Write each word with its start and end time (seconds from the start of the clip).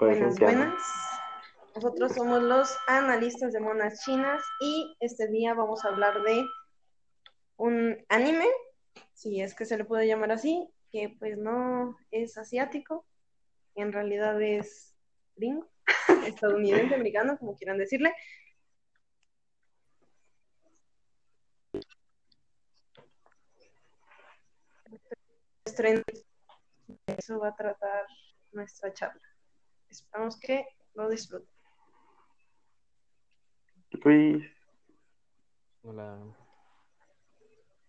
Buenas, 0.00 0.40
buenas. 0.40 0.82
Nosotros 1.74 2.14
somos 2.14 2.42
los 2.42 2.74
analistas 2.86 3.52
de 3.52 3.60
monas 3.60 4.02
chinas 4.02 4.42
y 4.58 4.96
este 4.98 5.28
día 5.28 5.52
vamos 5.52 5.84
a 5.84 5.88
hablar 5.88 6.22
de 6.22 6.42
un 7.58 8.02
anime, 8.08 8.46
si 9.12 9.42
es 9.42 9.54
que 9.54 9.66
se 9.66 9.76
le 9.76 9.84
puede 9.84 10.06
llamar 10.06 10.32
así, 10.32 10.70
que 10.90 11.14
pues 11.18 11.36
no 11.36 11.98
es 12.10 12.38
asiático, 12.38 13.04
en 13.74 13.92
realidad 13.92 14.40
es 14.40 14.96
gringo, 15.36 15.70
estadounidense, 16.26 16.94
americano, 16.94 17.36
como 17.36 17.54
quieran 17.54 17.76
decirle. 17.76 18.14
Eso 27.18 27.38
va 27.38 27.48
a 27.48 27.54
tratar 27.54 28.06
nuestra 28.52 28.94
charla. 28.94 29.29
Esperamos 29.90 30.38
que 30.38 30.64
lo 30.94 31.08
disfruten. 31.08 31.48
Luis. 34.04 34.44
Hola. 35.82 36.18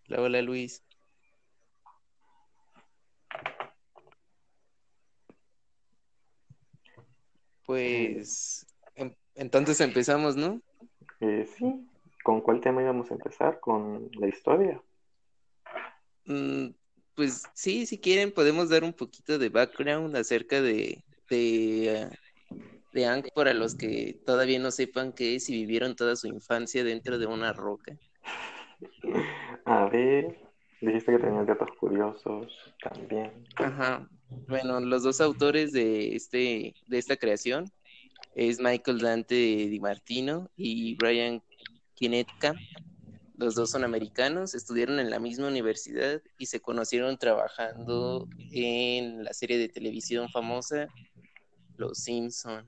Hola, 0.08 0.22
hola 0.22 0.42
Luis. 0.42 0.82
Pues 7.64 8.66
em- 8.96 9.14
entonces 9.36 9.80
empezamos, 9.80 10.36
¿no? 10.36 10.60
Eh, 11.20 11.46
sí. 11.56 11.88
¿Con 12.24 12.40
cuál 12.40 12.60
tema 12.60 12.82
íbamos 12.82 13.10
a 13.10 13.14
empezar? 13.14 13.60
¿Con 13.60 14.10
la 14.12 14.28
historia? 14.28 14.82
Mm, 16.24 16.68
pues 17.14 17.44
sí, 17.54 17.86
si 17.86 18.00
quieren 18.00 18.32
podemos 18.32 18.68
dar 18.68 18.84
un 18.84 18.92
poquito 18.92 19.38
de 19.38 19.48
background 19.48 20.16
acerca 20.16 20.60
de, 20.60 21.04
de, 21.36 22.08
uh, 22.50 22.56
de 22.92 23.06
Aang 23.06 23.24
para 23.34 23.54
los 23.54 23.74
que 23.74 24.20
todavía 24.26 24.58
no 24.58 24.70
sepan 24.70 25.12
qué 25.12 25.36
es 25.36 25.48
y 25.48 25.54
vivieron 25.54 25.96
toda 25.96 26.14
su 26.16 26.26
infancia 26.26 26.84
dentro 26.84 27.18
de 27.18 27.26
una 27.26 27.52
roca. 27.52 27.96
A 29.64 29.86
ver, 29.86 30.36
dijiste 30.80 31.12
que 31.12 31.18
tenías 31.18 31.46
datos 31.46 31.68
curiosos 31.78 32.52
también. 32.82 33.32
Ajá. 33.56 34.08
Bueno, 34.48 34.80
los 34.80 35.02
dos 35.02 35.20
autores 35.20 35.72
de 35.72 36.16
este 36.16 36.74
de 36.86 36.98
esta 36.98 37.16
creación 37.16 37.66
es 38.34 38.60
Michael 38.60 38.98
Dante 38.98 39.34
Di 39.34 39.80
Martino 39.80 40.50
y 40.56 40.96
Brian 40.96 41.42
Kinetka. 41.94 42.54
Los 43.36 43.54
dos 43.54 43.70
son 43.70 43.84
americanos, 43.84 44.54
estudiaron 44.54 45.00
en 45.00 45.10
la 45.10 45.18
misma 45.18 45.48
universidad 45.48 46.22
y 46.38 46.46
se 46.46 46.60
conocieron 46.60 47.18
trabajando 47.18 48.28
en 48.52 49.24
la 49.24 49.32
serie 49.32 49.58
de 49.58 49.68
televisión 49.68 50.28
famosa 50.28 50.88
Los 51.82 51.98
Simpson. 51.98 52.64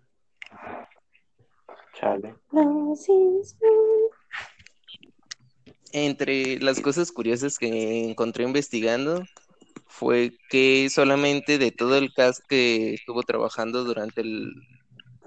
Chale. 1.94 2.34
Los 2.50 3.04
Simpson. 3.04 3.70
Entre 5.92 6.58
las 6.58 6.80
cosas 6.80 7.12
curiosas 7.12 7.56
que 7.56 8.02
encontré 8.10 8.42
investigando 8.42 9.22
fue 9.86 10.36
que 10.50 10.90
solamente 10.90 11.58
de 11.58 11.70
todo 11.70 11.96
el 11.96 12.12
cast 12.12 12.40
que 12.48 12.94
estuvo 12.94 13.22
trabajando 13.22 13.84
durante 13.84 14.22
el 14.22 14.52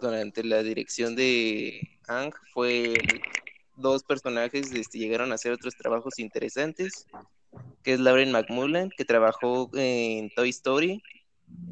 durante 0.02 0.44
la 0.44 0.62
dirección 0.64 1.16
de 1.16 1.80
Ang 2.08 2.34
fue 2.54 2.94
dos 3.78 4.04
personajes 4.04 4.74
este, 4.74 5.00
llegaron 5.00 5.32
a 5.32 5.36
hacer 5.36 5.54
otros 5.54 5.76
trabajos 5.76 6.20
interesantes, 6.20 7.08
que 7.84 7.94
es 7.94 8.02
Lauren 8.02 8.34
McMullen, 8.34 8.90
que 8.98 9.06
trabajó 9.06 9.72
en 9.76 10.30
Toy 10.36 10.50
Story, 10.50 11.02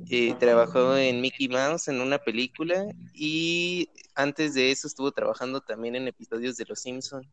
eh, 0.09 0.35
trabajó 0.39 0.95
en 0.95 1.21
Mickey 1.21 1.47
Mouse 1.47 1.87
en 1.87 2.01
una 2.01 2.17
película 2.17 2.85
y 3.13 3.89
antes 4.13 4.53
de 4.53 4.71
eso 4.71 4.87
estuvo 4.87 5.11
trabajando 5.11 5.61
también 5.61 5.95
en 5.95 6.07
episodios 6.07 6.57
de 6.57 6.65
Los 6.65 6.81
Simpson. 6.81 7.27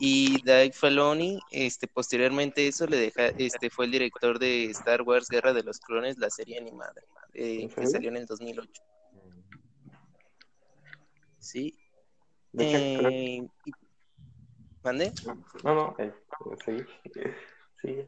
Y 0.00 0.42
Dave 0.42 0.72
Filoni, 0.72 1.38
este, 1.52 1.86
posteriormente 1.86 2.66
eso 2.66 2.86
le 2.86 2.96
deja, 2.96 3.26
este, 3.26 3.70
fue 3.70 3.84
el 3.84 3.92
director 3.92 4.38
de 4.38 4.64
Star 4.66 5.02
Wars 5.02 5.28
Guerra 5.28 5.52
de 5.52 5.62
los 5.62 5.78
Clones, 5.78 6.18
la 6.18 6.28
serie 6.28 6.58
animada, 6.58 7.00
eh, 7.34 7.62
¿En 7.62 7.68
que 7.68 7.86
salió 7.86 8.08
en 8.08 8.16
el 8.16 8.26
2008. 8.26 8.82
Sí. 11.38 11.76
Eh, 12.58 13.46
¿Mande? 14.82 15.12
No, 15.62 15.74
no, 15.74 15.96
eh, 15.98 16.12
sí. 16.64 16.76
Sí. 17.80 18.04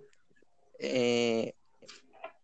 Eh, 0.81 1.55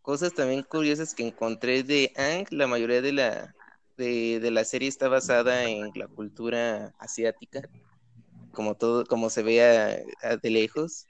cosas 0.03 0.35
también 0.35 0.63
curiosas 0.65 1.15
que 1.15 1.27
encontré 1.27 1.83
de 1.83 2.13
Ang, 2.17 2.47
la 2.51 2.67
mayoría 2.67 3.03
de 3.03 3.13
la, 3.13 3.55
de, 3.97 4.41
de 4.41 4.51
la 4.51 4.65
serie 4.65 4.89
está 4.89 5.09
basada 5.09 5.65
en 5.65 5.91
la 5.95 6.09
cultura 6.09 6.95
asiática, 6.99 7.63
como 8.53 8.75
todo, 8.77 9.05
como 9.07 9.31
se 9.31 9.43
ve 9.43 9.63
a- 9.63 9.97
a- 10.23 10.37
de 10.37 10.51
lejos. 10.51 11.07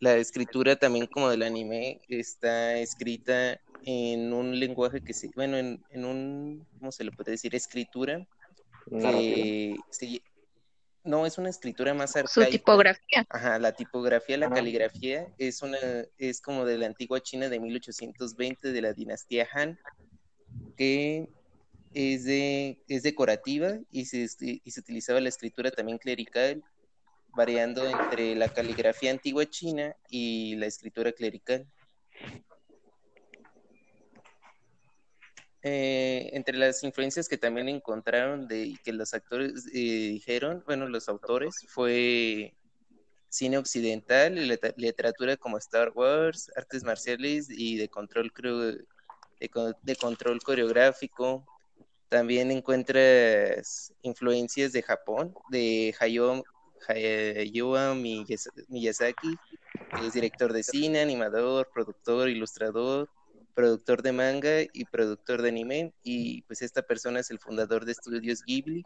La 0.00 0.16
escritura 0.16 0.76
también 0.76 1.06
como 1.08 1.28
del 1.30 1.42
anime 1.42 2.00
está 2.08 2.78
escrita 2.78 3.60
en 3.84 4.32
un 4.32 4.58
lenguaje 4.58 5.00
que 5.02 5.14
se, 5.14 5.30
bueno, 5.34 5.56
en, 5.58 5.84
en 5.90 6.04
un, 6.04 6.66
¿cómo 6.78 6.92
se 6.92 7.04
le 7.04 7.12
puede 7.12 7.32
decir? 7.32 7.54
Escritura 7.54 8.26
que 8.98 9.76
se- 9.90 10.22
no 11.08 11.26
es 11.26 11.38
una 11.38 11.48
escritura 11.48 11.94
más 11.94 12.12
Su 12.12 12.18
arcaica. 12.18 12.50
tipografía. 12.50 13.24
Ajá, 13.30 13.58
la 13.58 13.72
tipografía, 13.72 14.36
la 14.36 14.46
Ajá. 14.46 14.56
caligrafía 14.56 15.26
es 15.38 15.62
una 15.62 15.78
es 16.18 16.40
como 16.40 16.64
de 16.64 16.78
la 16.78 16.86
antigua 16.86 17.20
China 17.20 17.48
de 17.48 17.58
1820 17.58 18.72
de 18.72 18.82
la 18.82 18.92
dinastía 18.92 19.48
Han, 19.52 19.78
que 20.76 21.28
es 21.94 22.24
de 22.24 22.82
es 22.88 23.02
decorativa 23.02 23.78
y 23.90 24.04
se 24.04 24.24
esti- 24.24 24.60
y 24.62 24.70
se 24.70 24.80
utilizaba 24.80 25.20
la 25.20 25.30
escritura 25.30 25.70
también 25.70 25.98
clerical, 25.98 26.62
variando 27.34 27.88
entre 27.88 28.34
la 28.36 28.48
caligrafía 28.48 29.10
antigua 29.10 29.46
china 29.46 29.96
y 30.10 30.56
la 30.56 30.66
escritura 30.66 31.12
clerical. 31.12 31.66
Eh, 35.62 36.30
entre 36.34 36.56
las 36.56 36.84
influencias 36.84 37.28
que 37.28 37.36
también 37.36 37.68
encontraron 37.68 38.46
de 38.46 38.62
y 38.64 38.76
que 38.78 38.92
los 38.92 39.12
actores 39.14 39.66
eh, 39.74 40.10
dijeron, 40.12 40.62
bueno, 40.66 40.88
los 40.88 41.08
autores, 41.08 41.64
fue 41.68 42.54
cine 43.28 43.58
occidental, 43.58 44.36
literatura 44.76 45.36
como 45.36 45.58
Star 45.58 45.92
Wars, 45.94 46.50
artes 46.56 46.84
marciales 46.84 47.48
y 47.50 47.76
de 47.76 47.88
control 47.88 48.32
de, 49.40 49.48
co- 49.48 49.72
de 49.82 49.96
control 49.96 50.40
coreográfico. 50.42 51.46
También 52.08 52.50
encuentras 52.50 53.92
influencias 54.02 54.72
de 54.72 54.82
Japón, 54.82 55.34
de 55.50 55.94
Hayao, 56.00 56.44
Hayao 56.88 57.94
Miyaz- 57.94 58.50
Miyazaki, 58.68 59.36
que 59.98 60.06
es 60.06 60.14
director 60.14 60.52
de 60.52 60.62
cine, 60.62 61.00
animador, 61.00 61.68
productor, 61.74 62.28
ilustrador, 62.30 63.10
productor 63.54 64.02
de 64.02 64.12
manga 64.12 64.62
y 64.72 64.84
productor 64.84 65.42
de 65.42 65.48
anime. 65.48 65.92
Y 66.02 66.42
pues 66.42 66.62
esta 66.62 66.82
persona 66.82 67.20
es 67.20 67.30
el 67.30 67.38
fundador 67.38 67.84
de 67.84 67.92
Estudios 67.92 68.42
Ghibli 68.44 68.84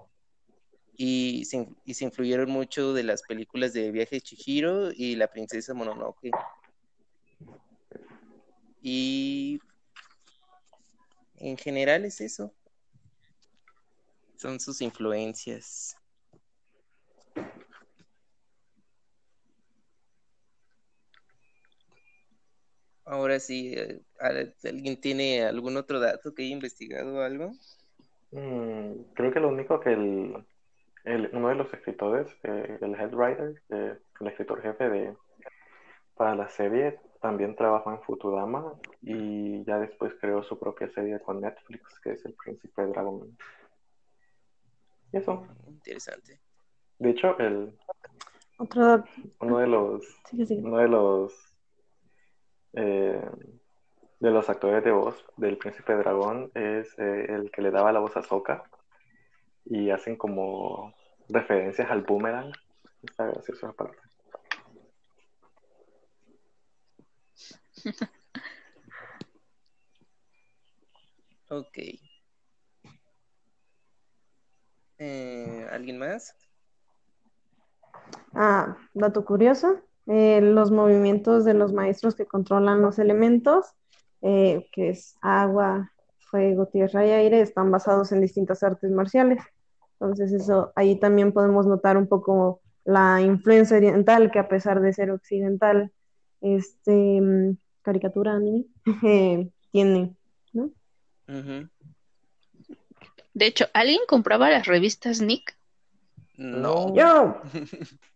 y 0.97 1.45
se, 1.45 1.69
y 1.84 2.05
influyeron 2.05 2.50
mucho 2.50 2.93
de 2.93 3.03
las 3.03 3.22
películas 3.22 3.72
de 3.72 3.91
Viaje 3.91 4.21
Chihiro 4.21 4.93
y 4.93 5.17
La 5.17 5.28
Princesa 5.28 5.75
Mononoke. 5.75 6.31
Y 8.81 9.61
en 11.37 11.56
general 11.56 12.05
es 12.05 12.21
eso. 12.21 12.53
Son 14.37 14.59
sus 14.59 14.81
influencias. 14.81 15.97
Ahora 23.05 23.41
sí, 23.41 23.75
eh, 23.77 24.01
¿al- 24.21 24.55
¿alguien 24.65 25.01
tiene 25.01 25.43
algún 25.45 25.77
otro 25.77 25.99
dato 26.01 26.34
que 26.34 26.43
haya 26.45 26.53
investigado 26.53 27.16
o 27.16 27.21
algo? 27.21 27.53
Mm, 28.31 29.03
creo 29.15 29.33
que 29.33 29.41
lo 29.41 29.49
único 29.49 29.81
que 29.81 29.93
el, 29.93 30.47
el- 31.04 31.31
uno 31.33 31.49
de 31.49 31.54
los 31.57 31.72
escritores, 31.75 32.28
eh, 32.45 32.78
el 32.81 32.95
head 32.95 33.13
writer, 33.13 33.60
eh, 33.71 33.99
el 34.21 34.27
escritor 34.28 34.63
jefe 34.63 34.89
de 34.89 35.16
para 36.15 36.34
la 36.37 36.49
serie, 36.49 37.01
también 37.21 37.57
trabajó 37.57 37.91
en 37.91 38.03
Futurama 38.03 38.75
y 39.01 39.65
ya 39.65 39.78
después 39.78 40.13
creó 40.21 40.43
su 40.43 40.59
propia 40.59 40.89
serie 40.91 41.19
con 41.21 41.41
Netflix, 41.41 41.83
que 42.03 42.13
es 42.13 42.25
El 42.25 42.34
Príncipe 42.34 42.83
Dragón. 42.87 43.37
Y 45.13 45.16
eso. 45.16 45.47
Interesante. 45.69 46.39
De 46.98 47.10
hecho, 47.10 47.37
el, 47.39 47.77
Otro 48.59 48.87
dato. 48.87 49.10
uno 49.41 49.59
de 49.59 49.66
los 49.66 50.05
Sigue, 50.31 50.47
sigue. 50.47 50.63
uno 50.63 50.78
de 50.78 50.89
los 50.89 51.33
eh, 52.74 53.21
de 54.21 54.30
los 54.30 54.48
actores 54.48 54.84
de 54.84 54.92
voz 54.92 55.24
del 55.36 55.59
Príncipe 55.59 55.95
Dragón 55.95 56.51
es 56.54 56.97
eh, 56.98 57.27
el 57.28 57.51
que 57.51 57.63
le 57.63 57.71
daba 57.71 57.92
la 57.92 58.01
voz 58.01 58.16
a 58.16 58.22
Sokka 58.22 58.65
y 59.65 59.91
hacen 59.91 60.16
como 60.16 60.95
referencias 61.28 61.91
al 61.91 62.03
boomerang. 62.03 62.53
Está 63.03 63.27
gracioso 63.27 63.66
esa 63.66 63.72
parte. 63.72 63.98
Ok. 71.53 71.78
Eh, 74.97 75.69
¿Alguien 75.71 75.98
más? 75.98 76.34
Ah, 78.33 78.74
dato 78.95 79.22
curioso, 79.27 79.83
eh, 80.07 80.41
los 80.41 80.71
movimientos 80.71 81.45
de 81.45 81.54
los 81.54 81.72
maestros 81.72 82.15
que 82.15 82.27
controlan 82.27 82.83
los 82.83 82.99
elementos, 82.99 83.66
eh, 84.21 84.69
que 84.72 84.91
es 84.91 85.16
agua, 85.21 85.93
fuego, 86.19 86.66
tierra 86.66 87.07
y 87.07 87.10
aire, 87.10 87.41
están 87.41 87.71
basados 87.71 88.13
en 88.13 88.21
distintas 88.21 88.63
artes 88.63 88.91
marciales. 88.91 89.43
Entonces 90.01 90.33
eso, 90.33 90.72
ahí 90.75 90.99
también 90.99 91.33
podemos 91.33 91.66
notar 91.66 91.97
un 91.97 92.09
poco 92.09 92.60
la 92.84 93.21
influencia 93.21 93.77
oriental, 93.77 94.31
que 94.31 94.39
a 94.39 94.49
pesar 94.49 94.81
de 94.81 94.93
ser 94.93 95.10
occidental, 95.10 95.93
este, 96.41 97.21
mm, 97.21 97.57
caricatura 97.83 98.33
anime, 98.33 98.65
tiene, 99.71 100.16
¿no? 100.53 100.71
De 103.34 103.47
hecho, 103.47 103.66
¿alguien 103.72 104.01
compraba 104.07 104.51
las 104.51 104.66
revistas 104.66 105.21
Nick? 105.21 105.57
No. 106.37 106.95
Yo, 106.95 107.41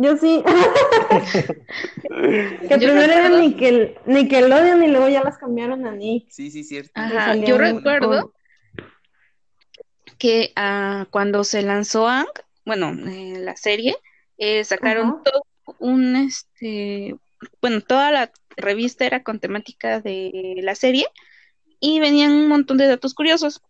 yo 0.00 0.16
sí. 0.16 0.42
que 1.08 2.68
Yo 2.68 2.76
primero 2.78 3.00
era 3.00 3.22
recuerdo- 3.28 3.40
Nickel, 3.40 3.98
Nickelodeon 4.06 4.82
y 4.84 4.88
luego 4.88 5.08
ya 5.08 5.22
las 5.22 5.38
cambiaron 5.38 5.86
a 5.86 5.92
Nick. 5.92 6.26
Sí, 6.30 6.50
sí, 6.50 6.64
cierto. 6.64 6.92
Ajá, 6.94 7.34
yo 7.36 7.56
con- 7.56 7.58
recuerdo 7.58 8.32
que 10.18 10.52
ah, 10.56 11.06
cuando 11.10 11.44
se 11.44 11.62
lanzó 11.62 12.08
Ang, 12.08 12.26
bueno, 12.64 12.90
eh, 13.08 13.34
la 13.38 13.56
serie, 13.56 13.96
eh, 14.36 14.64
sacaron 14.64 15.22
todo 15.22 15.42
un, 15.78 16.16
este, 16.16 17.14
bueno, 17.60 17.80
toda 17.82 18.10
la 18.10 18.30
revista 18.56 19.04
era 19.06 19.22
con 19.22 19.38
temática 19.38 20.00
de 20.00 20.56
la 20.62 20.74
serie 20.74 21.06
y 21.80 22.00
venían 22.00 22.32
un 22.32 22.48
montón 22.48 22.78
de 22.78 22.88
datos 22.88 23.14
curiosos. 23.14 23.62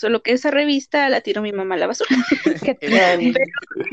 Solo 0.00 0.22
que 0.22 0.32
esa 0.32 0.50
revista 0.50 1.10
la 1.10 1.20
tiró 1.20 1.42
mi 1.42 1.52
mamá 1.52 1.74
a 1.74 1.78
la 1.78 1.86
basura. 1.86 2.08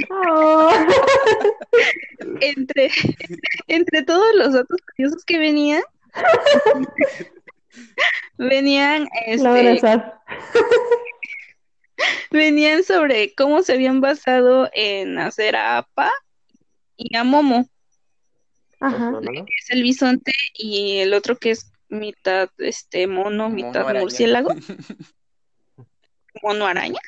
Oh. 0.10 0.72
entre, 2.42 2.90
entre 3.68 4.04
todos 4.04 4.34
los 4.36 4.54
datos 4.54 4.78
curiosos 4.90 5.26
que 5.26 5.38
venían, 5.38 5.84
venían, 8.38 9.10
este, 9.26 10.02
venían 12.32 12.84
sobre 12.84 13.36
cómo 13.36 13.62
se 13.62 13.74
habían 13.74 14.00
basado 14.00 14.70
en 14.74 15.20
hacer 15.20 15.58
a 15.58 15.80
Appa 15.80 16.10
y 16.96 17.16
a 17.18 17.26
Momo, 17.26 17.70
Ajá. 18.80 19.12
¿no? 19.12 19.22
que 19.22 19.44
es 19.60 19.70
el 19.70 19.84
bisonte, 19.84 20.32
y 20.54 21.00
el 21.00 21.14
otro 21.14 21.38
que 21.38 21.52
es 21.52 21.70
mitad 21.90 22.50
este 22.58 23.08
mono, 23.08 23.50
mitad 23.50 23.84
araña. 23.84 24.02
murciélago, 24.02 24.56
mono 26.44 26.66
araña. 26.66 27.00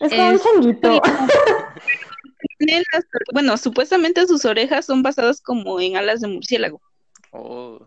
Es 0.00 0.10
como 0.10 0.28
un 0.28 0.34
Es- 0.34 0.42
changuito. 0.42 1.00
Bueno, 3.32 3.56
supuestamente 3.56 4.26
sus 4.26 4.44
orejas 4.44 4.86
son 4.86 5.02
basadas 5.02 5.40
como 5.40 5.80
en 5.80 5.96
alas 5.96 6.20
de 6.20 6.28
murciélago. 6.28 6.80
Oh, 7.30 7.78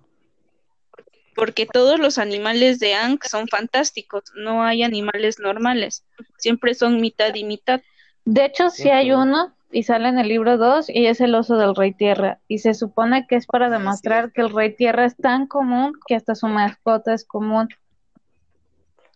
porque 1.35 1.65
todos 1.65 1.99
los 1.99 2.17
animales 2.17 2.79
de 2.79 2.93
Ankh 2.93 3.23
son 3.25 3.47
fantásticos, 3.47 4.23
no 4.35 4.63
hay 4.63 4.83
animales 4.83 5.39
normales, 5.39 6.03
siempre 6.37 6.73
son 6.75 7.01
mitad 7.01 7.33
y 7.35 7.43
mitad. 7.43 7.81
De 8.25 8.45
hecho, 8.45 8.69
sí 8.69 8.89
hay 8.89 9.11
uno 9.11 9.55
y 9.71 9.83
sale 9.83 10.09
en 10.09 10.19
el 10.19 10.27
libro 10.27 10.57
2 10.57 10.89
y 10.89 11.07
es 11.07 11.21
el 11.21 11.33
oso 11.33 11.55
del 11.57 11.75
rey 11.75 11.93
tierra. 11.93 12.39
Y 12.47 12.59
se 12.59 12.73
supone 12.73 13.25
que 13.27 13.35
es 13.37 13.47
para 13.47 13.67
Ah, 13.67 13.69
demostrar 13.69 14.27
sí. 14.27 14.31
que 14.35 14.41
el 14.41 14.53
rey 14.53 14.75
tierra 14.75 15.05
es 15.05 15.15
tan 15.15 15.47
común 15.47 15.93
que 16.07 16.15
hasta 16.15 16.35
su 16.35 16.47
mascota 16.47 17.13
es 17.13 17.25
común. 17.25 17.69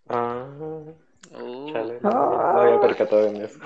Ah, 0.09 0.47
oh. 1.37 1.71
chale, 1.71 1.99
no, 2.01 2.11
no 2.11 2.61
había 2.61 2.79
percatado 2.79 3.27
en 3.27 3.37
eso. 3.37 3.59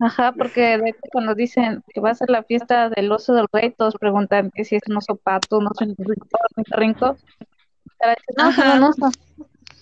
Ajá, 0.00 0.32
porque 0.32 0.78
de 0.78 0.90
hecho 0.90 1.00
cuando 1.10 1.34
dicen 1.34 1.82
que 1.92 2.00
va 2.00 2.10
a 2.10 2.14
ser 2.14 2.30
la 2.30 2.42
fiesta 2.42 2.90
del 2.90 3.10
oso 3.10 3.34
del 3.34 3.46
rey, 3.52 3.72
todos 3.72 3.96
preguntan 3.96 4.50
que 4.54 4.64
si 4.64 4.76
es 4.76 4.82
un 4.88 4.96
oso 4.96 5.16
pato, 5.16 5.58
un 5.58 5.66
oso. 5.68 5.84
Y 5.84 5.88
la 5.88 5.94
dice, 8.14 8.34
No, 8.36 8.50
es 8.50 8.58
un 8.58 8.82
oso. 8.82 9.08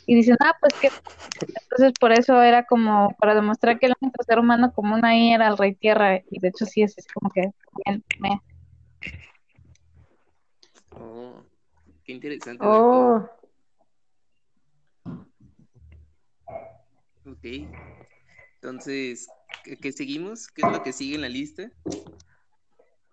Y 0.06 0.15
dicen, 0.17 0.37
ah, 0.41 0.55
pues 0.61 0.75
que 0.81 0.89
entonces 1.41 1.93
por 1.99 2.12
eso 2.12 2.41
era 2.43 2.65
como 2.65 3.17
para 3.19 3.35
demostrar 3.35 3.79
que 3.79 3.87
el 3.87 3.95
único 4.01 4.23
ser 4.23 4.39
humano 4.39 4.73
común 4.73 5.05
ahí 5.05 5.33
era 5.33 5.49
el 5.49 5.59
rey 5.59 5.75
tierra. 5.75 6.19
Y 6.31 6.41
de 6.41 6.49
hecho 6.49 6.67
sí 6.67 6.83
es 6.83 6.97
así 6.97 7.09
como 7.12 7.31
que 7.31 7.51
bien, 7.85 8.05
me- 8.21 8.41
Oh, 10.97 11.43
qué 12.05 12.12
interesante. 12.12 12.65
Oh. 12.65 13.29
Ok. 17.26 17.69
Entonces, 18.56 19.29
¿qué, 19.65 19.76
qué 19.79 19.93
seguimos? 19.93 20.49
¿Qué 20.49 20.62
es 20.62 20.73
lo 20.73 20.82
que 20.82 20.93
sigue 20.93 21.15
en 21.17 21.23
la 21.23 21.29
lista? 21.29 21.71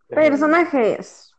Personajes. 0.07 1.33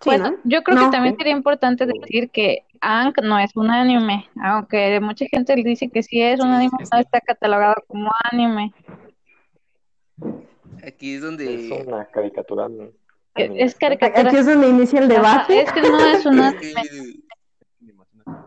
Sí, 0.00 0.10
Bueno, 0.10 0.30
¿no? 0.32 0.36
yo 0.44 0.62
creo 0.62 0.76
No. 0.76 0.84
que 0.86 0.90
también 0.90 1.16
sería 1.16 1.32
importante 1.32 1.86
decir 1.86 2.30
que 2.30 2.64
Aang 2.80 3.14
no 3.22 3.38
es 3.38 3.50
un 3.54 3.70
anime, 3.70 4.28
aunque 4.42 5.00
mucha 5.00 5.24
gente 5.26 5.54
dice 5.56 5.88
que 5.88 6.02
sí 6.02 6.20
es 6.20 6.40
un 6.40 6.48
anime, 6.50 6.72
es 6.80 6.90
no 6.92 6.98
está 6.98 7.20
catalogado 7.20 7.76
como 7.86 8.10
anime. 8.30 8.74
Aquí 10.86 11.12
es 11.14 11.16
Es 11.16 11.22
donde... 11.22 11.84
una 11.86 12.06
caricatura. 12.06 12.68
Es, 13.34 13.50
es 13.54 13.74
caricatura. 13.76 14.28
Aquí 14.28 14.36
es 14.36 14.46
donde 14.46 14.68
inicia 14.68 15.00
el 15.00 15.10
Ajá, 15.10 15.46
debate. 15.46 15.60
es 15.62 15.72
que 15.72 15.82
no 15.82 16.04
es 16.04 16.26
un 16.26 16.40
Es 16.40 16.76
anime. 16.76 17.20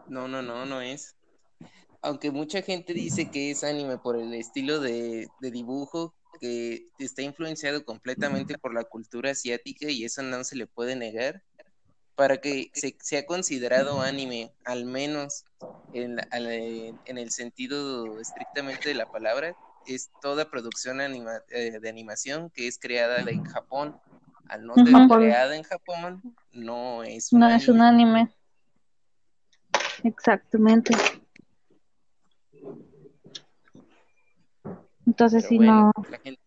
No, 0.08 0.28
no, 0.28 0.42
no, 0.42 0.66
no 0.66 0.82
es. 0.82 1.17
Aunque 2.02 2.32
mucha 2.32 2.62
gente 2.62 2.94
dice 2.94 3.30
que 3.32 3.52
es 3.52 3.64
anime 3.64 3.98
por 3.98 4.18
el 4.18 4.34
estilo 4.34 4.80
de, 4.80 5.30
de 5.40 5.52
dibujo, 5.52 6.14
que 6.40 6.86
está 6.98 7.22
influenciado 7.22 7.84
completamente 7.84 8.58
por 8.58 8.74
la 8.74 8.84
cultura 8.84 9.32
asiática 9.32 9.90
y 9.90 10.06
eso 10.06 10.22
no 10.22 10.44
se 10.44 10.56
le 10.56 10.68
puede 10.68 10.96
negar. 10.96 11.44
Para 12.16 12.38
que 12.38 12.72
se, 12.74 12.98
sea 13.00 13.26
considerado 13.26 14.02
anime, 14.02 14.52
al 14.66 14.86
menos 14.86 15.46
en, 15.94 16.20
el 17.06 17.32
sentido 17.32 18.20
estrictamente 18.20 18.90
de 18.90 18.96
la 18.96 19.06
palabra, 19.06 19.56
es 19.86 20.10
toda 20.22 20.50
producción 20.50 21.00
anima- 21.00 21.44
eh, 21.50 21.80
de 21.80 21.90
animación 21.90 22.50
que 22.50 22.68
es 22.68 22.78
creada 22.80 23.22
en 23.22 23.44
Japón. 23.44 23.96
Al 24.48 24.66
no 24.66 24.76
ser 24.76 24.86
creada 25.08 25.56
en 25.56 25.64
Japón, 25.64 26.22
no 26.52 27.04
es 27.04 27.34
un 27.34 27.40
No 27.40 27.50
es 27.50 27.68
un 27.68 27.82
anime. 27.82 28.30
Exactamente. 30.04 30.96
Entonces 35.08 35.46
Pero 35.50 35.58
bueno, 35.58 35.92
no. 35.96 36.06
la 36.12 36.18
gente... 36.20 36.42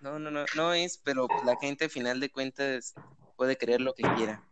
No, 0.00 0.18
no, 0.18 0.30
no, 0.30 0.44
no 0.54 0.72
es, 0.74 0.98
pero 0.98 1.26
la 1.44 1.56
gente 1.56 1.86
al 1.86 1.90
final 1.90 2.20
de 2.20 2.30
cuentas 2.30 2.94
puede 3.36 3.56
creer 3.56 3.80
lo 3.80 3.94
que 3.94 4.04
quiera. 4.14 4.42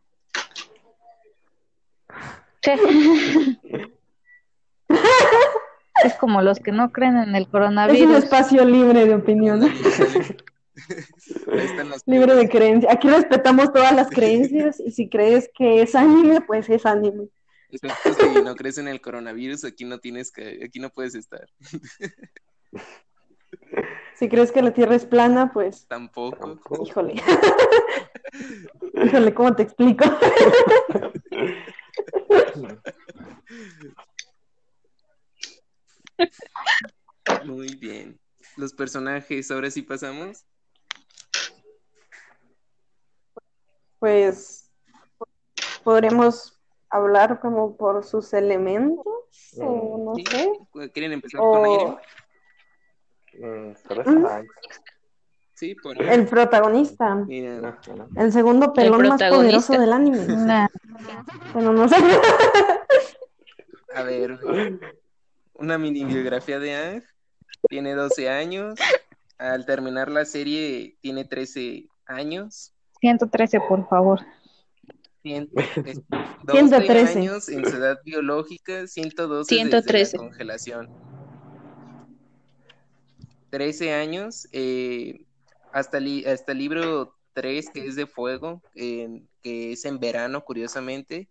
Sí. 2.62 2.72
Es 6.04 6.14
como 6.14 6.42
los 6.42 6.58
que 6.58 6.72
no 6.72 6.90
creen 6.92 7.16
en 7.16 7.34
el 7.36 7.42
Es 7.42 7.46
un 7.46 7.50
coronavirus. 7.52 8.24
espacio 8.24 8.64
libre 8.64 9.06
de 9.06 9.14
opinión, 9.14 9.60
libre 12.06 12.34
de 12.34 12.48
creencias. 12.48 12.92
Aquí 12.92 13.08
respetamos 13.08 13.72
todas 13.72 13.94
las 13.94 14.10
creencias 14.10 14.80
y 14.80 14.90
si 14.90 15.08
crees 15.08 15.48
que 15.54 15.80
es 15.82 15.94
anime, 15.94 16.40
pues 16.42 16.68
es 16.68 16.84
anime. 16.84 17.28
Si 18.36 18.42
no 18.42 18.54
crees 18.54 18.78
en 18.78 18.88
el 18.88 19.00
coronavirus, 19.00 19.64
aquí 19.64 19.84
no 19.84 19.98
tienes 19.98 20.30
que, 20.30 20.60
aquí 20.64 20.78
no 20.80 20.90
puedes 20.90 21.14
estar. 21.14 21.46
Si 24.16 24.28
crees 24.30 24.50
que 24.50 24.62
la 24.62 24.72
Tierra 24.72 24.94
es 24.94 25.04
plana, 25.04 25.52
pues, 25.52 25.86
Tampoco. 25.88 26.58
híjole. 26.86 27.14
Híjole, 29.04 29.34
¿cómo 29.34 29.54
te 29.54 29.62
explico? 29.62 30.04
Muy 37.44 37.76
bien. 37.76 38.18
Los 38.56 38.72
personajes, 38.72 39.50
ahora 39.50 39.70
sí 39.70 39.82
pasamos. 39.82 40.46
Pues 43.98 44.70
podremos 45.84 46.55
hablar 46.90 47.40
como 47.40 47.76
por 47.76 48.04
sus 48.04 48.32
elementos, 48.32 49.04
o 49.60 49.98
no 50.04 50.14
Sí. 50.14 50.24
sé. 50.30 50.50
¿Quieren 50.92 51.12
empezar 51.12 51.40
con 51.40 51.64
aire? 51.64 51.84
O 51.84 51.98
Mm. 53.38 53.74
Sí, 55.54 55.74
por 55.74 56.00
el 56.02 56.26
protagonista, 56.26 57.14
Mira, 57.14 57.56
No, 57.60 57.76
no. 57.96 58.08
el 58.16 58.30
segundo 58.32 58.72
pelón 58.72 59.08
más 59.08 59.22
poderoso 59.22 59.72
del 59.78 59.92
anime. 59.92 60.18
Nah. 60.46 60.68
Pero 61.52 61.72
no 61.72 61.88
sé. 61.88 61.96
a 63.94 64.02
ver, 64.02 64.38
una 65.54 65.78
mini 65.78 66.04
biografía 66.04 66.58
de 66.58 66.74
Ang. 66.76 67.02
Tiene 67.68 67.94
12 67.94 68.28
años. 68.28 68.78
Al 69.38 69.64
terminar 69.66 70.10
la 70.10 70.24
serie 70.24 70.96
tiene 71.00 71.24
13 71.24 71.88
años. 72.06 72.72
113, 73.00 73.60
por 73.60 73.86
favor. 73.88 74.20
Cien- 75.26 75.50
es- 75.84 76.00
dos 76.44 76.56
113. 76.56 77.18
años 77.18 77.48
en 77.48 77.64
su 77.68 77.76
edad 77.76 77.98
biológica, 78.04 78.86
112 78.86 79.48
113. 79.56 80.04
desde 80.04 80.16
la 80.18 80.22
congelación. 80.22 80.88
13 83.50 83.92
años, 83.92 84.46
eh, 84.52 85.24
hasta, 85.72 85.98
li- 85.98 86.24
hasta 86.24 86.52
el 86.52 86.58
libro 86.58 87.16
3, 87.32 87.70
que 87.70 87.86
es 87.86 87.96
de 87.96 88.06
fuego, 88.06 88.62
en- 88.76 89.28
que 89.42 89.72
es 89.72 89.84
en 89.84 89.98
verano, 89.98 90.44
curiosamente, 90.44 91.28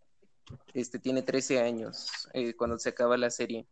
este 0.73 0.99
tiene 0.99 1.21
13 1.21 1.61
años 1.61 2.27
eh, 2.33 2.53
cuando 2.53 2.77
se 2.77 2.89
acaba 2.89 3.15
la 3.17 3.29
serie. 3.29 3.65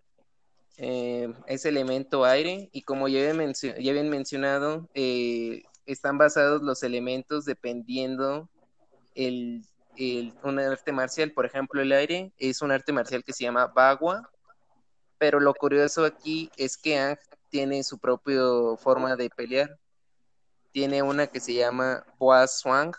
Eh, 0.77 1.31
es 1.47 1.65
elemento 1.65 2.23
aire 2.23 2.69
y 2.71 2.81
como 2.83 3.09
ya 3.09 3.19
habían, 3.19 3.37
mencio- 3.37 3.75
ya 3.77 3.91
habían 3.91 4.09
mencionado, 4.09 4.89
eh, 4.93 5.63
están 5.85 6.17
basados 6.17 6.61
los 6.63 6.81
elementos 6.81 7.43
dependiendo 7.43 8.49
el, 9.15 9.63
el- 9.97 10.33
un 10.43 10.59
arte 10.59 10.91
marcial, 10.91 11.31
por 11.31 11.45
ejemplo, 11.45 11.81
el 11.81 11.91
aire 11.91 12.31
es 12.37 12.61
un 12.61 12.71
arte 12.71 12.91
marcial 12.91 13.23
que 13.23 13.33
se 13.33 13.43
llama 13.43 13.67
Bagua, 13.67 14.29
pero 15.17 15.39
lo 15.39 15.53
curioso 15.53 16.05
aquí 16.05 16.51
es 16.57 16.77
que 16.77 16.97
Ang 16.97 17.17
tiene 17.49 17.83
su 17.83 17.99
propia 17.99 18.41
forma 18.77 19.15
de 19.15 19.29
pelear. 19.29 19.77
Tiene 20.71 21.03
una 21.03 21.27
que 21.27 21.39
se 21.39 21.53
llama 21.53 22.03
Boa 22.17 22.47
Swang, 22.47 22.93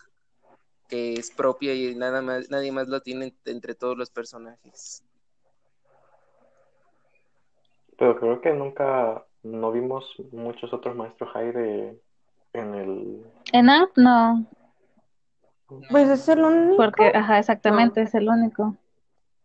que 0.88 1.14
es 1.14 1.30
propia 1.30 1.74
y 1.74 1.94
nada 1.96 2.22
más, 2.22 2.48
nadie 2.50 2.70
más 2.70 2.88
lo 2.88 3.00
tiene 3.00 3.34
entre 3.44 3.74
todos 3.74 3.96
los 3.98 4.10
personajes. 4.10 5.02
Pero 7.98 8.18
creo 8.18 8.40
que 8.40 8.52
nunca, 8.52 9.24
no 9.42 9.72
vimos 9.72 10.14
muchos 10.32 10.72
otros 10.72 10.94
maestros 10.96 11.30
aire 11.34 12.00
en 12.52 12.74
el... 12.74 13.26
En 13.52 13.70
Ang, 13.70 13.88
no, 13.96 14.46
Pues 15.90 16.08
es 16.08 16.28
el 16.28 16.40
único. 16.44 16.76
porque, 16.76 17.12
ajá, 17.14 17.38
exactamente, 17.38 18.02
es 18.02 18.14
el 18.14 18.28
único. 18.28 18.76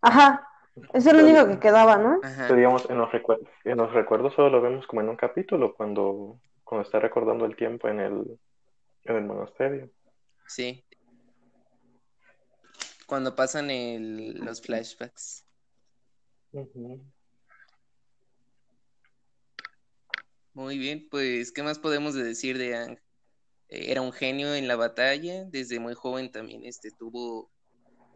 Ajá, 0.01 0.47
es 0.93 1.05
el 1.05 1.17
único 1.23 1.47
que 1.47 1.59
quedaba, 1.59 1.97
¿no? 1.97 2.19
Ajá. 2.23 2.53
Digamos, 2.53 2.89
en 2.89 2.97
los 2.97 3.11
recuerdos, 3.11 3.47
en 3.65 3.77
los 3.77 3.91
recuerdos 3.93 4.33
solo 4.33 4.49
lo 4.49 4.61
vemos 4.61 4.87
como 4.87 5.01
en 5.01 5.09
un 5.09 5.15
capítulo 5.17 5.73
cuando, 5.75 6.39
cuando 6.63 6.85
está 6.85 6.99
recordando 6.99 7.45
el 7.45 7.55
tiempo 7.55 7.87
en 7.87 7.99
el, 7.99 8.39
en 9.05 9.15
el 9.15 9.23
monasterio. 9.25 9.89
Sí. 10.47 10.83
Cuando 13.05 13.35
pasan 13.35 13.69
el- 13.71 14.33
los 14.39 14.61
flashbacks. 14.61 15.45
Muy 20.53 20.77
bien, 20.77 21.07
pues, 21.09 21.51
¿qué 21.51 21.63
más 21.63 21.79
podemos 21.79 22.13
de 22.13 22.23
decir 22.23 22.57
de 22.57 22.75
Ang? 22.75 22.97
Eh, 23.69 23.91
Era 23.91 24.01
un 24.01 24.11
genio 24.11 24.53
en 24.55 24.67
la 24.67 24.75
batalla, 24.75 25.45
desde 25.45 25.79
muy 25.79 25.93
joven 25.93 26.31
también 26.31 26.65
este, 26.65 26.91
tuvo, 26.91 27.49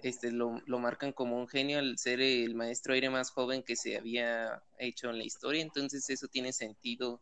este, 0.02 0.32
lo, 0.32 0.62
lo 0.66 0.80
marcan 0.80 1.14
como 1.14 1.38
un 1.38 1.48
genio 1.48 1.80
al 1.80 1.98
ser 1.98 2.22
el 2.22 2.56
maestro 2.56 2.94
aire 2.94 3.10
más 3.10 3.32
joven 3.32 3.64
que 3.64 3.76
se 3.76 3.98
había 3.98 4.64
hecho 4.78 5.10
en 5.10 5.18
la 5.18 5.24
historia, 5.24 5.62
entonces 5.62 6.10
eso 6.10 6.28
tiene 6.28 6.54
sentido 6.54 7.22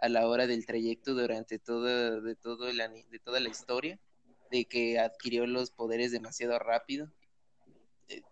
a 0.00 0.08
la 0.08 0.26
hora 0.26 0.46
del 0.46 0.66
trayecto 0.66 1.14
durante 1.14 1.58
toda, 1.58 2.20
de, 2.20 2.34
todo 2.34 2.68
el 2.68 2.78
de 2.78 3.18
toda 3.22 3.38
la 3.38 3.48
historia, 3.48 3.98
de 4.50 4.64
que 4.64 4.98
adquirió 4.98 5.46
los 5.46 5.70
poderes 5.70 6.10
demasiado 6.10 6.58
rápido. 6.58 7.10
Eh, 8.08 8.22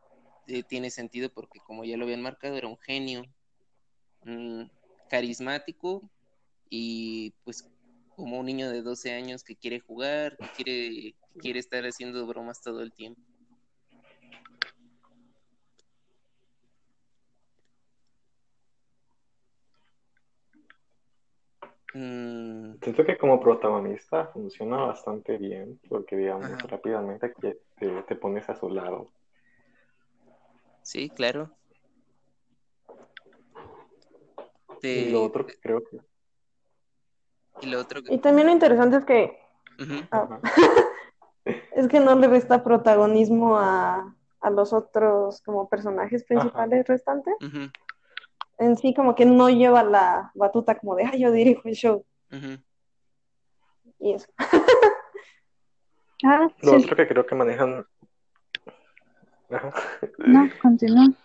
eh, 0.47 0.62
tiene 0.62 0.90
sentido 0.90 1.30
porque 1.30 1.61
como 1.61 1.85
ya 1.85 1.97
lo 1.97 2.04
habían 2.04 2.23
marcado, 2.23 2.57
era 2.57 2.68
un 2.68 2.78
genio 2.78 3.23
mm, 4.25 4.64
carismático 5.11 6.11
y 6.71 7.35
pues 7.45 7.68
como 8.19 8.41
un 8.41 8.47
niño 8.47 8.69
de 8.69 8.83
12 8.83 9.13
años 9.13 9.45
que 9.45 9.55
quiere 9.55 9.79
jugar, 9.79 10.37
que 10.37 10.47
quiere, 10.57 11.15
quiere 11.41 11.61
estar 11.61 11.85
haciendo 11.85 12.27
bromas 12.27 12.61
todo 12.61 12.83
el 12.83 12.93
tiempo. 12.93 13.23
Mm, 21.95 22.75
Siento 22.83 23.07
que 23.07 23.17
como 23.17 23.41
protagonista 23.41 24.27
funciona 24.33 24.79
bastante 24.79 25.39
bien 25.39 25.81
porque, 25.89 26.17
digamos, 26.17 26.51
Ajá. 26.51 26.67
rápidamente 26.67 27.33
que 27.41 27.57
te, 27.79 28.03
te 28.03 28.17
pones 28.17 28.51
a 28.51 28.57
su 28.57 28.69
lado. 28.69 29.13
sí, 30.83 31.09
claro. 31.11 31.57
Y 34.83 35.13
lo 35.13 35.23
otro 35.23 35.47
que 35.47 35.55
creo 35.61 35.85
que... 35.89 36.08
y 37.61 37.67
lo 37.67 37.81
otro 37.81 38.03
que- 38.03 38.15
Y 38.15 38.19
también 38.19 38.47
lo 38.47 38.53
interesante 38.53 38.97
es 38.99 39.05
que, 39.05 39.38
ah, 40.12 40.41
es 41.73 41.88
que 41.88 42.00
no 42.00 42.15
le 42.17 42.29
resta 42.29 42.62
protagonismo 42.65 43.57
a, 43.59 44.15
a 44.41 44.50
los 44.50 44.73
otros 44.73 45.41
como 45.43 45.69
personajes 45.69 46.25
principales 46.25 46.87
restantes. 46.87 47.35
En 48.59 48.77
sí 48.77 48.93
como 48.95 49.15
que 49.15 49.25
no 49.25 49.49
lleva 49.50 49.83
la 49.85 50.33
batuta 50.35 50.79
como 50.79 50.97
de, 50.97 51.05
ah, 51.05 51.17
yo 51.17 51.31
dirijo 51.31 51.62
el 51.69 51.75
show. 51.75 52.05
Y 53.99 54.12
eso. 54.15 54.29
Ah, 56.25 56.49
Lo 56.62 56.71
sí, 56.73 56.85
otro 56.85 56.97
que 56.97 57.07
creo 57.07 57.25
que 57.25 57.35
manejan... 57.37 57.87
Ajá. 59.50 59.73
no, 60.19 60.49
continúa. 60.61 61.07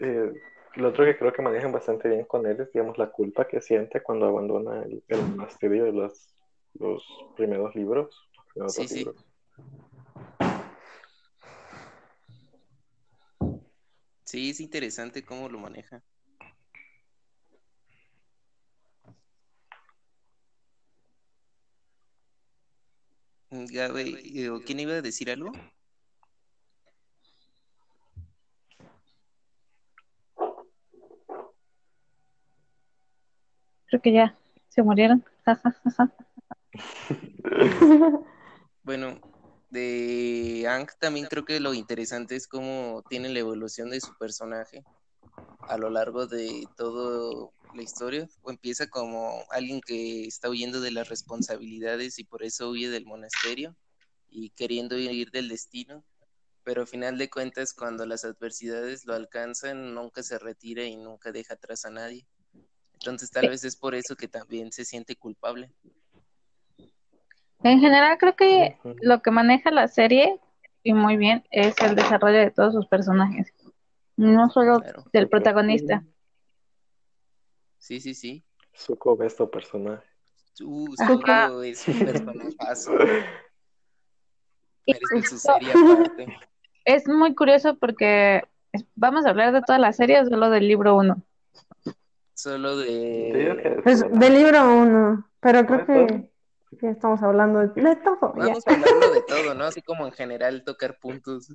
Eh, 0.00 0.32
lo 0.76 0.88
otro 0.88 1.04
que 1.04 1.16
creo 1.16 1.32
que 1.32 1.42
manejan 1.42 1.72
bastante 1.72 2.08
bien 2.08 2.24
con 2.24 2.46
él 2.46 2.60
es, 2.60 2.72
digamos, 2.72 2.98
la 2.98 3.10
culpa 3.10 3.46
que 3.46 3.60
siente 3.60 4.02
cuando 4.02 4.26
abandona 4.26 4.82
el, 4.82 5.02
el 5.08 5.22
monasterio 5.28 5.84
de 5.84 5.92
los, 5.92 6.34
los 6.74 7.04
primeros 7.36 7.74
libros. 7.74 8.28
los 8.36 8.46
primeros 8.52 8.74
Sí, 8.74 8.88
sí. 8.88 8.98
libros. 8.98 9.16
Sí, 14.24 14.50
es 14.50 14.60
interesante 14.60 15.24
cómo 15.24 15.48
lo 15.48 15.58
maneja. 15.58 16.02
Gabe, 23.50 24.22
eh, 24.24 24.48
¿o 24.48 24.62
¿quién 24.62 24.80
iba 24.80 24.94
a 24.94 25.02
decir 25.02 25.30
algo? 25.30 25.52
Creo 33.92 34.00
que 34.00 34.12
ya 34.14 34.38
se 34.70 34.82
murieron. 34.82 35.22
Ja, 35.44 35.54
ja, 35.54 35.70
ja, 35.84 35.90
ja. 35.98 36.10
Bueno, 38.84 39.20
de 39.68 40.64
Ang 40.66 40.88
también 40.98 41.26
creo 41.26 41.44
que 41.44 41.60
lo 41.60 41.74
interesante 41.74 42.34
es 42.34 42.48
cómo 42.48 43.04
tiene 43.10 43.28
la 43.28 43.40
evolución 43.40 43.90
de 43.90 44.00
su 44.00 44.14
personaje 44.14 44.86
a 45.68 45.76
lo 45.76 45.90
largo 45.90 46.26
de 46.26 46.70
toda 46.74 47.50
la 47.74 47.82
historia. 47.82 48.26
O 48.40 48.50
empieza 48.50 48.86
como 48.86 49.44
alguien 49.50 49.82
que 49.82 50.24
está 50.24 50.48
huyendo 50.48 50.80
de 50.80 50.92
las 50.92 51.10
responsabilidades 51.10 52.18
y 52.18 52.24
por 52.24 52.44
eso 52.44 52.70
huye 52.70 52.88
del 52.88 53.04
monasterio 53.04 53.76
y 54.30 54.52
queriendo 54.52 54.96
ir 54.96 55.30
del 55.32 55.50
destino. 55.50 56.02
Pero 56.64 56.80
al 56.80 56.88
final 56.88 57.18
de 57.18 57.28
cuentas, 57.28 57.74
cuando 57.74 58.06
las 58.06 58.24
adversidades 58.24 59.04
lo 59.04 59.12
alcanzan, 59.12 59.94
nunca 59.94 60.22
se 60.22 60.38
retira 60.38 60.86
y 60.86 60.96
nunca 60.96 61.30
deja 61.30 61.52
atrás 61.52 61.84
a 61.84 61.90
nadie. 61.90 62.26
Entonces 63.02 63.30
tal 63.32 63.48
vez 63.48 63.64
es 63.64 63.74
por 63.76 63.94
eso 63.96 64.14
que 64.16 64.28
también 64.28 64.70
se 64.70 64.84
siente 64.84 65.16
culpable. 65.16 65.70
En 67.64 67.80
general, 67.80 68.16
creo 68.18 68.36
que 68.36 68.76
lo 69.00 69.22
que 69.22 69.30
maneja 69.30 69.70
la 69.70 69.88
serie, 69.88 70.38
y 70.84 70.94
muy 70.94 71.16
bien, 71.16 71.44
es 71.50 71.74
el 71.80 71.94
desarrollo 71.96 72.38
de 72.38 72.50
todos 72.50 72.74
sus 72.74 72.86
personajes. 72.86 73.52
No 74.16 74.48
solo 74.50 74.80
Claro. 74.80 75.04
del 75.12 75.28
protagonista. 75.28 76.04
Sí, 77.78 78.00
sí, 78.00 78.14
sí. 78.14 78.44
Zuko 78.74 79.16
personaje. 79.50 80.06
Uh. 80.62 80.94
Zuko 81.06 81.62
es 81.62 81.86
un 81.88 81.98
personajazo. 82.06 82.92
Y 84.86 84.92
Merece 84.94 85.28
su 85.28 85.38
serie 85.38 85.70
aparte. 85.72 86.26
es 86.84 87.06
muy 87.08 87.34
curioso 87.34 87.76
porque 87.78 88.42
es- 88.72 88.84
vamos 88.94 89.24
a 89.26 89.30
hablar 89.30 89.52
de 89.52 89.62
toda 89.62 89.78
la 89.78 89.92
serie 89.92 90.20
o 90.20 90.26
solo 90.26 90.50
del 90.50 90.66
libro 90.68 90.96
1. 90.96 91.22
Solo 92.42 92.76
de... 92.76 93.80
Pues 93.84 94.00
del 94.10 94.34
libro 94.34 94.74
uno, 94.74 95.28
pero 95.38 95.64
creo 95.64 95.86
que, 95.86 96.88
estamos 96.88 97.22
hablando 97.22 97.60
de, 97.60 97.68
de 97.68 97.94
todo. 97.94 98.34
ya. 98.36 98.46
Vamos 98.46 98.66
a 98.66 98.72
hablarlo 98.72 99.12
de 99.12 99.22
todo, 99.22 99.54
¿no? 99.54 99.64
Así 99.64 99.80
como 99.80 100.06
en 100.06 100.12
general 100.12 100.64
tocar 100.64 100.98
puntos. 100.98 101.54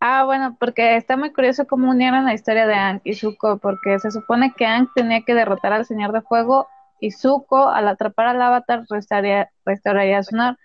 Ah, 0.00 0.24
bueno, 0.24 0.56
porque 0.58 0.96
está 0.96 1.18
muy 1.18 1.34
curioso 1.34 1.66
cómo 1.66 1.90
unieron 1.90 2.24
la 2.24 2.32
historia 2.32 2.66
de 2.66 2.72
Aang 2.72 3.02
y 3.04 3.12
Zuko, 3.12 3.58
porque 3.58 3.98
se 3.98 4.10
supone 4.10 4.54
que 4.56 4.64
Aang 4.64 4.88
tenía 4.94 5.20
que 5.20 5.34
derrotar 5.34 5.74
al 5.74 5.84
Señor 5.84 6.12
de 6.12 6.22
Fuego 6.22 6.66
y 6.98 7.10
Zuko, 7.10 7.68
al 7.68 7.86
atrapar 7.86 8.28
al 8.28 8.40
Avatar, 8.40 8.86
restauraría, 8.88 9.50
restauraría 9.66 10.22
su 10.22 10.34
honor. 10.34 10.56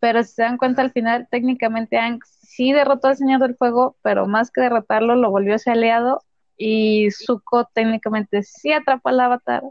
Pero 0.00 0.22
si 0.22 0.34
se 0.34 0.42
dan 0.42 0.58
cuenta, 0.58 0.82
al 0.82 0.92
final, 0.92 1.28
técnicamente 1.30 1.96
Aang 1.96 2.20
sí 2.42 2.74
derrotó 2.74 3.08
al 3.08 3.16
Señor 3.16 3.40
del 3.40 3.56
Fuego, 3.56 3.96
pero 4.02 4.26
más 4.26 4.50
que 4.50 4.60
derrotarlo, 4.60 5.16
lo 5.16 5.30
volvió 5.30 5.58
su 5.58 5.70
aliado 5.70 6.22
y 6.56 7.10
Zuko 7.10 7.68
técnicamente 7.72 8.42
sí 8.42 8.72
atrapó 8.72 9.08
al 9.08 9.20
Avatar, 9.20 9.62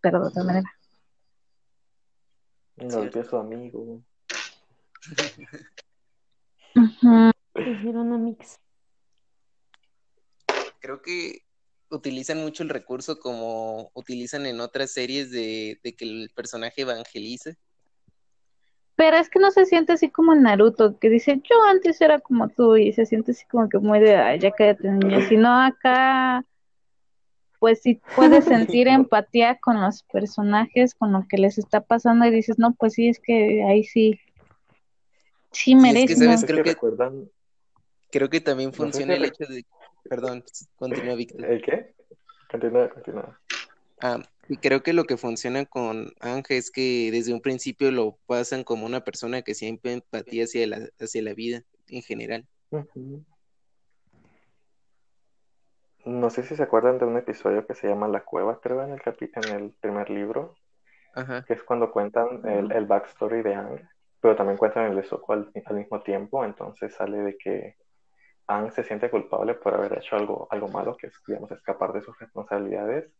pero 0.00 0.20
de 0.20 0.28
otra 0.28 0.44
manera. 0.44 0.72
no 2.76 2.98
olvidé 2.98 3.20
a 3.20 3.24
su 3.24 3.36
amigo. 3.36 4.02
Hicieron 7.54 8.12
a 8.12 8.18
mix. 8.18 8.58
Creo 10.80 11.02
que 11.02 11.44
utilizan 11.90 12.38
mucho 12.38 12.62
el 12.62 12.68
recurso 12.68 13.18
como 13.18 13.90
utilizan 13.94 14.46
en 14.46 14.60
otras 14.60 14.92
series 14.92 15.30
de, 15.30 15.78
de 15.82 15.94
que 15.94 16.04
el 16.04 16.30
personaje 16.34 16.82
evangeliza. 16.82 17.50
Pero 19.00 19.16
es 19.16 19.30
que 19.30 19.38
no 19.38 19.50
se 19.50 19.64
siente 19.64 19.94
así 19.94 20.10
como 20.10 20.34
en 20.34 20.42
Naruto, 20.42 20.98
que 20.98 21.08
dice, 21.08 21.40
yo 21.42 21.56
antes 21.70 21.98
era 22.02 22.18
como 22.18 22.50
tú, 22.50 22.76
y 22.76 22.92
se 22.92 23.06
siente 23.06 23.30
así 23.30 23.46
como 23.46 23.66
que 23.70 23.78
muy 23.78 23.98
de, 23.98 24.14
"Ay, 24.14 24.38
ya 24.38 24.50
cállate, 24.50 24.90
niña. 24.90 25.26
Sino 25.26 25.48
acá, 25.58 26.44
pues 27.60 27.80
sí 27.80 27.98
puedes 28.14 28.44
sentir 28.76 28.88
empatía 28.88 29.54
con 29.58 29.80
los 29.80 30.02
personajes, 30.02 30.94
con 30.94 31.12
lo 31.12 31.24
que 31.26 31.38
les 31.38 31.56
está 31.56 31.80
pasando, 31.80 32.26
y 32.26 32.30
dices, 32.30 32.58
no, 32.58 32.74
pues 32.74 32.92
sí, 32.92 33.08
es 33.08 33.18
que 33.20 33.64
ahí 33.66 33.84
sí, 33.84 34.20
sí 35.50 35.70
Y 35.70 35.74
es 35.76 35.80
que, 35.80 36.16
merece. 36.18 36.46
Creo 36.46 36.62
que- 36.62 36.70
recuerdan 36.72 37.30
Creo 38.12 38.28
que 38.28 38.42
también 38.42 38.74
funciona 38.74 39.14
el 39.14 39.24
hecho 39.24 39.46
de... 39.46 39.64
Perdón, 40.10 40.44
continúa 40.76 41.14
Víctor. 41.14 41.42
el 41.46 41.62
qué. 41.62 41.94
Continúa, 42.50 42.90
continúa. 42.90 43.40
Ah, 44.02 44.20
y 44.50 44.56
creo 44.56 44.82
que 44.82 44.92
lo 44.92 45.04
que 45.04 45.16
funciona 45.16 45.64
con 45.64 46.12
Ángel 46.18 46.58
es 46.58 46.72
que 46.72 47.10
desde 47.12 47.32
un 47.32 47.40
principio 47.40 47.92
lo 47.92 48.18
pasan 48.26 48.64
como 48.64 48.84
una 48.84 49.04
persona 49.04 49.42
que 49.42 49.54
siempre 49.54 49.92
empatía 49.92 50.42
hacia 50.42 50.66
la, 50.66 50.88
hacia 50.98 51.22
la 51.22 51.34
vida 51.34 51.62
en 51.86 52.02
general. 52.02 52.44
No 56.04 56.30
sé 56.30 56.42
si 56.42 56.56
se 56.56 56.64
acuerdan 56.64 56.98
de 56.98 57.04
un 57.04 57.16
episodio 57.16 57.64
que 57.64 57.76
se 57.76 57.86
llama 57.86 58.08
La 58.08 58.24
Cueva, 58.24 58.58
creo, 58.60 58.82
en 58.82 58.90
el 58.90 59.00
capi- 59.00 59.30
en 59.36 59.54
el 59.54 59.70
primer 59.80 60.10
libro, 60.10 60.56
Ajá. 61.14 61.44
que 61.46 61.54
es 61.54 61.62
cuando 61.62 61.92
cuentan 61.92 62.44
el, 62.44 62.72
el 62.72 62.86
backstory 62.86 63.42
de 63.42 63.54
Aang, 63.54 63.88
pero 64.20 64.34
también 64.34 64.58
cuentan 64.58 64.90
el 64.90 64.96
de 64.96 65.04
Zuko 65.04 65.32
al, 65.32 65.52
al 65.64 65.76
mismo 65.76 66.02
tiempo, 66.02 66.44
entonces 66.44 66.92
sale 66.92 67.18
de 67.18 67.38
que 67.38 67.76
Aang 68.48 68.72
se 68.72 68.82
siente 68.82 69.10
culpable 69.10 69.54
por 69.54 69.74
haber 69.74 69.98
hecho 69.98 70.16
algo, 70.16 70.48
algo 70.50 70.66
malo, 70.66 70.96
que 70.96 71.06
es, 71.06 71.14
digamos, 71.24 71.52
escapar 71.52 71.92
de 71.92 72.02
sus 72.02 72.18
responsabilidades, 72.18 73.12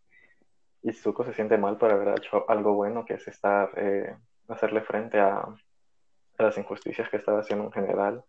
y 0.83 0.93
Zuko 0.93 1.25
se 1.25 1.35
siente 1.35 1.59
mal 1.59 1.77
por 1.77 1.91
haber 1.91 2.19
hecho 2.19 2.49
algo 2.49 2.75
bueno, 2.75 3.05
que 3.05 3.15
es 3.15 3.29
estar, 3.29 3.71
eh, 3.77 4.17
hacerle 4.49 4.83
frente 4.83 5.19
a, 5.19 5.47
las 6.39 6.57
injusticias 6.57 7.11
que 7.11 7.19
estaba 7.19 7.41
haciendo 7.41 7.67
en 7.67 7.73
general. 7.73 8.25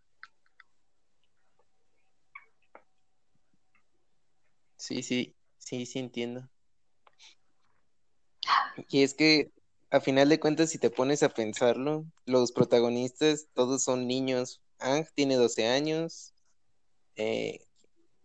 Sí, 4.75 5.01
sí, 5.01 5.33
sí, 5.57 5.85
sí 5.85 5.99
entiendo. 5.99 6.49
Y 8.89 9.03
es 9.03 9.13
que 9.13 9.51
a 9.91 10.01
final 10.01 10.27
de 10.27 10.41
cuentas, 10.41 10.71
si 10.71 10.77
te 10.77 10.89
pones 10.89 11.23
a 11.23 11.29
pensarlo, 11.29 12.05
los 12.25 12.51
protagonistas 12.51 13.47
todos 13.53 13.83
son 13.83 14.07
niños. 14.07 14.61
Ang 14.79 15.05
tiene 15.15 15.35
12 15.35 15.67
años, 15.67 16.33
eh, 17.15 17.65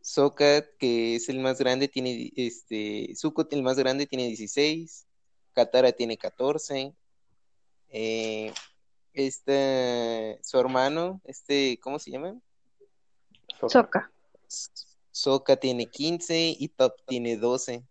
Sokka, 0.06 0.64
que 0.78 1.16
es 1.16 1.28
el 1.28 1.40
más 1.40 1.58
grande, 1.58 1.88
tiene, 1.88 2.32
este, 2.36 3.12
Zuko, 3.16 3.44
el 3.50 3.64
más 3.64 3.76
grande, 3.76 4.06
tiene 4.06 4.28
16, 4.28 5.04
Katara 5.52 5.90
tiene 5.90 6.16
14, 6.16 6.94
eh, 7.88 8.52
este, 9.14 10.38
su 10.44 10.60
hermano, 10.60 11.20
este, 11.24 11.80
¿cómo 11.80 11.98
se 11.98 12.12
llama? 12.12 12.40
Sokka. 13.58 13.68
Soca. 13.68 14.12
Sokka 15.10 15.56
tiene 15.56 15.86
15 15.86 16.54
y 16.56 16.68
Top 16.68 16.94
tiene 17.08 17.36
12. 17.36 17.82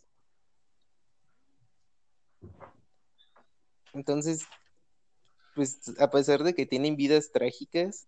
Entonces, 3.92 4.46
pues 5.54 6.00
a 6.00 6.10
pesar 6.10 6.46
de 6.46 6.56
que 6.56 6.66
tienen 6.66 6.96
vidas 6.96 7.34
trágicas, 7.34 8.08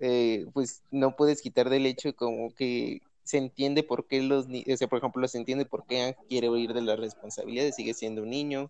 eh, 0.00 0.44
pues 0.52 0.82
no 0.90 1.14
puedes 1.14 1.40
quitar 1.40 1.70
del 1.70 1.86
hecho 1.86 2.16
como 2.16 2.52
que 2.52 3.00
se 3.24 3.38
entiende 3.38 3.82
por 3.82 4.06
qué 4.06 4.22
los 4.22 4.48
niños, 4.48 4.74
o 4.74 4.76
sea, 4.76 4.88
por 4.88 4.98
ejemplo, 4.98 5.26
se 5.28 5.38
entiende 5.38 5.64
por 5.64 5.86
qué 5.86 6.02
Aang 6.02 6.14
quiere 6.28 6.50
huir 6.50 6.72
de 6.74 6.82
las 6.82 6.98
responsabilidades, 6.98 7.76
sigue 7.76 7.94
siendo 7.94 8.22
un 8.22 8.30
niño. 8.30 8.68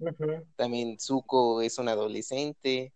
También 0.57 0.99
Zuko 0.99 1.63
es 1.63 1.79
un 1.79 1.89
adolescente. 1.89 2.93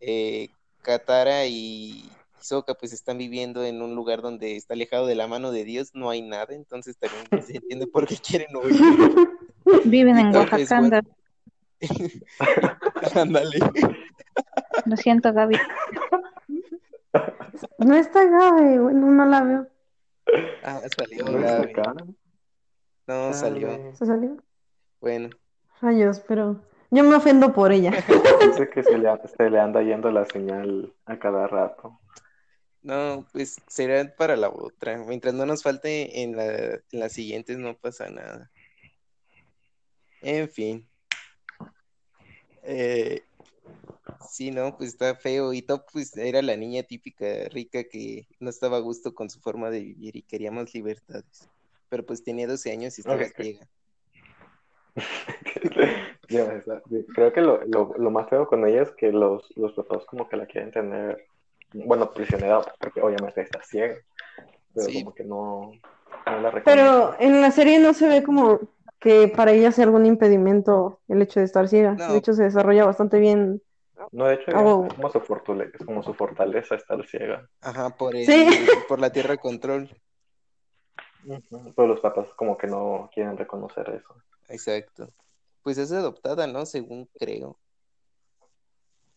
eh, 0.00 0.48
Katara 0.82 1.46
y 1.46 2.08
Sokka 2.40 2.74
pues 2.74 2.92
están 2.92 3.18
viviendo 3.18 3.64
en 3.64 3.82
un 3.82 3.94
lugar 3.96 4.22
donde 4.22 4.56
está 4.56 4.74
alejado 4.74 5.06
de 5.06 5.16
la 5.16 5.26
mano 5.26 5.50
de 5.50 5.64
Dios, 5.64 5.90
no 5.94 6.10
hay 6.10 6.22
nada, 6.22 6.54
entonces 6.54 6.96
también 6.96 7.24
se 7.46 7.56
entiende 7.56 7.86
por 7.86 8.06
qué 8.06 8.16
quieren 8.16 8.54
huir. 8.56 8.76
Viven 9.84 10.16
Y 10.16 10.20
en 10.20 10.36
Oaxaca. 10.36 11.02
Ándale. 13.14 13.58
Lo 14.84 14.96
siento, 14.96 15.32
Gaby. 15.32 15.56
No 17.78 17.94
está 17.96 18.24
Gabe, 18.24 18.78
bueno, 18.78 19.10
no 19.10 19.26
la 19.26 19.42
veo. 19.42 19.66
Ah, 20.62 20.80
salió 20.96 21.24
¿No? 21.24 21.94
No, 23.06 23.32
salió. 23.32 23.94
¿Se 23.94 24.04
salió? 24.04 24.36
Bueno, 25.00 25.30
Rayos, 25.80 26.20
pero 26.20 26.60
yo 26.90 27.04
me 27.04 27.14
ofendo 27.14 27.52
por 27.52 27.70
ella. 27.72 27.90
Dice 28.40 28.68
que 28.70 28.82
se 28.82 28.98
le, 28.98 29.08
se 29.36 29.50
le 29.50 29.60
anda 29.60 29.82
yendo 29.82 30.10
la 30.10 30.24
señal 30.24 30.92
a 31.04 31.18
cada 31.18 31.46
rato. 31.46 32.00
no, 32.82 33.26
pues 33.32 33.60
será 33.68 34.12
para 34.16 34.36
la 34.36 34.48
otra. 34.48 34.98
Mientras 34.98 35.34
no 35.34 35.46
nos 35.46 35.62
falte 35.62 36.22
en 36.22 36.36
la, 36.36 36.46
en 36.46 36.80
las 37.00 37.12
siguientes, 37.12 37.58
no 37.58 37.76
pasa 37.76 38.10
nada. 38.10 38.50
En 40.22 40.48
fin. 40.48 40.88
Eh, 42.62 43.22
sí, 44.30 44.50
no, 44.50 44.76
pues 44.76 44.90
está 44.90 45.14
feo. 45.14 45.52
Y 45.52 45.62
Top, 45.62 45.84
pues 45.92 46.16
era 46.16 46.42
la 46.42 46.56
niña 46.56 46.82
típica 46.82 47.26
rica 47.50 47.84
que 47.84 48.26
no 48.40 48.50
estaba 48.50 48.76
a 48.78 48.80
gusto 48.80 49.14
con 49.14 49.30
su 49.30 49.40
forma 49.40 49.70
de 49.70 49.80
vivir 49.80 50.16
y 50.16 50.22
quería 50.22 50.50
más 50.50 50.74
libertades. 50.74 51.48
Pero 51.88 52.04
pues 52.04 52.22
tenía 52.24 52.46
12 52.46 52.70
años 52.72 52.98
y 52.98 53.00
estaba 53.02 53.24
ciega. 53.24 53.66
Sí, 56.28 56.36
Creo 57.14 57.32
que 57.32 57.40
lo, 57.40 57.64
lo, 57.66 57.94
lo 57.96 58.10
más 58.10 58.28
feo 58.28 58.46
con 58.46 58.66
ella 58.66 58.82
es 58.82 58.90
que 58.92 59.12
los, 59.12 59.48
los 59.56 59.72
papás 59.74 60.04
como 60.06 60.28
que 60.28 60.36
la 60.36 60.46
quieren 60.46 60.72
tener, 60.72 61.24
bueno, 61.72 62.10
prisionera, 62.12 62.60
porque 62.80 63.00
obviamente 63.00 63.42
está 63.42 63.62
ciega, 63.62 63.94
pero 64.74 64.88
Sí. 64.88 64.94
como 65.04 65.14
que 65.14 65.24
no, 65.24 65.72
no 66.26 66.40
la 66.40 66.50
reconocen. 66.50 66.64
Pero 66.64 67.14
en 67.20 67.40
la 67.40 67.50
serie 67.50 67.78
no 67.78 67.94
se 67.94 68.08
ve 68.08 68.22
como 68.22 68.58
que 68.98 69.28
para 69.28 69.52
ella 69.52 69.70
sea 69.70 69.84
algún 69.84 70.04
impedimento 70.04 71.00
el 71.08 71.22
hecho 71.22 71.40
de 71.40 71.46
estar 71.46 71.68
ciega. 71.68 71.92
No. 71.92 72.12
De 72.12 72.18
hecho, 72.18 72.32
se 72.32 72.44
desarrolla 72.44 72.84
bastante 72.84 73.18
bien. 73.18 73.62
No, 74.12 74.26
de 74.26 74.34
hecho, 74.34 74.50
Ah, 74.54 74.86
es 74.88 74.94
como 74.94 75.10
su 75.10 75.20
fortule- 75.20 75.70
es 75.74 75.84
como 75.84 76.02
su 76.02 76.14
fortaleza 76.14 76.74
estar 76.76 77.04
ciega. 77.06 77.48
Ajá, 77.60 77.90
por 77.96 78.14
el, 78.16 78.24
Sí. 78.26 78.46
por 78.88 79.00
la 79.00 79.10
tierra 79.10 79.36
control. 79.36 79.88
Pero 81.74 81.88
los 81.88 82.00
papás 82.00 82.28
como 82.36 82.56
que 82.56 82.66
no 82.68 83.10
quieren 83.12 83.36
reconocer 83.36 83.88
eso. 83.90 84.14
Exacto. 84.48 85.12
Pues 85.62 85.76
es 85.78 85.90
adoptada, 85.92 86.46
¿no? 86.46 86.64
Según 86.66 87.06
creo. 87.18 87.58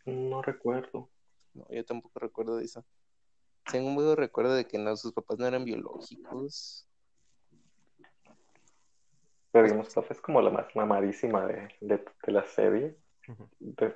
No 0.05 0.41
recuerdo. 0.41 1.09
No, 1.53 1.67
yo 1.69 1.85
tampoco 1.85 2.19
recuerdo 2.19 2.57
de 2.57 2.65
eso. 2.65 2.83
Según 3.67 3.95
veo, 3.95 4.15
recuerdo 4.15 4.55
de 4.55 4.65
que 4.65 4.79
no, 4.79 4.95
sus 4.97 5.13
papás 5.13 5.37
no 5.37 5.45
eran 5.45 5.63
biológicos. 5.65 6.87
Pero 9.51 9.65
digamos, 9.65 9.95
es 10.09 10.21
como 10.21 10.41
la 10.41 10.49
más 10.49 10.75
mamadísima 10.75 11.45
de, 11.45 11.67
de, 11.81 11.97
de 12.25 12.31
la 12.31 12.43
serie. 12.45 12.95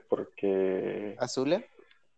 Porque 0.10 1.15
¿Azula? 1.19 1.63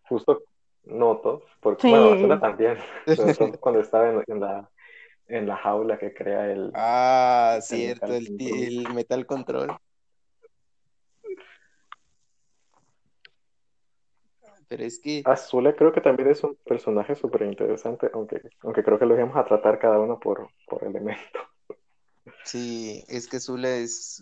justo, 0.08 0.43
no 0.86 1.17
Toph, 1.17 1.43
porque 1.62 1.84
Sí. 1.84 1.89
bueno, 1.89 2.13
Azula 2.13 2.39
también. 2.39 2.78
Cuando 3.62 3.82
estaba 3.82 4.10
en, 4.12 4.23
en 4.28 4.39
la, 4.39 4.69
en 5.28 5.47
la 5.47 5.58
jaula 5.58 5.97
que 5.97 6.13
crea 6.13 6.51
el... 6.51 6.71
Ah, 6.75 7.56
El 7.58 7.62
cierto, 7.63 8.06
metal 8.08 8.15
el, 8.17 8.38
ti- 8.38 8.45
control. 8.47 8.67
el 8.88 8.93
metal 8.93 9.25
control. 9.25 9.78
Pero 14.67 14.84
es 14.84 14.99
que, 14.99 15.21
Azula 15.25 15.75
creo 15.75 15.91
que 15.91 16.01
también 16.01 16.30
es 16.30 16.43
un 16.43 16.56
personaje 16.65 17.15
súper 17.15 17.43
interesante, 17.43 18.10
aunque, 18.13 18.41
aunque 18.62 18.84
creo 18.84 18.97
que 18.99 19.06
lo 19.06 19.15
íbamos 19.15 19.38
a 19.38 19.45
tratar 19.45 19.80
cada 19.80 19.99
uno 19.99 20.19
por, 20.19 20.49
por 20.67 20.84
elemento. 20.84 21.39
sí, 22.43 23.04
es 23.08 23.28
que 23.28 23.38
Azula 23.38 23.69
es 23.75 24.21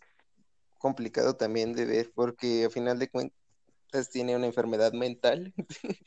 complicado 0.84 1.38
también 1.38 1.72
de 1.74 1.86
ver 1.86 2.12
porque 2.14 2.66
a 2.66 2.70
final 2.70 3.00
de 3.00 3.10
cuentas 3.10 4.10
tiene 4.12 4.36
una 4.36 4.48
enfermedad 4.48 4.92
mental 4.92 5.54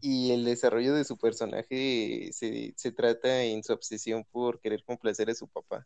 y 0.00 0.30
el 0.30 0.44
desarrollo 0.44 0.94
de 0.94 1.02
su 1.02 1.18
personaje 1.18 2.30
se, 2.32 2.72
se 2.76 2.92
trata 2.92 3.42
en 3.42 3.64
su 3.64 3.72
obsesión 3.72 4.24
por 4.30 4.60
querer 4.60 4.84
complacer 4.84 5.28
a 5.28 5.34
su 5.34 5.48
papá. 5.48 5.84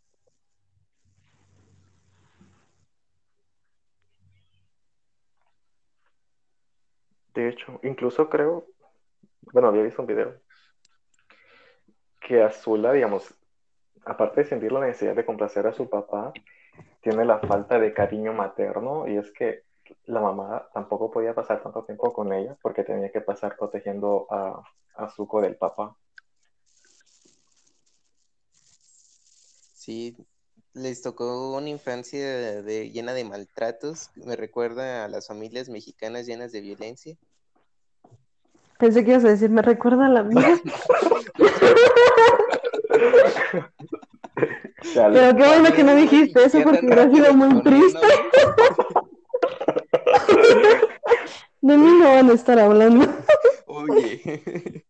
De 7.32 7.48
hecho, 7.48 7.80
incluso 7.82 8.28
creo, 8.28 8.66
bueno, 9.50 9.68
había 9.68 9.82
visto 9.82 10.02
un 10.02 10.08
video 10.08 10.38
que 12.20 12.42
Azula, 12.42 12.92
digamos, 12.92 13.34
aparte 14.04 14.42
de 14.42 14.48
sentir 14.50 14.72
la 14.72 14.80
necesidad 14.80 15.16
de 15.16 15.24
complacer 15.24 15.66
a 15.66 15.72
su 15.72 15.88
papá, 15.88 16.34
tiene 17.02 17.24
la 17.24 17.40
falta 17.40 17.78
de 17.78 17.92
cariño 17.92 18.32
materno 18.32 19.06
y 19.08 19.16
es 19.16 19.30
que 19.32 19.64
la 20.06 20.20
mamá 20.20 20.68
tampoco 20.72 21.10
podía 21.10 21.34
pasar 21.34 21.62
tanto 21.62 21.84
tiempo 21.84 22.12
con 22.12 22.32
ella 22.32 22.56
porque 22.62 22.84
tenía 22.84 23.10
que 23.10 23.20
pasar 23.20 23.56
protegiendo 23.56 24.26
a, 24.30 24.62
a 24.94 25.10
Zuko 25.10 25.40
del 25.42 25.56
papá. 25.56 25.96
Sí, 29.74 30.16
les 30.74 31.02
tocó 31.02 31.56
una 31.56 31.68
infancia 31.68 32.62
de, 32.62 32.90
llena 32.90 33.14
de 33.14 33.24
maltratos. 33.24 34.10
Me 34.14 34.36
recuerda 34.36 35.04
a 35.04 35.08
las 35.08 35.26
familias 35.26 35.68
mexicanas 35.68 36.26
llenas 36.26 36.52
de 36.52 36.60
violencia. 36.60 37.16
Pensé 38.78 39.04
que 39.04 39.10
ibas 39.10 39.24
a 39.24 39.28
decir, 39.30 39.50
me 39.50 39.62
recuerda 39.62 40.06
a 40.06 40.08
la 40.08 40.22
mía. 40.22 40.60
Pero 44.94 45.36
qué 45.36 45.46
bueno 45.46 45.72
que 45.72 45.84
no 45.84 45.94
dijiste 45.94 46.44
eso 46.44 46.62
porque 46.62 46.84
hubiera 46.84 47.10
sido 47.10 47.34
muy 47.34 47.62
triste. 47.62 48.06
De 51.60 51.78
mí 51.78 51.98
no 51.98 52.04
van 52.04 52.30
a 52.30 52.32
estar 52.32 52.58
hablando. 52.58 53.06
Oye. 53.66 54.84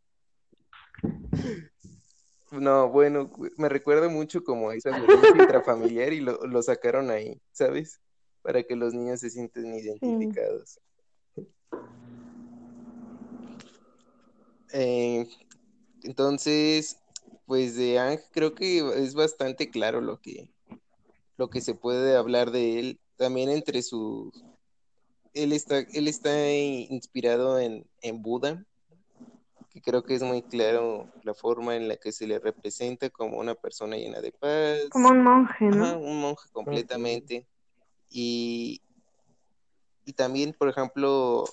No, 2.50 2.88
bueno, 2.90 3.30
me 3.56 3.68
recuerda 3.68 4.08
mucho 4.08 4.44
como 4.44 4.70
a 4.70 4.74
esa 4.74 4.90
violencia 4.90 5.30
intrafamiliar 5.30 6.12
y 6.12 6.20
lo, 6.20 6.46
lo 6.46 6.62
sacaron 6.62 7.10
ahí, 7.10 7.40
¿sabes? 7.50 8.00
Para 8.42 8.62
que 8.62 8.76
los 8.76 8.92
niños 8.92 9.20
se 9.20 9.30
sientan 9.30 9.74
identificados. 9.74 10.78
Eh, 14.72 15.26
entonces, 16.02 17.01
pues 17.46 17.76
de 17.76 17.98
Ang 17.98 18.18
creo 18.32 18.54
que 18.54 18.78
es 19.02 19.14
bastante 19.14 19.70
claro 19.70 20.00
lo 20.00 20.20
que, 20.20 20.50
lo 21.36 21.50
que 21.50 21.60
se 21.60 21.74
puede 21.74 22.16
hablar 22.16 22.50
de 22.50 22.78
él. 22.78 23.00
También 23.16 23.50
entre 23.50 23.82
sus... 23.82 24.32
Él 25.34 25.52
está, 25.52 25.78
él 25.78 26.08
está 26.08 26.50
inspirado 26.52 27.58
en, 27.58 27.86
en 28.02 28.20
Buda, 28.20 28.66
que 29.70 29.80
creo 29.80 30.02
que 30.02 30.14
es 30.14 30.22
muy 30.22 30.42
claro 30.42 31.10
la 31.22 31.32
forma 31.32 31.76
en 31.76 31.88
la 31.88 31.96
que 31.96 32.12
se 32.12 32.26
le 32.26 32.38
representa 32.38 33.08
como 33.08 33.38
una 33.38 33.54
persona 33.54 33.96
llena 33.96 34.20
de 34.20 34.32
paz. 34.32 34.90
Como 34.90 35.08
un 35.08 35.22
monje, 35.22 35.64
¿no? 35.64 35.84
Ajá, 35.84 35.96
un 35.96 36.20
monje 36.20 36.50
completamente. 36.52 37.46
Y, 38.10 38.82
y 40.04 40.12
también, 40.12 40.52
por 40.52 40.68
ejemplo, 40.68 41.44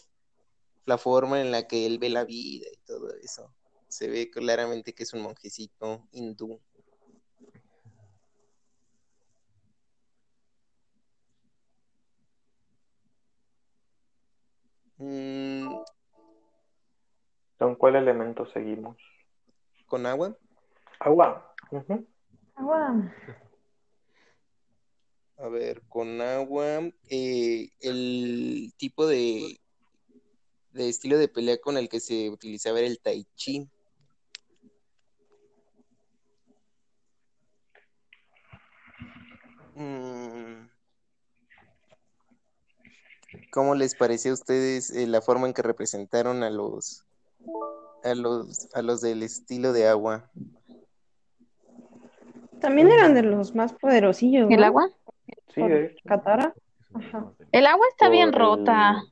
la 0.86 0.98
forma 0.98 1.40
en 1.40 1.52
la 1.52 1.68
que 1.68 1.86
él 1.86 2.00
ve 2.00 2.10
la 2.10 2.26
vida 2.26 2.68
y 2.70 2.78
todo 2.86 3.14
eso. 3.24 3.54
Se 3.90 4.08
ve 4.08 4.30
claramente 4.30 4.94
que 4.94 5.04
es 5.04 5.14
un 5.14 5.22
monjecito 5.24 6.08
hindú. 6.12 6.62
Mm, 14.98 15.68
¿Con 17.58 17.76
cuál 17.76 17.96
elemento 17.96 18.46
seguimos? 18.52 18.98
¿Con 19.86 20.06
agua? 20.06 20.38
Agua. 21.00 21.54
A 25.38 25.48
ver, 25.48 25.82
con 25.88 26.22
agua, 26.22 26.82
eh, 27.10 27.70
el 27.80 28.74
tipo 28.78 29.08
de, 29.08 29.60
de 30.72 30.90
estilo 30.90 31.18
de 31.18 31.28
pelea 31.28 31.58
con 31.60 31.78
el 31.78 31.90
que 31.90 32.00
se 32.00 32.30
utilizaba 32.30 32.80
era 32.80 32.88
el 32.88 33.00
tai 33.00 33.26
chi. 33.36 33.70
¿Cómo 43.52 43.76
les 43.76 43.96
pareció 43.96 44.32
a 44.32 44.34
ustedes 44.34 44.92
eh, 44.92 45.08
la 45.08 45.22
forma 45.22 45.48
en 45.48 45.54
que 45.54 45.62
representaron 45.62 46.44
a 46.44 46.50
los 46.50 47.06
a 48.04 48.14
los 48.16 48.68
a 48.74 48.82
los 48.82 49.02
del 49.02 49.24
estilo 49.24 49.72
de 49.74 49.88
agua? 49.88 50.30
También 52.60 52.92
eran 52.92 53.14
de 53.14 53.24
los 53.24 53.56
más 53.56 53.74
poderosillos. 53.74 54.50
¿El 54.52 54.64
agua? 54.64 54.90
Sí. 55.54 55.62
Ajá. 55.62 57.32
El 57.52 57.66
agua 57.68 57.86
está 57.92 58.06
Por 58.08 58.12
bien 58.12 58.28
el- 58.30 58.34
rota. 58.34 59.04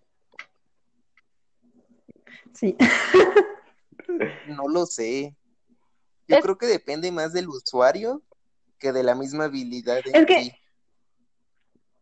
Sí. 2.54 2.76
No 4.48 4.68
lo 4.70 4.86
sé. 4.86 5.36
Yo 6.28 6.38
Es- 6.38 6.42
creo 6.44 6.58
que 6.58 6.66
depende 6.66 7.12
más 7.12 7.34
del 7.34 7.50
usuario 7.50 8.22
que 8.80 8.92
de 8.92 9.04
la 9.04 9.16
misma 9.16 9.46
habilidad 9.46 10.00
en 10.06 10.16
Es 10.16 10.26
que- 10.26 10.42
sí. 10.44 10.52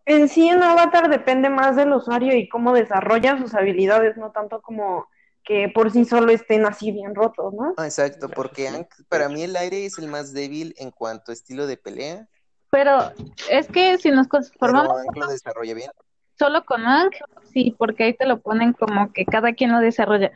En 0.07 0.29
sí, 0.29 0.47
en 0.47 0.61
Avatar 0.61 1.09
depende 1.09 1.49
más 1.49 1.75
del 1.75 1.91
usuario 1.91 2.35
y 2.35 2.47
cómo 2.47 2.73
desarrolla 2.73 3.39
sus 3.39 3.55
habilidades, 3.55 4.17
no 4.17 4.31
tanto 4.31 4.61
como 4.61 5.07
que 5.43 5.69
por 5.73 5.91
sí 5.91 6.05
solo 6.05 6.31
estén 6.31 6.65
así 6.65 6.91
bien 6.91 7.15
rotos, 7.15 7.53
¿no? 7.53 7.73
Ah, 7.77 7.85
exacto, 7.85 8.29
porque 8.29 8.69
para 9.09 9.29
mí 9.29 9.43
el 9.43 9.55
aire 9.55 9.85
es 9.85 9.97
el 9.97 10.07
más 10.07 10.31
débil 10.33 10.75
en 10.77 10.91
cuanto 10.91 11.31
a 11.31 11.33
estilo 11.33 11.65
de 11.67 11.77
pelea, 11.77 12.27
Pero 12.69 13.11
es 13.49 13.67
que 13.67 13.97
si 13.97 14.09
nos 14.11 14.27
pero 14.27 14.43
conformamos 14.43 15.01
lo 15.15 15.27
desarrolla 15.27 15.73
bien. 15.73 15.91
solo 16.37 16.65
con 16.65 16.85
Ang, 16.85 17.11
sí, 17.51 17.73
porque 17.77 18.03
ahí 18.03 18.13
te 18.13 18.25
lo 18.27 18.41
ponen 18.41 18.73
como 18.73 19.11
que 19.13 19.25
cada 19.25 19.53
quien 19.53 19.71
lo 19.71 19.79
desarrolla. 19.79 20.31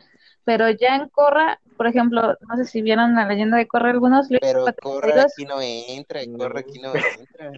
Pero 0.46 0.70
ya 0.70 0.96
en 0.96 1.10
Korra, 1.10 1.60
por 1.78 1.88
ejemplo, 1.88 2.36
no 2.48 2.56
sé 2.58 2.66
si 2.66 2.82
vieron 2.82 3.14
la 3.16 3.26
leyenda 3.28 3.58
de 3.58 3.68
Korra 3.68 3.92
algunos, 3.92 4.28
Pero 4.42 4.62
Korra 4.62 4.74
42, 4.82 5.26
aquí 5.26 5.46
no 5.46 5.62
entra, 5.62 6.22
No. 6.28 6.38
Korra 6.40 6.60
aquí 6.62 6.80
no 6.80 6.92
entra. 7.20 7.52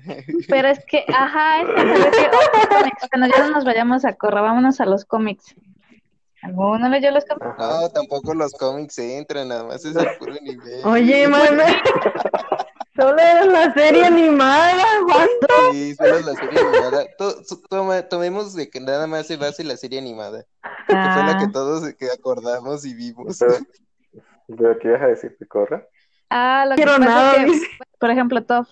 pero 0.49 0.67
es 0.67 0.83
que, 0.85 1.05
ajá, 1.07 1.61
es 1.61 1.67
que 1.67 1.83
me 1.85 1.95
refiero 1.97 2.37
a 2.37 2.57
los 2.57 2.67
cómics. 2.67 3.07
Cuando 3.09 3.27
ya 3.37 3.43
no 3.47 3.51
nos 3.51 3.65
vayamos 3.65 4.05
a 4.05 4.13
Korra, 4.13 4.41
vámonos 4.41 4.81
a 4.81 4.85
los 4.85 5.05
cómics. 5.05 5.55
¿Alguno 6.43 6.89
leyó 6.89 7.11
los 7.11 7.23
cómics? 7.25 7.55
No, 7.59 7.89
tampoco 7.89 8.33
los 8.33 8.51
cómics 8.53 8.97
entran, 8.97 9.49
nada 9.49 9.63
más 9.63 9.85
es 9.85 9.95
el 9.95 10.07
puro 10.17 10.33
nivel. 10.41 10.81
Oye, 10.85 11.27
mana. 11.27 11.65
Solo 13.01 13.17
era 13.19 13.45
la 13.45 13.73
serie 13.73 14.05
animada, 14.05 14.83
aguanta. 14.99 15.47
Sí, 15.71 15.95
solo 15.95 16.19
la 16.19 16.35
serie 16.35 16.59
animada. 16.59 17.05
To- 17.17 17.41
toma- 17.69 18.01
tomemos 18.03 18.55
de 18.55 18.69
que 18.69 18.79
nada 18.79 19.07
más 19.07 19.27
se 19.27 19.37
base 19.37 19.63
la 19.63 19.75
serie 19.77 19.99
animada, 19.99 20.43
que 20.87 21.09
fue 21.13 21.23
la 21.23 21.37
que 21.37 21.45
Ah, 21.45 21.51
todos 21.51 21.93
que 21.95 22.05
acordamos 22.11 22.85
y 22.85 22.93
vimos. 22.93 23.37
Pero, 23.39 23.53
pero 24.57 24.79
¿qué 24.79 24.87
ibas 24.89 25.01
a 25.01 25.07
decir 25.07 25.35
de 25.39 25.47
Korra? 25.47 25.85
ah, 26.29 26.65
lo 26.67 26.75
que 26.75 26.83
quiero 26.83 26.97
pasa 26.99 27.05
nada, 27.05 27.31
es 27.33 27.45
que, 27.45 27.51
dice. 27.51 27.67
por 27.99 28.11
ejemplo, 28.11 28.43
Toph, 28.43 28.69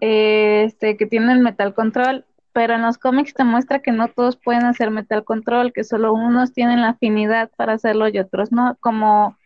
eh, 0.00 0.64
este, 0.66 0.96
que 0.96 1.06
tienen 1.06 1.42
Metal 1.42 1.74
Control, 1.74 2.24
pero 2.52 2.74
en 2.74 2.82
los 2.82 2.96
cómics 2.98 3.34
te 3.34 3.44
muestra 3.44 3.80
que 3.80 3.92
no 3.92 4.08
todos 4.08 4.36
pueden 4.36 4.64
hacer 4.64 4.90
Metal 4.90 5.24
Control, 5.24 5.72
que 5.72 5.84
solo 5.84 6.12
unos 6.12 6.52
tienen 6.52 6.80
la 6.82 6.90
afinidad 6.90 7.50
para 7.56 7.74
hacerlo 7.74 8.08
y 8.08 8.18
otros 8.18 8.52
no, 8.52 8.76
como 8.80 9.36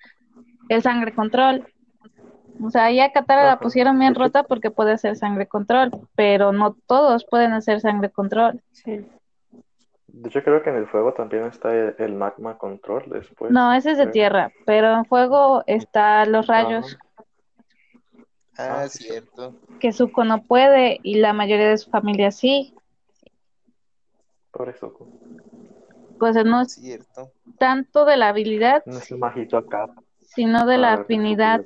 el 0.69 0.83
Sangre 0.83 1.15
Control. 1.15 1.67
O 2.61 2.71
sea, 2.71 2.85
ahí 2.85 3.01
a 3.01 3.13
Katara 3.13 3.45
la 3.47 3.59
pusieron 3.59 3.99
bien 3.99 4.15
rota 4.15 4.43
porque 4.43 4.71
puede 4.71 4.93
hacer 4.93 5.17
Sangre 5.17 5.47
Control, 5.47 5.91
pero 6.15 6.53
no 6.53 6.77
todos 6.87 7.25
pueden 7.25 7.53
hacer 7.53 7.81
Sangre 7.81 8.11
Control. 8.11 8.61
Sí. 8.73 9.05
De 10.09 10.29
hecho, 10.29 10.43
creo 10.43 10.63
que 10.63 10.71
en 10.71 10.77
el 10.77 10.87
fuego 10.87 11.13
también 11.15 11.45
está 11.45 11.75
el, 11.75 11.95
el 11.99 12.15
magma 12.15 12.59
control 12.59 13.05
después. 13.09 13.51
No, 13.51 13.73
ese 13.73 13.93
es 13.93 13.99
de 13.99 14.09
tierra, 14.09 14.53
pero 14.67 14.93
en 14.95 15.07
fuego 15.07 15.65
está 15.67 16.27
los 16.27 16.47
rayos, 16.47 16.99
Ah, 18.59 18.83
Ah, 18.83 18.89
cierto. 18.89 19.55
que 19.81 19.93
Zuko 19.95 20.25
no 20.25 20.43
puede 20.43 21.01
y 21.03 21.15
la 21.21 21.33
mayoría 21.33 21.71
de 21.71 21.79
su 21.79 21.91
familia 21.91 22.31
sí. 22.31 22.75
Por 24.51 24.69
eso. 24.69 24.93
Pues 26.19 26.37
no 26.45 26.61
es 26.61 26.75
Cierto. 26.75 27.33
tanto 27.59 28.05
de 28.05 28.19
la 28.19 28.29
habilidad, 28.29 28.83
No 28.85 28.99
es 28.99 29.11
el 29.11 29.19
majito 29.19 29.57
acá. 29.57 29.89
sino 30.21 30.67
de 30.67 30.77
la 30.77 30.97
se 30.97 31.03
afinidad. 31.03 31.63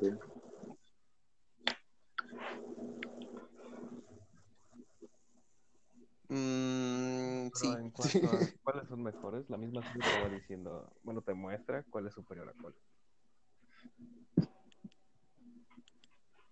Mm, 6.29 7.49
sí. 7.55 7.69
Pero 7.69 7.79
en 7.79 7.91
cuanto 7.91 8.31
a 8.31 8.39
cuáles 8.65 8.89
son 8.89 9.03
mejores, 9.03 9.49
la 9.49 9.57
misma 9.57 9.83
serie 9.83 10.03
te 10.03 10.21
va 10.21 10.29
diciendo, 10.29 10.93
bueno, 11.03 11.23
te 11.23 11.35
muestra 11.35 11.85
cuál 11.91 12.07
es 12.07 12.15
superior 12.15 12.49
a 12.49 12.53
cuál. 12.61 12.75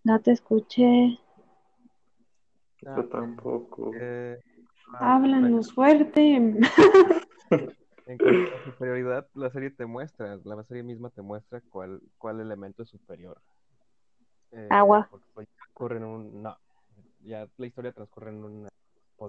No 0.05 0.21
te 0.21 0.33
escuché. 0.33 1.19
Ah, 2.87 2.97
Yo 2.97 3.09
tampoco. 3.09 3.93
eh, 3.95 4.39
ah, 4.95 5.17
Háblanos 5.17 5.73
fuerte. 5.73 6.61
En 8.07 8.19
cuanto 8.19 8.55
a 8.55 8.65
superioridad, 8.65 9.27
la 9.33 9.51
serie 9.51 9.71
te 9.71 9.87
muestra, 9.87 10.39
la 10.45 10.63
serie 10.65 10.83
misma 10.83 11.09
te 11.09 11.23
muestra 11.23 11.63
cuál, 11.71 12.03
cuál 12.19 12.39
elemento 12.39 12.83
es 12.83 12.91
superior. 12.91 13.41
Eh, 14.51 14.69
Agua. 14.71 15.09
porque 15.11 15.27
pues, 15.33 15.49
en 15.93 16.05
un... 16.05 16.43
No, 16.43 16.55
ya 17.21 17.49
la 17.57 17.67
historia 17.67 17.93
transcurre 17.93 18.31
en 18.31 18.45
una... 18.45 18.69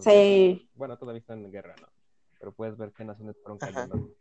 Sí. 0.01 0.69
Bueno, 0.73 0.97
todavía 0.97 1.19
están 1.19 1.43
en 1.45 1.51
guerra, 1.51 1.75
¿no? 1.79 1.87
Pero 2.39 2.51
puedes 2.51 2.77
ver 2.77 2.91
qué 2.91 3.05
naciones 3.05 3.37
fueron 3.41 3.57
cayendo 3.57 4.11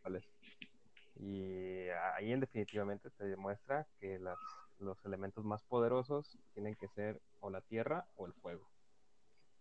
Y 1.17 1.89
ahí 2.17 2.33
en 2.33 2.41
definitivamente 2.41 3.11
te 3.11 3.25
demuestra 3.25 3.87
que 4.01 4.21
los 4.79 5.05
elementos 5.05 5.45
más 5.45 5.63
poderosos 5.65 6.39
tienen 6.55 6.75
que 6.77 6.89
ser 6.89 7.21
o 7.41 7.51
la 7.51 7.61
tierra 7.63 8.07
o 8.17 8.27
el 8.27 8.33
fuego. 8.35 8.69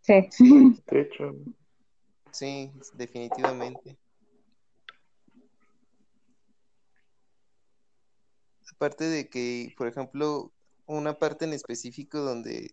Sí. 0.02 0.28
Sí, 0.32 0.82
de 0.86 1.02
hecho. 1.02 1.34
sí 2.32 2.72
definitivamente. 2.94 3.98
Aparte 8.76 9.06
de 9.06 9.30
que, 9.30 9.74
por 9.78 9.88
ejemplo, 9.88 10.52
una 10.86 11.14
parte 11.14 11.46
en 11.46 11.54
específico 11.54 12.20
donde 12.20 12.72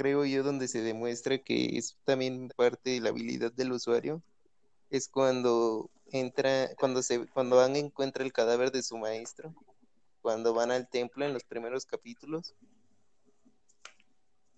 creo 0.00 0.24
yo 0.24 0.42
donde 0.42 0.66
se 0.66 0.80
demuestra 0.80 1.36
que 1.36 1.76
es 1.76 1.94
también 2.04 2.48
parte 2.56 2.88
de 2.88 3.00
la 3.00 3.10
habilidad 3.10 3.52
del 3.52 3.72
usuario 3.72 4.22
es 4.88 5.10
cuando 5.10 5.90
entra, 6.10 6.74
cuando 6.78 7.02
se, 7.02 7.26
cuando 7.28 7.56
van 7.56 7.76
encuentra 7.76 8.24
el 8.24 8.32
cadáver 8.32 8.72
de 8.72 8.82
su 8.82 8.96
maestro, 8.96 9.54
cuando 10.22 10.54
van 10.54 10.70
al 10.70 10.88
templo 10.88 11.26
en 11.26 11.34
los 11.34 11.44
primeros 11.44 11.84
capítulos, 11.84 12.54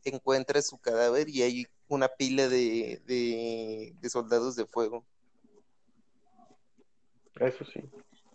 encuentra 0.04 0.62
su 0.62 0.78
cadáver 0.78 1.28
y 1.28 1.42
hay 1.42 1.66
una 1.88 2.06
pila 2.06 2.46
de, 2.46 3.02
de, 3.04 3.96
de 4.00 4.10
soldados 4.10 4.54
de 4.54 4.66
fuego. 4.66 5.04
Eso 7.40 7.64
sí. 7.64 7.80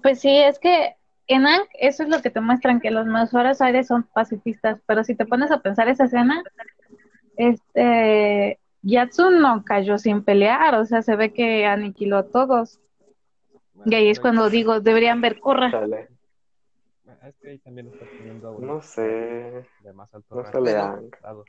Pues 0.03 0.19
sí, 0.19 0.35
es 0.35 0.59
que 0.59 0.97
en 1.27 1.47
Aang 1.47 1.69
eso 1.79 2.03
es 2.03 2.09
lo 2.09 2.21
que 2.21 2.31
te 2.31 2.41
muestran, 2.41 2.81
que 2.81 2.91
los 2.91 3.05
Mazuaras 3.05 3.61
Aires 3.61 3.87
son 3.87 4.03
pacifistas, 4.03 4.81
pero 4.85 5.05
si 5.05 5.15
te 5.15 5.25
pones 5.25 5.51
a 5.51 5.61
pensar 5.61 5.87
esa 5.87 6.03
escena, 6.03 6.43
este, 7.38 8.60
Yatsu 8.82 9.30
no 9.32 9.63
cayó 9.63 9.97
sin 9.97 10.23
pelear, 10.23 10.76
o 10.76 10.86
sea, 10.86 11.02
se 11.02 11.15
ve 11.15 11.34
que 11.34 11.65
aniquiló 11.65 12.17
a 12.17 12.28
todos. 12.28 12.80
Y 13.86 13.95
ahí 13.95 14.10
es 14.10 14.19
cuando 14.19 14.50
digo, 14.50 14.82
deberían 14.82 15.21
ver 15.21 15.39
corra. 15.39 15.71
Sale. 15.71 16.10
Es 17.23 17.36
que 17.38 17.50
ahí 17.52 17.60
también 17.60 17.88
está 17.88 18.06
teniendo 18.06 18.58
a 18.58 18.62
No 18.62 18.82
sé. 18.82 19.02
de 19.02 19.93
más 19.93 20.13
alto 20.13 20.36
No 20.36 20.41
Aang. 20.41 20.52
soldados. 20.52 21.45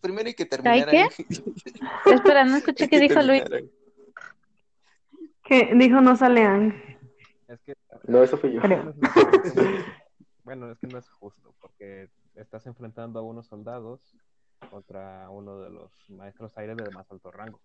Primero 0.00 0.26
hay 0.28 0.34
que 0.34 0.46
terminar 0.46 0.88
qué? 0.88 0.98
ahí. 1.02 1.08
Espera, 2.14 2.44
no 2.44 2.56
escuché 2.56 2.84
Hay 2.84 2.90
qué 2.90 2.96
que 3.00 3.08
dijo 3.08 3.22
Luis. 3.22 3.42
Que 5.42 5.74
dijo 5.74 6.00
no 6.00 6.16
sale 6.16 6.42
Ang. 6.42 6.72
Es 7.48 7.60
que 7.60 7.74
No, 8.06 8.22
eso 8.22 8.36
fui 8.38 8.52
yo. 8.52 8.60
Bueno, 10.44 10.70
es 10.70 10.78
que 10.78 10.86
no 10.88 10.98
es 10.98 11.08
justo 11.08 11.54
porque 11.58 12.10
estás 12.34 12.66
enfrentando 12.66 13.18
a 13.18 13.22
unos 13.22 13.46
soldados 13.46 14.00
contra 14.70 15.28
uno 15.30 15.60
de 15.60 15.70
los 15.70 15.90
maestros 16.10 16.56
aires 16.58 16.76
de 16.76 16.90
más 16.90 17.10
alto 17.10 17.30
rango. 17.30 17.60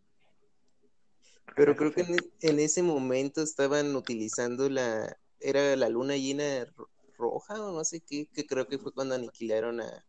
Pero 1.55 1.75
creo 1.75 1.91
que 1.91 2.01
en, 2.01 2.15
en 2.41 2.59
ese 2.59 2.83
momento 2.83 3.41
estaban 3.41 3.95
utilizando 3.95 4.69
la, 4.69 5.15
era 5.39 5.75
la 5.75 5.89
luna 5.89 6.15
llena 6.15 6.65
ro- 6.75 6.89
roja 7.17 7.61
o 7.61 7.71
no 7.73 7.83
sé 7.83 8.01
qué, 8.01 8.27
que 8.33 8.45
creo 8.45 8.67
que 8.67 8.77
fue 8.77 8.93
cuando 8.93 9.15
aniquilaron 9.15 9.81
a, 9.81 10.05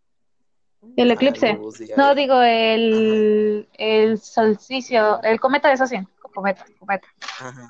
El 0.97 1.11
eclipse. 1.11 1.59
No, 1.97 2.15
digo 2.15 2.41
el, 2.43 3.69
el 3.79 4.19
solsticio, 4.19 5.21
el 5.23 5.41
cometa 5.41 5.71
de 5.71 5.77
Sacien. 5.77 6.09
Cometa, 6.35 6.65
cometa. 6.79 7.09
Ajá. 7.41 7.67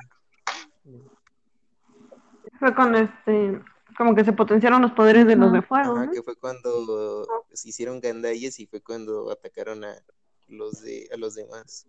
Fue 2.58 2.74
cuando 2.74 2.98
este, 2.98 3.60
como 4.00 4.14
que 4.14 4.24
se 4.24 4.32
potenciaron 4.32 4.80
los 4.80 4.92
poderes 4.92 5.26
de 5.26 5.36
los 5.36 5.52
de 5.52 5.60
fuego, 5.60 5.92
Ajá, 5.92 6.06
¿no? 6.06 6.10
que 6.12 6.22
fue 6.22 6.34
cuando 6.34 7.26
se 7.52 7.68
hicieron 7.68 8.00
gandallas 8.00 8.58
y 8.58 8.66
fue 8.66 8.80
cuando 8.80 9.30
atacaron 9.30 9.84
a 9.84 9.94
los 10.48 10.80
de 10.80 11.06
a 11.12 11.18
los 11.18 11.34
demás. 11.34 11.86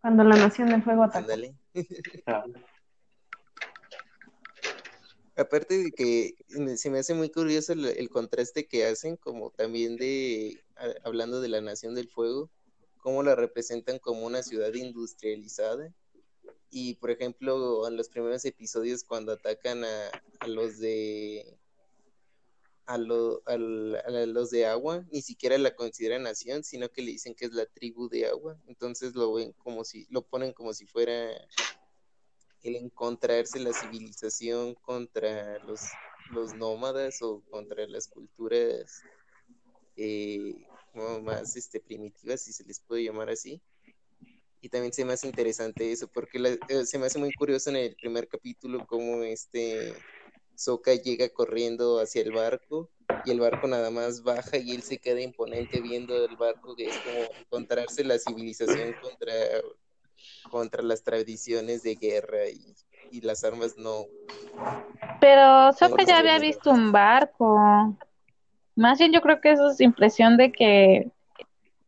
Cuando 0.00 0.24
la 0.24 0.34
nación 0.34 0.68
del 0.70 0.82
fuego 0.82 1.04
atacó. 1.04 1.18
Ándale. 1.18 1.54
Ah, 2.26 2.44
Aparte 5.36 5.78
de 5.78 5.92
que 5.92 6.34
me- 6.58 6.76
se 6.76 6.90
me 6.90 6.98
hace 6.98 7.14
muy 7.14 7.30
curioso 7.30 7.72
el, 7.74 7.84
el 7.84 8.08
contraste 8.10 8.66
que 8.66 8.84
hacen, 8.84 9.16
como 9.16 9.50
también 9.50 9.96
de, 9.96 10.58
a- 10.74 11.06
hablando 11.06 11.40
de 11.40 11.48
la 11.50 11.60
Nación 11.60 11.94
del 11.94 12.08
Fuego, 12.08 12.50
cómo 12.98 13.22
la 13.22 13.36
representan 13.36 14.00
como 14.00 14.26
una 14.26 14.42
ciudad 14.42 14.74
industrializada. 14.74 15.92
Y 16.70 16.94
por 16.96 17.10
ejemplo, 17.10 17.86
en 17.88 17.96
los 17.96 18.08
primeros 18.08 18.44
episodios 18.44 19.04
cuando 19.04 19.32
atacan 19.32 19.84
a, 19.84 20.10
a 20.40 20.48
los 20.48 20.78
de 20.78 21.58
a, 22.86 22.98
lo- 22.98 23.42
al- 23.46 23.96
a 23.96 24.26
los 24.26 24.50
de 24.50 24.66
agua, 24.66 25.04
ni 25.10 25.20
siquiera 25.22 25.58
la 25.58 25.74
consideran 25.74 26.22
nación, 26.22 26.62
sino 26.62 26.88
que 26.88 27.02
le 27.02 27.12
dicen 27.12 27.34
que 27.34 27.46
es 27.46 27.52
la 27.52 27.66
tribu 27.66 28.08
de 28.08 28.26
agua. 28.26 28.56
Entonces 28.66 29.14
lo 29.14 29.32
ven 29.34 29.52
como 29.54 29.84
si, 29.84 30.06
lo 30.10 30.22
ponen 30.22 30.52
como 30.52 30.72
si 30.72 30.86
fuera 30.86 31.32
el 32.62 32.76
encontrarse 32.76 33.58
la 33.60 33.72
civilización 33.72 34.74
contra 34.74 35.58
los, 35.64 35.80
los 36.32 36.54
nómadas 36.54 37.22
o 37.22 37.42
contra 37.50 37.86
las 37.86 38.08
culturas 38.08 39.02
eh, 39.96 40.54
más 41.22 41.56
este, 41.56 41.80
primitivas, 41.80 42.42
si 42.42 42.52
se 42.52 42.64
les 42.64 42.80
puede 42.80 43.04
llamar 43.04 43.30
así. 43.30 43.60
Y 44.60 44.68
también 44.68 44.92
se 44.92 45.04
me 45.04 45.12
hace 45.12 45.26
interesante 45.28 45.92
eso, 45.92 46.08
porque 46.08 46.38
la- 46.38 46.50
eh, 46.50 46.84
se 46.86 46.98
me 46.98 47.06
hace 47.06 47.18
muy 47.18 47.32
curioso 47.32 47.70
en 47.70 47.76
el 47.76 47.96
primer 47.96 48.28
capítulo 48.28 48.84
cómo 48.86 49.22
este 49.22 49.94
Sokka 50.54 50.94
llega 50.94 51.28
corriendo 51.28 52.00
hacia 52.00 52.22
el 52.22 52.32
barco 52.32 52.90
y 53.24 53.30
el 53.30 53.40
barco 53.40 53.66
nada 53.66 53.90
más 53.90 54.22
baja 54.22 54.56
y 54.58 54.74
él 54.74 54.82
se 54.82 54.98
queda 54.98 55.20
imponente 55.20 55.80
viendo 55.80 56.24
el 56.24 56.36
barco, 56.36 56.74
que 56.76 56.86
es 56.88 56.98
como 57.04 57.28
encontrarse 57.40 58.04
la 58.04 58.18
civilización 58.18 58.94
contra, 58.94 59.32
contra 60.50 60.82
las 60.82 61.02
tradiciones 61.02 61.82
de 61.82 61.96
guerra 61.96 62.48
y, 62.48 62.74
y 63.10 63.20
las 63.20 63.44
armas 63.44 63.76
no. 63.76 64.06
Pero 65.20 65.72
Tengo 65.78 65.96
ya 66.06 66.18
había 66.18 66.38
visto 66.38 66.70
un 66.70 66.92
barco. 66.92 67.96
Más 68.76 68.98
bien 68.98 69.12
yo 69.12 69.20
creo 69.22 69.40
que 69.40 69.52
eso 69.52 69.70
es 69.70 69.80
impresión 69.80 70.36
de 70.36 70.52
que 70.52 71.10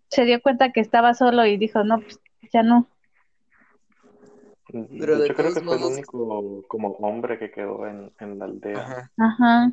se 0.08 0.24
dio 0.24 0.40
cuenta 0.42 0.72
que 0.72 0.80
estaba 0.80 1.14
solo 1.14 1.44
y 1.46 1.56
dijo, 1.56 1.84
no, 1.84 2.00
pues 2.00 2.18
ya 2.52 2.62
no. 2.62 2.88
Pero 4.70 5.14
de 5.14 5.20
de 5.20 5.24
hecho, 5.26 5.34
creo 5.34 5.54
que 5.54 5.60
fue 5.60 5.76
el 5.76 5.84
único 5.84 6.62
como 6.68 6.88
hombre 7.00 7.38
que 7.38 7.50
quedó 7.50 7.86
en, 7.86 8.12
en 8.20 8.38
la 8.38 8.44
aldea. 8.44 8.78
Ajá. 8.78 9.12
Ajá. 9.16 9.72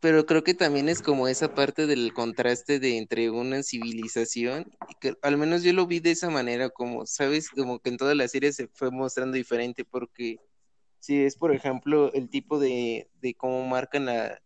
Pero 0.00 0.26
creo 0.26 0.42
que 0.42 0.54
también 0.54 0.88
es 0.88 1.00
como 1.00 1.28
esa 1.28 1.54
parte 1.54 1.86
del 1.86 2.12
contraste 2.12 2.80
de 2.80 2.98
entre 2.98 3.30
una 3.30 3.62
civilización, 3.62 4.66
y 4.88 4.94
que 5.00 5.14
al 5.22 5.36
menos 5.36 5.62
yo 5.62 5.72
lo 5.72 5.86
vi 5.86 6.00
de 6.00 6.10
esa 6.10 6.28
manera, 6.28 6.70
como, 6.70 7.06
¿sabes? 7.06 7.50
Como 7.50 7.78
que 7.78 7.90
en 7.90 7.98
toda 7.98 8.14
la 8.16 8.26
serie 8.26 8.52
se 8.52 8.66
fue 8.66 8.90
mostrando 8.90 9.36
diferente, 9.36 9.84
porque 9.84 10.38
si 10.98 11.22
es, 11.22 11.36
por 11.36 11.54
ejemplo, 11.54 12.12
el 12.14 12.30
tipo 12.30 12.58
de, 12.58 13.08
de 13.20 13.34
cómo 13.34 13.64
marcan 13.66 14.08
a, 14.08 14.40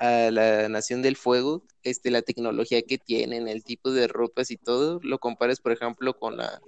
a 0.00 0.30
la 0.30 0.68
Nación 0.70 1.02
del 1.02 1.14
Fuego, 1.14 1.62
este, 1.82 2.10
la 2.10 2.22
tecnología 2.22 2.80
que 2.80 2.96
tienen, 2.96 3.48
el 3.48 3.62
tipo 3.62 3.92
de 3.92 4.08
ropas 4.08 4.50
y 4.50 4.56
todo, 4.56 4.98
lo 5.02 5.18
comparas, 5.18 5.60
por 5.60 5.72
ejemplo, 5.72 6.18
con 6.18 6.38
la 6.38 6.60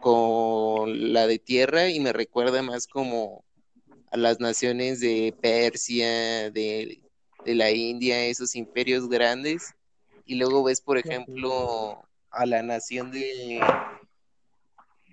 con 0.00 1.12
la 1.12 1.26
de 1.26 1.38
tierra 1.38 1.90
y 1.90 2.00
me 2.00 2.12
recuerda 2.12 2.62
más 2.62 2.86
como 2.86 3.44
a 4.10 4.16
las 4.16 4.40
naciones 4.40 5.00
de 5.00 5.34
Persia, 5.40 6.50
de, 6.50 7.02
de 7.44 7.54
la 7.54 7.70
India, 7.72 8.24
esos 8.24 8.54
imperios 8.54 9.08
grandes, 9.08 9.74
y 10.24 10.36
luego 10.36 10.64
ves, 10.64 10.80
por 10.80 10.96
ejemplo, 10.96 12.02
a 12.30 12.46
la 12.46 12.62
nación 12.62 13.10
de 13.10 13.60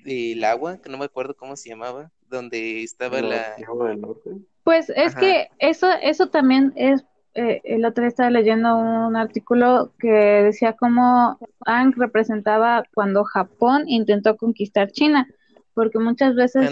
del 0.05 0.43
agua, 0.43 0.77
que 0.77 0.89
no 0.89 0.97
me 0.97 1.05
acuerdo 1.05 1.35
cómo 1.35 1.55
se 1.55 1.69
llamaba, 1.69 2.11
donde 2.29 2.83
estaba 2.83 3.21
¿Los 3.21 3.31
la 3.31 3.55
del 3.55 4.01
Norte? 4.01 4.31
Pues 4.63 4.89
es 4.89 5.15
Ajá. 5.15 5.19
que 5.19 5.47
eso, 5.59 5.87
eso 6.01 6.27
también 6.27 6.73
es, 6.75 7.03
eh, 7.33 7.61
el 7.63 7.85
otro 7.85 8.01
día 8.03 8.09
estaba 8.09 8.29
leyendo 8.29 8.75
un 8.77 9.15
artículo 9.15 9.91
que 9.99 10.07
decía 10.07 10.73
cómo 10.73 11.37
Aang 11.65 11.93
representaba 11.95 12.83
cuando 12.93 13.23
Japón 13.23 13.83
intentó 13.87 14.37
conquistar 14.37 14.91
China, 14.91 15.27
porque 15.73 15.99
muchas 15.99 16.35
veces 16.35 16.69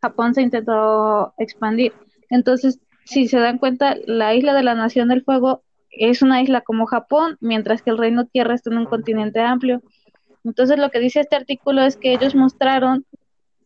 Japón 0.00 0.34
se 0.34 0.42
intentó 0.42 1.34
expandir. 1.38 1.92
Entonces, 2.30 2.80
si 3.04 3.28
se 3.28 3.38
dan 3.38 3.58
cuenta, 3.58 3.96
la 4.06 4.34
isla 4.34 4.54
de 4.54 4.62
la 4.62 4.74
Nación 4.74 5.08
del 5.08 5.22
Fuego 5.22 5.62
es 5.90 6.22
una 6.22 6.42
isla 6.42 6.60
como 6.60 6.86
Japón, 6.86 7.36
mientras 7.40 7.82
que 7.82 7.90
el 7.90 7.98
Reino 7.98 8.26
Tierra 8.26 8.54
está 8.54 8.70
en 8.70 8.78
un 8.78 8.86
continente 8.86 9.40
amplio. 9.40 9.82
Entonces, 10.44 10.78
lo 10.78 10.90
que 10.90 11.00
dice 11.00 11.20
este 11.20 11.36
artículo 11.36 11.82
es 11.82 11.96
que 11.96 12.12
ellos 12.12 12.34
mostraron 12.34 13.04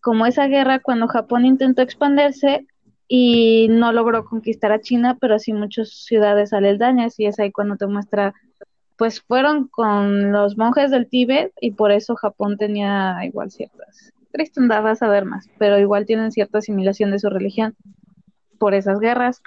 como 0.00 0.26
esa 0.26 0.46
guerra 0.46 0.78
cuando 0.78 1.08
Japón 1.08 1.44
intentó 1.44 1.82
expandirse 1.82 2.66
y 3.12 3.66
no 3.70 3.92
logró 3.92 4.24
conquistar 4.24 4.70
a 4.70 4.80
China, 4.80 5.18
pero 5.20 5.40
sí 5.40 5.52
muchas 5.52 5.90
ciudades 6.04 6.52
aledañas 6.52 7.18
y 7.18 7.26
es 7.26 7.40
ahí 7.40 7.50
cuando 7.50 7.76
te 7.76 7.88
muestra, 7.88 8.34
pues 8.96 9.20
fueron 9.20 9.66
con 9.66 10.30
los 10.30 10.56
monjes 10.56 10.92
del 10.92 11.08
Tíbet 11.08 11.52
y 11.60 11.72
por 11.72 11.90
eso 11.90 12.14
Japón 12.14 12.56
tenía 12.56 13.16
igual 13.24 13.50
ciertas, 13.50 14.12
Cristo 14.30 14.60
vas 14.68 15.02
a 15.02 15.08
ver 15.08 15.24
más, 15.24 15.48
pero 15.58 15.80
igual 15.80 16.06
tienen 16.06 16.30
cierta 16.30 16.58
asimilación 16.58 17.10
de 17.10 17.18
su 17.18 17.28
religión 17.30 17.74
por 18.60 18.74
esas 18.74 19.00
guerras 19.00 19.42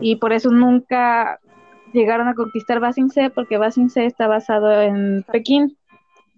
y 0.00 0.16
por 0.16 0.32
eso 0.32 0.50
nunca 0.50 1.38
llegaron 1.92 2.28
a 2.28 2.34
conquistar 2.34 2.80
Ba 2.80 2.94
Sing 2.94 3.10
Se 3.10 3.28
porque 3.28 3.58
Ba 3.58 3.70
Sing 3.70 3.90
Se 3.90 4.06
está 4.06 4.26
basado 4.26 4.80
en 4.80 5.22
Pekín, 5.30 5.76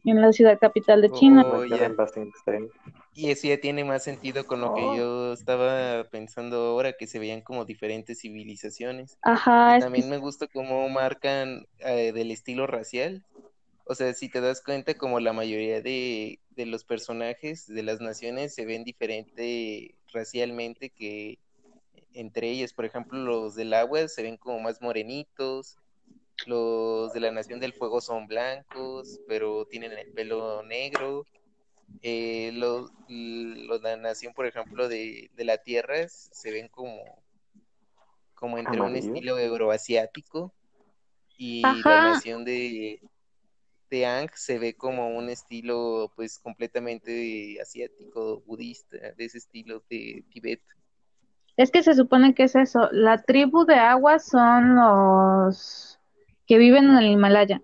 en 0.04 0.20
la 0.20 0.32
ciudad 0.32 0.58
capital 0.58 1.02
de 1.02 1.12
China. 1.12 1.44
Oh, 1.46 1.60
Me 1.60 3.03
Y 3.14 3.30
eso 3.30 3.46
ya 3.46 3.60
tiene 3.60 3.84
más 3.84 4.02
sentido 4.02 4.44
con 4.44 4.60
lo 4.60 4.74
que 4.74 4.80
Oh. 4.82 4.96
yo 4.96 5.32
estaba 5.32 6.04
pensando 6.10 6.56
ahora, 6.56 6.94
que 6.94 7.06
se 7.06 7.18
veían 7.20 7.42
como 7.42 7.64
diferentes 7.64 8.20
civilizaciones. 8.20 9.16
Ajá, 9.22 9.76
Y 9.76 9.80
también 9.80 10.10
me 10.10 10.18
gusta 10.18 10.48
cómo 10.48 10.88
marcan 10.88 11.66
eh, 11.78 12.12
del 12.12 12.30
estilo 12.32 12.66
racial, 12.66 13.24
O 13.86 13.94
sea, 13.94 14.14
si 14.14 14.28
te 14.30 14.40
das 14.40 14.62
cuenta, 14.62 14.94
como 14.94 15.20
la 15.20 15.32
mayoría 15.34 15.80
de, 15.82 16.40
de 16.56 16.66
los 16.66 16.84
personajes 16.84 17.66
de 17.66 17.82
las 17.82 18.00
naciones 18.00 18.54
se 18.54 18.64
ven 18.64 18.82
diferente 18.82 19.94
racialmente 20.12 20.88
que 20.90 21.38
entre 22.14 22.48
ellas. 22.50 22.72
Por 22.72 22.84
ejemplo, 22.86 23.18
los 23.18 23.54
del 23.54 23.74
agua 23.74 24.08
se 24.08 24.22
ven 24.22 24.38
como 24.38 24.58
más 24.60 24.80
morenitos, 24.80 25.76
los 26.46 27.12
de 27.12 27.20
la 27.20 27.30
Nación 27.30 27.60
del 27.60 27.74
Fuego 27.74 28.00
son 28.00 28.26
blancos, 28.26 29.20
pero 29.28 29.66
tienen 29.66 29.92
el 29.92 30.10
pelo 30.12 30.62
negro. 30.62 31.26
Eh, 32.02 32.50
los, 32.52 32.90
la 33.08 33.96
Nación, 33.96 34.34
por 34.34 34.46
ejemplo, 34.46 34.88
de, 34.88 35.30
de 35.34 35.44
la 35.44 35.58
Tierra 35.58 36.06
se 36.08 36.50
ven 36.50 36.68
como, 36.68 37.22
como 38.34 38.58
entre 38.58 38.80
un 38.80 38.96
estilo 38.96 39.38
euroasiático 39.38 40.52
y 41.36 41.62
Ajá. 41.64 41.90
la 41.90 42.10
Nación 42.12 42.44
de, 42.44 43.00
de 43.90 44.06
Ang 44.06 44.30
se 44.34 44.58
ve 44.58 44.74
como 44.74 45.16
un 45.16 45.28
estilo 45.28 46.12
pues 46.14 46.38
completamente 46.38 47.58
asiático, 47.60 48.42
budista, 48.46 48.96
de 49.16 49.24
ese 49.24 49.38
estilo 49.38 49.82
de 49.88 50.24
Tibet. 50.30 50.60
Es 51.56 51.70
que 51.70 51.82
se 51.82 51.94
supone 51.94 52.34
que 52.34 52.44
es 52.44 52.56
eso. 52.56 52.88
La 52.90 53.22
tribu 53.22 53.64
de 53.64 53.76
agua 53.76 54.18
son 54.18 54.74
los 54.74 56.00
que 56.46 56.58
viven 56.58 56.84
en 56.84 56.96
el 56.96 57.06
Himalaya. 57.06 57.62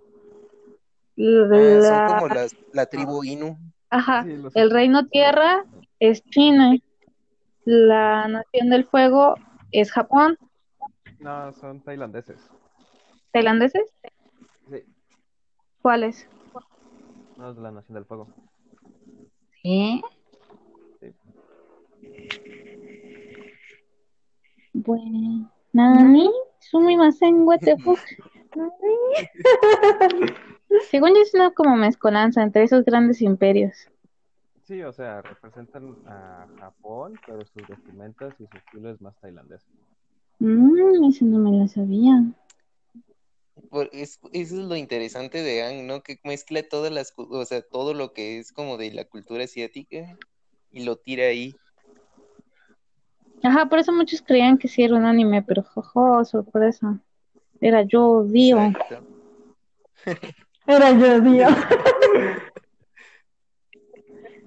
Ah, 1.19 2.07
son 2.07 2.15
como 2.15 2.29
las, 2.29 2.57
la 2.73 2.87
tribu 2.87 3.25
Inu. 3.25 3.59
Ajá. 3.91 4.25
Sí, 4.25 4.37
El 4.55 4.71
reino 4.71 5.07
tierra 5.09 5.65
es 5.99 6.23
China. 6.31 6.75
La 7.65 8.29
nación 8.29 8.71
del 8.71 8.85
fuego 8.85 9.35
es 9.73 9.93
Japón. 9.93 10.39
No, 11.19 11.53
son 11.55 11.81
tailandeses. 11.83 12.41
¿Tailandeses? 13.33 13.93
Sí, 14.71 14.85
¿Cuáles? 15.83 16.29
no 17.37 17.51
es 17.51 17.57
la 17.57 17.71
Nación 17.71 17.95
del 17.95 18.05
Fuego. 18.05 18.29
¿Sí? 19.63 20.03
Sí. 21.01 21.15
Bueno. 24.75 25.51
¿Nani? 25.73 26.31
Sumimasen, 26.59 27.47
what 27.47 27.61
the 27.61 27.79
fuck? 27.85 27.99
Según 30.91 31.11
yo 31.11 31.21
es 31.23 31.35
una 31.35 31.51
como 31.53 31.77
mezcolanza 31.77 32.43
entre 32.43 32.63
esos 32.65 32.85
grandes 32.85 33.21
imperios. 33.23 33.89
Sí, 34.65 34.83
o 34.83 34.93
sea, 34.93 35.21
representan 35.23 35.97
a 36.07 36.47
Japón, 36.61 37.19
pero 37.27 37.45
sus 37.45 37.67
vestimentas 37.67 38.33
y 38.41 38.47
su 38.47 38.57
estilo 38.57 38.91
es 38.91 39.01
más 39.01 39.15
tailandés. 39.21 39.63
Mmm, 40.39 41.05
eso 41.09 41.25
no 41.25 41.39
me 41.39 41.59
lo 41.59 41.67
sabía. 41.67 42.23
Por- 43.69 43.91
es- 43.93 44.21
eso 44.33 44.55
es 44.61 44.67
lo 44.69 44.77
interesante 44.77 45.43
de 45.43 45.63
Ang, 45.63 45.87
¿no? 45.87 46.03
Que 46.03 46.19
mezcla 46.25 46.63
todas 46.63 46.93
las, 46.93 47.13
o 47.17 47.45
sea, 47.45 47.63
todo 47.63 47.95
lo 47.95 48.13
que 48.13 48.39
es 48.39 48.53
como 48.53 48.77
de 48.77 48.93
la 48.93 49.05
cultura 49.05 49.45
asiática 49.45 50.17
y 50.71 50.85
lo 50.85 50.97
tira 50.97 51.25
ahí. 51.25 51.57
Ajá, 53.43 53.67
por 53.69 53.79
eso 53.79 53.93
muchos 53.93 54.23
creían 54.23 54.59
que 54.59 54.69
sí 54.69 54.83
era 54.83 54.97
un 54.97 55.05
anime, 55.05 55.43
pero 55.43 55.63
jojo, 55.63 56.25
sorpresa. 56.25 57.01
Era 57.61 57.83
yo, 57.83 58.25
Dio. 58.25 58.59
Era 60.71 60.93
yo, 60.93 61.21
Dios. 61.21 61.53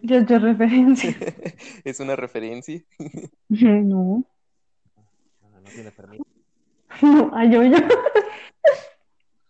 Yo, 0.05 0.19
yo 0.25 0.37
referencia. 0.39 1.15
Es 1.85 1.99
una 2.01 2.15
referencia. 2.17 2.81
No. 3.47 4.25
No, 5.41 5.49
no 5.61 5.69
tiene 5.73 5.91
permiso. 5.91 6.23
No, 7.01 7.31
a 7.35 7.45
yo, 7.45 7.63
yo. 7.63 7.77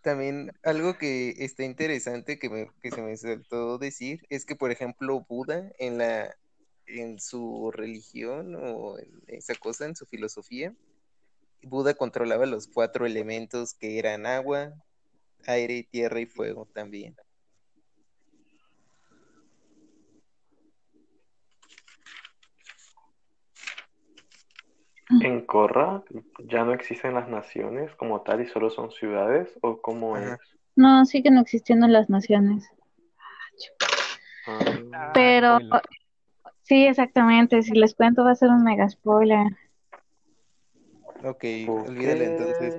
También 0.02 0.52
algo 0.64 0.98
que 0.98 1.34
está 1.40 1.64
interesante 1.64 2.38
que, 2.40 2.50
me- 2.50 2.70
que 2.82 2.92
se 2.92 3.02
me 3.02 3.18
saltó 3.18 3.78
decir 3.80 4.22
es 4.30 4.46
que, 4.46 4.56
por 4.56 4.72
ejemplo, 4.72 5.26
Buda 5.28 5.72
en 5.80 5.98
la 5.98 6.34
en 6.86 7.20
su 7.20 7.72
religión 7.72 8.56
o 8.56 8.98
en 9.00 9.10
esa 9.28 9.56
cosa, 9.56 9.86
en 9.86 9.96
su 9.96 10.06
filosofía, 10.06 10.74
Buda 11.64 11.96
controlaba 11.96 12.46
los 12.46 12.68
cuatro 12.68 13.06
elementos 13.06 13.74
que 13.74 13.98
eran 14.00 14.26
agua, 14.26 14.74
aire, 15.48 15.88
tierra 15.90 16.20
y 16.20 16.26
fuego 16.26 16.68
también. 16.74 17.16
En 25.22 25.46
Korra 25.46 26.04
ya 26.40 26.64
no 26.64 26.74
existen 26.74 27.14
las 27.14 27.30
naciones 27.30 27.94
como 27.96 28.22
tal 28.22 28.42
y 28.42 28.48
solo 28.48 28.70
son 28.70 28.92
ciudades 28.92 29.50
o 29.62 29.82
cómo 29.82 30.18
Ajá. 30.18 30.36
es. 30.36 30.40
No, 30.76 31.06
siguen 31.06 31.38
existiendo 31.38 31.88
las 31.88 32.10
naciones. 32.10 32.68
Ah, 34.48 35.12
Pero, 35.14 35.60
spoiler. 35.60 35.82
sí, 36.64 36.86
exactamente. 36.88 37.62
Si 37.62 37.74
les 37.74 37.94
cuento 37.94 38.24
va 38.24 38.32
a 38.32 38.36
ser 38.36 38.50
un 38.50 38.64
mega 38.64 38.90
spoiler. 38.90 39.48
Ok, 41.24 41.44
entonces. 41.44 42.76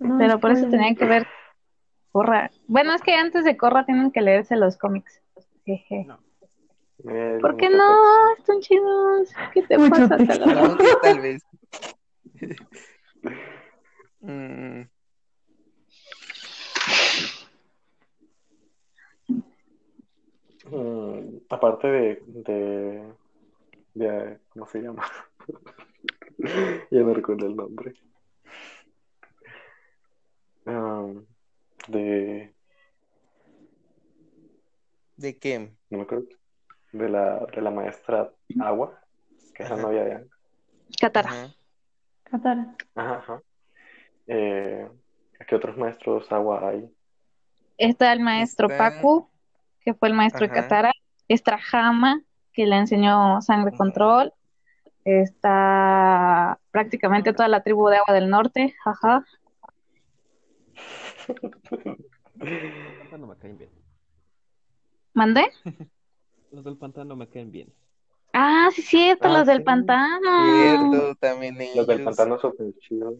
No, 0.00 0.18
Pero 0.18 0.40
por 0.40 0.50
eso 0.52 0.66
tenían 0.68 0.96
que 0.96 1.04
ver 1.04 1.26
Corra. 2.10 2.50
Bueno, 2.66 2.94
es 2.94 3.02
que 3.02 3.14
antes 3.14 3.44
de 3.44 3.56
Corra 3.56 3.84
tienen 3.84 4.10
que 4.10 4.20
leerse 4.22 4.56
los 4.56 4.76
cómics. 4.76 5.22
Jeje. 5.64 6.06
No. 6.06 6.18
Eh, 7.08 7.38
¿Por 7.40 7.56
qué 7.56 7.68
no? 7.70 7.94
Están 8.38 8.60
chidos. 8.60 9.30
¿Qué 9.52 9.62
te 9.62 9.78
Mucho 9.78 9.90
pasa? 9.90 10.16
día 10.16 10.98
tal 11.02 11.20
vez. 11.20 11.42
Mm. 14.22 14.82
Mm, 20.70 21.38
aparte 21.48 21.88
de, 21.88 22.22
de, 22.26 23.12
de- 23.94 24.38
¿cómo 24.50 24.66
se 24.66 24.82
llama? 24.82 25.04
ya 26.90 27.00
no 27.00 27.14
recuerdo 27.14 27.46
el 27.46 27.56
nombre. 27.56 27.94
Um, 30.70 31.26
de, 31.88 32.54
¿De 35.16 35.38
qué? 35.38 35.58
no 35.90 35.98
me 35.98 36.02
acuerdo, 36.04 36.26
de 36.92 37.08
la, 37.08 37.44
de 37.52 37.60
la 37.60 37.70
maestra 37.70 38.30
Agua, 38.60 39.00
que 39.54 39.64
es 39.64 39.68
la 39.68 39.74
Ajá. 39.76 39.82
novia 39.82 40.04
de 40.04 40.12
Ang. 40.14 40.28
Katara. 41.00 41.28
Ajá. 41.30 41.54
Katara. 42.24 42.74
Ajá, 42.94 43.14
ajá. 43.16 43.42
Eh, 44.28 44.88
¿qué 45.48 45.54
otros 45.56 45.76
maestros 45.76 46.30
Agua 46.30 46.68
hay? 46.68 46.88
Está 47.76 48.12
el 48.12 48.20
maestro 48.20 48.68
Está- 48.70 48.90
Paku, 48.96 49.28
que 49.80 49.94
fue 49.94 50.08
el 50.08 50.14
maestro 50.14 50.46
de 50.46 50.52
Ajá. 50.52 50.62
Katara. 50.62 50.92
Está 51.26 51.58
Hama, 51.72 52.22
que 52.52 52.66
le 52.66 52.76
enseñó 52.76 53.40
sangre 53.40 53.76
control. 53.76 54.32
Está 55.04 56.60
prácticamente 56.70 57.32
toda 57.32 57.48
la 57.48 57.62
tribu 57.62 57.88
de 57.88 57.96
agua 57.96 58.14
del 58.14 58.28
norte. 58.30 58.74
Ajá. 58.84 59.24
Los 61.28 62.48
del 62.48 62.98
pantano 62.98 63.26
me 63.26 63.36
caen 63.36 63.58
bien. 63.58 63.70
¿Mandé? 65.14 65.50
Los 66.50 66.64
del 66.64 66.76
pantano 66.76 67.16
me 67.16 67.28
caen 67.28 67.50
bien. 67.50 67.72
Ah, 68.32 68.68
sí, 68.72 68.82
cierto, 68.82 69.28
Ah, 69.28 69.38
los 69.38 69.46
del 69.46 69.62
pantano. 69.64 70.52
Cierto, 70.54 71.14
también 71.16 71.56
Los 71.74 71.86
del 71.86 72.00
ellos. 72.00 72.16
pantano 72.16 72.38
súper 72.38 72.72
chidos. 72.78 73.14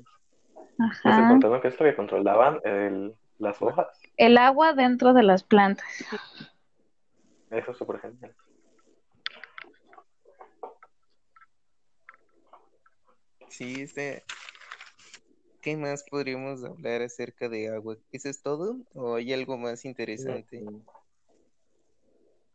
Los 0.78 1.02
del 1.02 1.12
Ajá. 1.12 1.28
pantano 1.28 1.60
que 1.60 1.68
es 1.68 1.78
lo 1.80 1.86
que 1.86 1.96
controlaban 1.96 2.60
el- 2.64 3.14
las 3.38 3.60
hojas. 3.60 3.86
El 4.16 4.36
agua 4.38 4.72
dentro 4.74 5.12
de 5.12 5.22
las 5.22 5.42
plantas. 5.42 5.86
Eso 7.50 7.70
es 7.72 7.76
súper 7.76 7.98
genial. 8.00 8.34
Sí, 13.48 13.82
este. 13.82 14.24
¿Qué 15.60 15.76
más 15.76 16.04
podríamos 16.10 16.64
hablar 16.64 17.02
acerca 17.02 17.48
de 17.48 17.68
agua? 17.68 17.96
¿Eso 18.12 18.28
es 18.30 18.42
todo? 18.42 18.78
¿O 18.94 19.14
hay 19.16 19.32
algo 19.32 19.58
más 19.58 19.84
interesante? 19.84 20.60
Mm. 20.60 20.78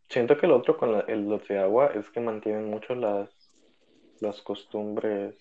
Siento 0.09 0.37
que 0.37 0.47
lo 0.47 0.57
otro 0.57 0.77
con 0.77 0.91
la- 0.91 1.01
el, 1.01 1.27
los 1.27 1.47
de 1.47 1.59
agua 1.59 1.87
es 1.93 2.09
que 2.09 2.19
mantienen 2.19 2.65
mucho 2.65 2.95
las, 2.95 3.29
las 4.21 4.41
costumbres. 4.41 5.35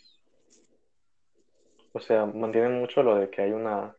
O 1.92 2.00
sea, 2.00 2.26
mantienen 2.26 2.80
mucho 2.80 3.02
lo 3.02 3.16
de 3.16 3.30
que 3.30 3.42
hay 3.42 3.52
una. 3.52 3.94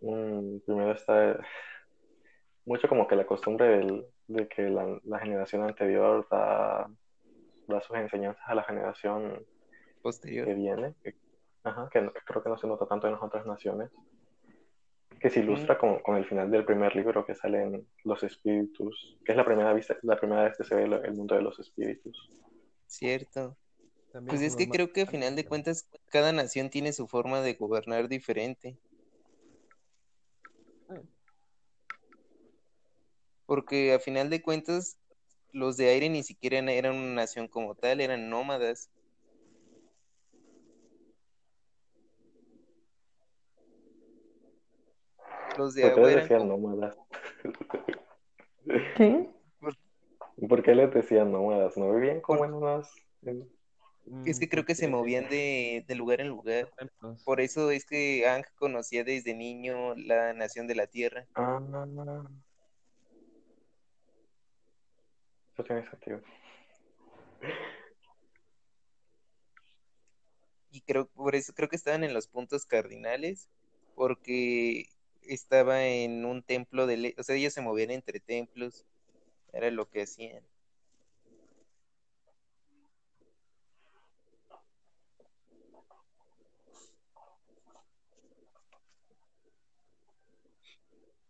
Un, 0.00 0.62
primero 0.66 0.92
está 0.92 1.38
mucho 2.66 2.88
como 2.88 3.06
que 3.06 3.16
la 3.16 3.26
costumbre 3.26 3.66
del- 3.78 4.06
de 4.26 4.48
que 4.48 4.62
la, 4.62 4.98
la 5.04 5.18
generación 5.18 5.62
anterior 5.62 6.26
da, 6.30 6.90
da 7.66 7.80
sus 7.82 7.96
enseñanzas 7.96 8.42
a 8.46 8.54
la 8.54 8.64
generación 8.64 9.44
Posterior. 10.02 10.46
que 10.46 10.54
viene, 10.54 10.94
ajá, 11.64 11.88
que 11.90 12.00
no- 12.02 12.12
creo 12.12 12.42
que 12.42 12.48
no 12.50 12.58
se 12.58 12.66
nota 12.66 12.86
tanto 12.86 13.06
en 13.06 13.14
las 13.14 13.22
otras 13.22 13.44
naciones, 13.46 13.90
que 15.20 15.30
se 15.30 15.40
ilustra 15.40 15.78
con, 15.78 16.00
con 16.00 16.16
el 16.16 16.26
final 16.26 16.50
del 16.50 16.64
primer 16.64 16.94
libro 16.94 17.24
que 17.24 17.34
salen 17.34 17.88
los 18.04 18.22
espíritus, 18.22 19.18
que 19.24 19.32
es 19.32 19.36
la 19.36 19.44
primera 19.44 19.72
vista, 19.72 19.96
la 20.02 20.16
primera 20.18 20.44
vez 20.44 20.56
que 20.56 20.64
se 20.64 20.74
ve 20.74 20.86
lo- 20.86 21.02
el 21.02 21.14
mundo 21.14 21.34
de 21.34 21.42
los 21.42 21.58
espíritus. 21.58 22.30
Cierto. 22.86 23.56
También 24.12 24.36
Pues 24.38 24.42
es 24.42 24.54
que 24.56 24.68
creo 24.68 24.92
que 24.92 25.02
a 25.02 25.06
final 25.06 25.34
de 25.34 25.44
cuentas 25.44 25.88
cada 26.10 26.32
nación 26.32 26.70
tiene 26.70 26.92
su 26.92 27.08
forma 27.08 27.40
de 27.40 27.54
gobernar 27.54 28.08
diferente. 28.08 28.78
Porque 33.46 33.92
a 33.92 33.98
final 33.98 34.30
de 34.30 34.42
cuentas, 34.42 34.96
los 35.52 35.76
de 35.76 35.88
aire 35.88 36.08
ni 36.08 36.22
siquiera 36.22 36.58
eran 36.58 36.94
una 36.96 37.14
nación 37.14 37.48
como 37.48 37.74
tal, 37.74 38.00
eran 38.00 38.28
nómadas. 38.30 38.90
Los 45.56 45.74
de 45.74 45.82
¿Por 45.82 45.90
agua 45.92 46.10
eran 46.10 46.22
decían 46.22 46.48
como- 46.48 46.68
nómadas? 46.70 46.96
¿Qué? 48.96 49.30
¿Por 50.48 50.62
qué 50.62 50.74
les 50.74 50.92
decían 50.92 51.30
nómadas? 51.32 51.76
¿No 51.76 51.92
vivían 51.94 52.20
como 52.20 52.44
en 52.44 52.54
unas... 52.54 52.90
en- 53.22 53.48
Es 54.26 54.38
que 54.40 54.48
creo 54.48 54.64
que 54.64 54.74
se 54.74 54.88
movían 54.88 55.28
de, 55.28 55.84
de 55.86 55.94
lugar 55.94 56.20
en 56.20 56.28
lugar. 56.28 56.70
Por 57.24 57.40
eso 57.40 57.70
es 57.70 57.86
que 57.86 58.26
Ang 58.26 58.44
conocía 58.56 59.04
desde 59.04 59.34
niño 59.34 59.94
la 59.94 60.32
nación 60.34 60.66
de 60.66 60.74
la 60.74 60.86
tierra. 60.86 61.26
Ah, 61.34 61.60
eso 65.52 65.64
tiene 65.64 65.88
sentido. 65.88 66.20
Y 70.70 70.80
creo, 70.80 71.06
por 71.06 71.36
eso 71.36 71.52
creo 71.54 71.68
que 71.68 71.76
estaban 71.76 72.02
en 72.02 72.12
los 72.12 72.26
puntos 72.26 72.66
cardinales, 72.66 73.48
porque 73.94 74.86
estaba 75.28 75.84
en 75.84 76.24
un 76.24 76.42
templo 76.42 76.86
de, 76.86 77.14
o 77.18 77.22
sea, 77.22 77.36
ellos 77.36 77.52
se 77.52 77.60
movían 77.60 77.90
entre 77.90 78.20
templos, 78.20 78.84
era 79.52 79.70
lo 79.70 79.88
que 79.88 80.02
hacían. 80.02 80.42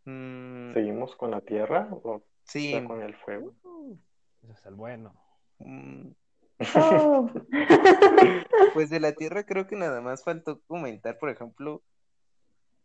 Mm, 0.05 0.75
¿Seguimos 0.75 1.17
con 1.17 1.31
la 1.31 1.41
tierra 1.41 1.89
o 1.91 2.23
sí, 2.45 2.75
con 2.87 3.03
el 3.03 3.15
fuego? 3.15 3.55
Ese 4.43 4.53
es 4.53 4.67
el 4.67 4.75
bueno. 4.75 5.15
mm, 5.59 6.11
Oh. 6.77 7.31
pues 8.75 8.91
de 8.91 9.01
la 9.01 9.13
tierra 9.13 9.45
creo 9.45 9.67
que 9.67 9.77
nada 9.77 10.01
más 10.01 10.23
faltó 10.23 10.61
comentar, 10.63 11.19
por 11.19 11.31
ejemplo, 11.31 11.83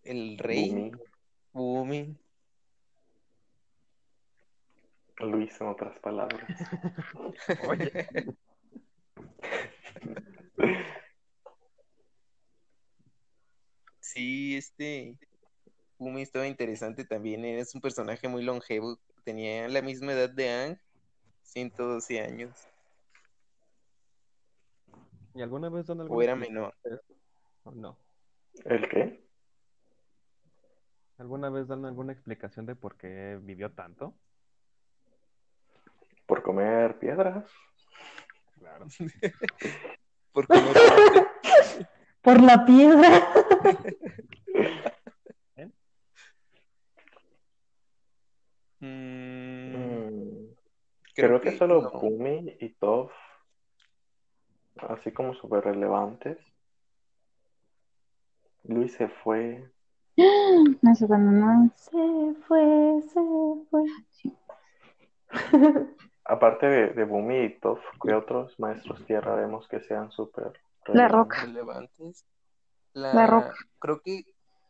el 0.04 0.38
rey 0.38 0.70
Bumi, 0.70 0.92
Bumi. 1.54 2.18
Luis, 5.20 5.60
en 5.60 5.68
otras 5.68 6.00
palabras. 6.00 6.48
Oye, 7.70 8.08
Sí, 14.00 14.58
este 14.58 15.18
Bumi 16.00 16.24
estaba 16.24 16.48
interesante 16.48 17.06
también, 17.06 17.46
es 17.46 17.76
un 17.76 17.82
personaje 17.82 18.28
muy 18.28 18.44
longevo, 18.44 18.98
tenía 19.24 19.68
la 19.68 19.82
misma 19.82 20.14
edad 20.14 20.30
de 20.30 20.50
Ang, 20.50 20.78
112 21.44 22.20
años, 22.20 22.68
¿y 25.36 25.42
alguna 25.42 25.70
vez 25.70 25.86
dan 25.86 26.00
o 26.00 26.04
alguna 26.04 26.24
era 26.24 26.36
menor. 26.36 26.74
¿O 27.64 27.72
no? 27.72 27.98
¿El 28.66 28.90
qué? 28.90 29.29
¿Alguna 31.20 31.50
vez 31.50 31.68
dan 31.68 31.84
alguna 31.84 32.14
explicación 32.14 32.66
de 32.66 32.76
por 32.76 32.96
qué 32.96 33.38
vivió 33.42 33.72
tanto? 33.74 34.14
¿Por 36.26 36.42
comer 36.42 36.98
piedras? 36.98 37.46
Claro. 38.58 38.88
Porque 40.32 40.54
no- 40.62 41.28
Por 42.22 42.42
la 42.42 42.66
piedra. 42.66 43.34
Mm, 48.80 48.90
Mm, 49.76 50.54
creo, 51.14 51.42
que, 51.42 51.58
solo 51.58 51.82
no. 51.82 52.00
Bumi 52.00 52.56
y 52.62 52.70
Toph, 52.76 53.12
así 54.78 55.12
como 55.12 55.34
súper 55.34 55.66
relevantes. 55.66 56.38
Luis 58.64 58.94
se 58.94 59.10
fue. 59.10 59.70
No 60.82 60.96
se 60.96 61.06
abandonó. 61.06 61.72
Se 61.76 62.34
fue, 62.48 63.02
se 63.14 63.20
fue. 63.70 63.84
Sí. 64.12 64.34
Aparte 66.26 66.68
de, 66.68 66.88
de 66.94 67.04
Bumi 67.06 67.46
y 67.46 67.60
Toph, 67.60 67.84
¿qué 68.04 68.14
otros 68.14 68.60
maestros 68.60 69.04
tierra 69.06 69.36
vemos 69.36 69.68
que 69.68 69.80
sean 69.82 70.12
súper 70.12 70.54
La 70.88 71.08
relevantes? 71.08 71.12
Roca. 71.12 71.42
relevantes. 71.46 72.26
La, 72.94 73.14
La 73.14 73.28
Roca. 73.28 73.56
Creo 73.80 74.02
que 74.02 74.24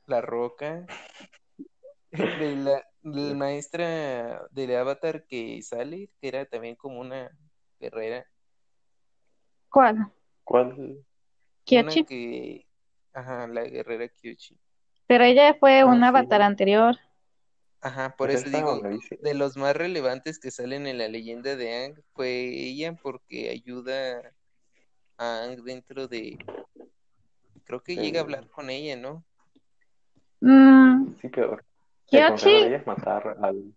la 0.05 0.21
roca. 0.21 0.85
De 2.11 2.55
la, 2.55 2.83
la 3.03 3.35
maestra 3.35 4.47
del 4.51 4.75
avatar 4.75 5.25
que 5.27 5.61
sale, 5.61 6.09
que 6.19 6.27
era 6.27 6.45
también 6.45 6.75
como 6.75 6.99
una 6.99 7.29
guerrera. 7.79 8.25
¿Cuál? 9.69 10.11
¿Cuál? 10.43 11.05
Kyochi. 11.65 12.03
que. 12.05 12.65
Ajá, 13.13 13.47
la 13.47 13.63
guerrera 13.63 14.07
Kyoshi. 14.07 14.57
Pero 15.09 15.23
ella 15.23 15.55
fue 15.59 15.79
Ah, 15.79 15.85
un 15.87 15.97
sí. 15.97 16.03
avatar 16.03 16.43
anterior. 16.43 16.95
Ajá, 17.81 18.13
por 18.15 18.29
eso 18.29 18.47
digo, 18.47 18.79
de 19.21 19.33
los 19.33 19.57
más 19.57 19.75
relevantes 19.75 20.37
que 20.37 20.51
salen 20.51 20.85
en 20.85 20.99
la 20.99 21.07
leyenda 21.07 21.55
de 21.55 21.85
Ang 21.85 21.95
fue 22.13 22.29
ella 22.45 22.93
porque 23.01 23.49
ayuda 23.49 24.33
a 25.17 25.45
Ang 25.45 25.63
dentro 25.63 26.07
de... 26.07 26.37
Creo 27.63 27.81
que 27.81 27.95
llega 27.95 28.19
a 28.19 28.23
hablar 28.23 28.47
con 28.49 28.69
ella, 28.69 28.97
¿no? 28.97 29.23
Mm, 30.41 31.15
Sí, 31.21 31.27
pero 31.29 31.57
de 32.35 32.83
matar 32.85 33.35
al... 33.41 33.73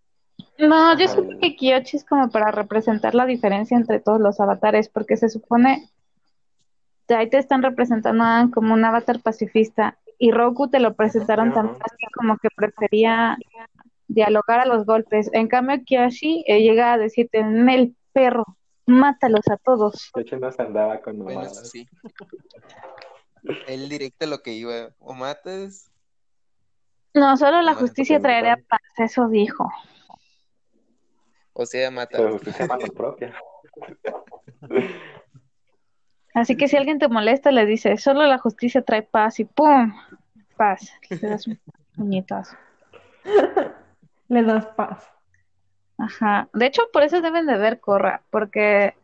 No, 0.59 0.99
yo 0.99 1.09
siento 1.09 1.39
que 1.41 1.57
Kyoshi 1.57 1.97
es 1.97 2.05
como 2.05 2.29
para 2.31 2.51
representar 2.51 3.15
la 3.15 3.25
diferencia 3.25 3.77
entre 3.77 4.01
todos 4.01 4.21
los 4.21 4.39
avatares, 4.39 4.91
porque 4.91 5.17
se 5.17 5.31
supone 5.31 5.89
que 7.09 7.15
ahí 7.15 7.31
te 7.31 7.39
están 7.39 7.63
representando 7.63 8.23
a 8.23 8.37
Aang 8.37 8.51
como 8.51 8.75
un 8.75 8.85
avatar 8.85 9.21
pacifista 9.21 9.99
y 10.23 10.31
Roku 10.31 10.71
te 10.71 10.79
lo 10.79 10.95
presentaron 10.95 11.53
también 11.53 11.77
así 11.83 12.07
como 12.15 12.39
que 12.39 12.47
prefería 12.55 13.37
dialogar 14.07 14.61
a 14.61 14.67
los 14.67 14.87
golpes. 14.87 15.29
En 15.33 15.49
cambio, 15.49 15.83
Kyoshi 15.85 16.45
eh, 16.47 16.63
llega 16.63 16.93
a 16.93 16.99
decirte, 16.99 17.39
en 17.41 17.69
el 17.69 17.97
perro, 18.13 18.45
mátalos 18.87 19.49
a 19.51 19.57
todos. 19.57 20.13
De 20.15 20.23
hecho, 20.23 20.39
no 20.39 20.53
se 20.53 20.63
andaba 20.63 21.01
con 21.01 21.19
Bueno, 21.19 21.43
sí. 21.49 21.89
Él 23.67 23.89
directo 23.89 24.25
a 24.27 24.29
lo 24.29 24.43
que 24.43 24.53
iba, 24.53 24.91
o 25.01 25.13
matas, 25.13 25.91
No, 27.15 27.37
solo 27.37 27.61
la 27.63 27.73
Bueno, 27.73 27.81
justicia 27.81 28.21
no- 28.21 28.23
paz, 28.69 28.81
eso 28.99 29.27
dijo. 29.29 29.69
o 31.53 31.67
sea, 31.67 31.89
Se 31.89 31.95
matas. 31.95 32.31
justicia 32.31 32.67
mano 32.69 32.87
propia. 32.95 33.35
Así 36.35 36.57
que 36.57 36.69
si 36.69 36.77
alguien 36.77 36.99
te 36.99 37.09
molesta, 37.09 37.51
le 37.51 37.67
dice, 37.67 37.97
solo 37.99 38.27
la 38.27 38.39
justicia 38.39 38.83
trae 38.83 39.03
paz 39.03 39.39
y 39.41 39.45
¡pum! 39.45 39.95
Paz. 40.57 40.93
Le 41.11 41.19
das 41.19 41.47
un 41.47 41.59
puñetazo. 41.97 42.57
Le 44.29 44.43
das 44.43 44.67
paz. 44.67 45.11
Ajá. 45.99 46.49
De 46.53 46.67
hecho, 46.67 46.83
por 46.93 47.03
eso 47.03 47.21
deben 47.21 47.47
de 47.47 47.59
ver 47.59 47.81
Corra, 47.81 48.23
porque 48.31 48.95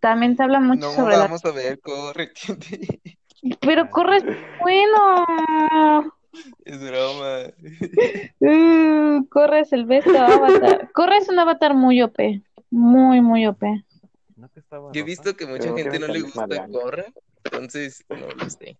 también 0.00 0.36
te 0.36 0.42
habla 0.42 0.60
mucho 0.60 0.86
No 0.88 0.92
sobre 0.92 1.16
la... 1.16 1.24
vamos 1.24 1.44
a 1.44 1.52
ver, 1.52 1.78
corre. 1.80 2.32
Pero 3.60 3.90
Corra 3.90 4.16
es 4.16 4.24
bueno. 4.60 6.14
Es 6.64 6.80
broma. 6.80 7.42
Uh, 8.40 9.26
Corra 9.28 9.60
es 9.60 9.72
el 9.72 9.84
besto 9.84 10.18
avatar. 10.18 10.90
Corra 10.92 11.18
es 11.18 11.28
un 11.28 11.38
avatar 11.38 11.74
muy 11.74 12.02
OP. 12.02 12.18
Muy, 12.70 13.20
muy 13.20 13.46
OP. 13.46 13.62
¿No 14.70 14.92
que 14.92 14.92
estaba 14.92 14.92
Yo 14.92 15.00
he 15.00 15.04
visto 15.04 15.36
que 15.36 15.46
mucha 15.46 15.74
gente 15.74 15.98
no 15.98 16.06
le 16.06 16.20
gusta 16.20 16.44
Ang. 16.44 16.72
Corra, 16.72 17.04
entonces 17.44 18.04
no 18.08 18.28
lo 18.36 18.50
sé. 18.50 18.78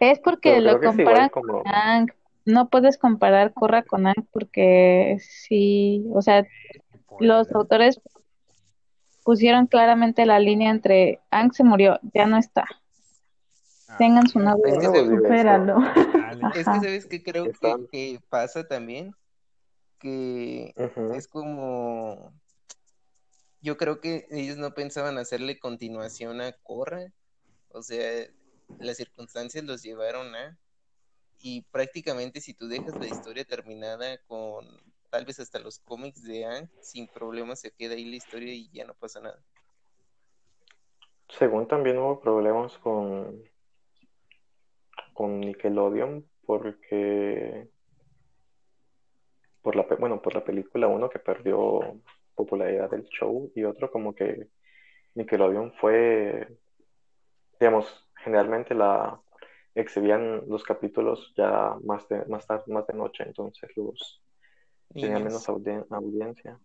Es 0.00 0.18
porque 0.20 0.54
Pero 0.54 0.72
lo 0.72 0.80
comparan 0.80 1.28
como... 1.28 1.62
con 1.62 1.68
Aang. 1.72 2.12
No 2.46 2.68
puedes 2.68 2.98
comparar 2.98 3.54
Corra 3.54 3.82
con 3.82 4.06
Aang 4.06 4.26
porque 4.32 5.18
sí, 5.20 6.04
o 6.12 6.20
sea, 6.20 6.46
los 7.20 7.50
autores 7.52 8.00
pusieron 9.22 9.66
claramente 9.66 10.26
la 10.26 10.38
línea 10.38 10.70
entre 10.70 11.20
Aang 11.30 11.52
se 11.52 11.64
murió, 11.64 11.98
ya 12.12 12.26
no 12.26 12.36
está. 12.36 12.66
Ah, 13.88 13.96
Tengan 13.98 14.26
su 14.28 14.38
novio. 14.38 14.66
Es 14.66 14.78
que. 14.78 15.06
Supéralo. 15.06 15.78
es 16.54 16.54
que 16.54 16.64
sabes 16.64 17.06
que 17.06 17.22
creo 17.22 17.46
que, 17.90 18.20
pasa 18.28 18.66
también 18.66 19.14
que 19.98 20.74
es 21.14 21.28
como 21.28 22.34
yo 23.64 23.78
creo 23.78 23.98
que 23.98 24.26
ellos 24.30 24.58
no 24.58 24.74
pensaban 24.74 25.16
hacerle 25.16 25.58
continuación 25.58 26.42
a 26.42 26.52
Corra, 26.52 27.10
o 27.70 27.82
sea, 27.82 28.26
las 28.78 28.98
circunstancias 28.98 29.64
los 29.64 29.82
llevaron 29.82 30.34
a 30.34 30.58
y 31.40 31.62
prácticamente 31.72 32.42
si 32.42 32.52
tú 32.52 32.68
dejas 32.68 32.94
la 33.00 33.06
historia 33.06 33.44
terminada 33.44 34.18
con 34.26 34.66
tal 35.10 35.24
vez 35.24 35.40
hasta 35.40 35.58
los 35.60 35.78
cómics 35.78 36.22
de 36.22 36.44
Ang, 36.44 36.68
sin 36.82 37.08
problema 37.08 37.56
se 37.56 37.70
queda 37.70 37.94
ahí 37.94 38.04
la 38.04 38.16
historia 38.16 38.52
y 38.52 38.68
ya 38.70 38.84
no 38.84 38.92
pasa 38.92 39.20
nada. 39.20 39.42
Según 41.38 41.66
también 41.66 41.96
hubo 41.96 42.20
problemas 42.20 42.76
con, 42.78 43.44
con 45.14 45.40
Nickelodeon 45.40 46.28
porque 46.44 47.70
por 49.62 49.74
la, 49.74 49.84
bueno, 49.98 50.20
por 50.20 50.34
la 50.34 50.44
película, 50.44 50.86
uno 50.86 51.08
que 51.08 51.18
perdió 51.18 51.98
popularidad 52.34 52.90
del 52.90 53.04
show 53.04 53.50
y 53.54 53.64
otro 53.64 53.90
como 53.90 54.14
que 54.14 54.48
Nickelodeon 55.14 55.72
fue, 55.74 56.48
digamos, 57.60 57.86
generalmente 58.16 58.74
la 58.74 59.20
exhibían 59.74 60.48
los 60.48 60.62
capítulos 60.64 61.32
ya 61.36 61.76
más 61.84 62.06
de, 62.08 62.24
más 62.26 62.46
tarde, 62.46 62.72
más 62.72 62.86
de 62.86 62.94
noche, 62.94 63.24
entonces 63.24 63.70
los 63.76 64.22
tenía 64.92 65.18
menos 65.18 65.48
audien- 65.48 65.86
audiencia. 65.90 66.58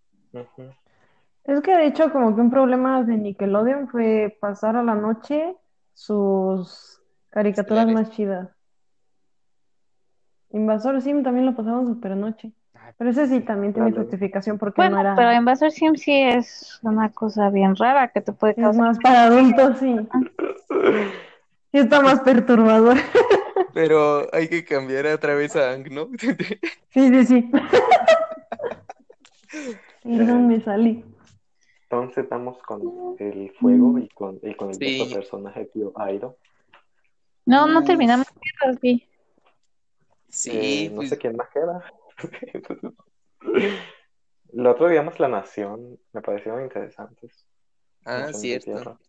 Es 1.44 1.62
que 1.62 1.76
de 1.76 1.88
hecho 1.88 2.12
como 2.12 2.36
que 2.36 2.42
un 2.42 2.52
problema 2.52 3.04
de 3.04 3.18
Nickelodeon 3.18 3.88
fue 3.88 4.38
pasar 4.40 4.76
a 4.76 4.84
la 4.84 4.96
noche 4.96 5.56
sus 5.94 7.02
caricaturas 7.30 7.86
Estelares. 7.86 8.08
más 8.08 8.16
chidas. 8.16 8.50
Invasor 10.52 11.02
Sim 11.02 11.24
también 11.24 11.46
lo 11.46 11.56
pasaban 11.56 11.88
super 11.88 12.16
noche. 12.16 12.54
Pero 12.98 13.10
ese 13.12 13.28
sí 13.28 13.40
también 13.42 13.74
tiene 13.74 13.92
justificación 13.92 14.58
porque 14.58 14.82
no 14.82 14.88
Bueno, 14.90 15.00
era... 15.02 15.16
pero 15.16 15.34
Invasor 15.34 15.72
Sim 15.72 15.96
sí 15.96 16.14
es 16.22 16.80
una 16.84 17.12
cosa 17.12 17.50
bien 17.50 17.76
rara 17.76 18.10
que 18.10 18.22
te 18.22 18.34
puede 18.34 18.54
Es 18.54 18.60
causar. 18.60 18.82
más 18.82 19.00
para 19.00 19.24
adultos, 19.26 19.78
sí. 19.80 19.96
Sí 21.72 21.78
está 21.78 22.02
más 22.02 22.22
perturbador. 22.22 22.98
Pero 23.76 24.28
hay 24.34 24.48
que 24.48 24.66
cambiar 24.66 25.06
otra 25.06 25.36
vez 25.36 25.56
a 25.56 25.72
Ang, 25.72 25.88
¿no? 25.92 26.08
Sí, 26.90 27.08
sí, 27.10 27.26
sí. 27.26 27.52
Perdón, 30.04 30.48
me 30.48 30.60
salí. 30.62 31.04
Entonces 31.84 32.28
vamos 32.30 32.58
con 32.64 33.16
el 33.20 33.52
fuego 33.60 34.00
y 34.00 34.08
con, 34.10 34.40
y 34.42 34.56
con 34.56 34.70
el 34.70 34.76
Sí. 34.76 35.00
otro 35.02 35.16
personaje, 35.20 35.66
tío 35.66 35.92
Airo. 35.96 36.38
No, 37.46 37.68
no 37.68 37.84
terminamos 37.84 38.28
tierras, 38.28 38.80
sí. 38.82 39.08
Sí, 40.30 40.52
Eh, 40.52 40.90
no 40.90 40.96
pues, 40.98 41.10
sé 41.10 41.18
quién 41.18 41.36
más 41.36 41.50
queda. 41.50 41.84
El 44.52 44.66
otro, 44.66 44.90
digamos, 44.90 45.20
La 45.20 45.28
Nación, 45.28 46.00
me 46.12 46.22
parecieron 46.22 46.64
interesantes. 46.64 47.46
ah, 48.06 48.20
Nación 48.32 48.62
cierto. 48.62 49.00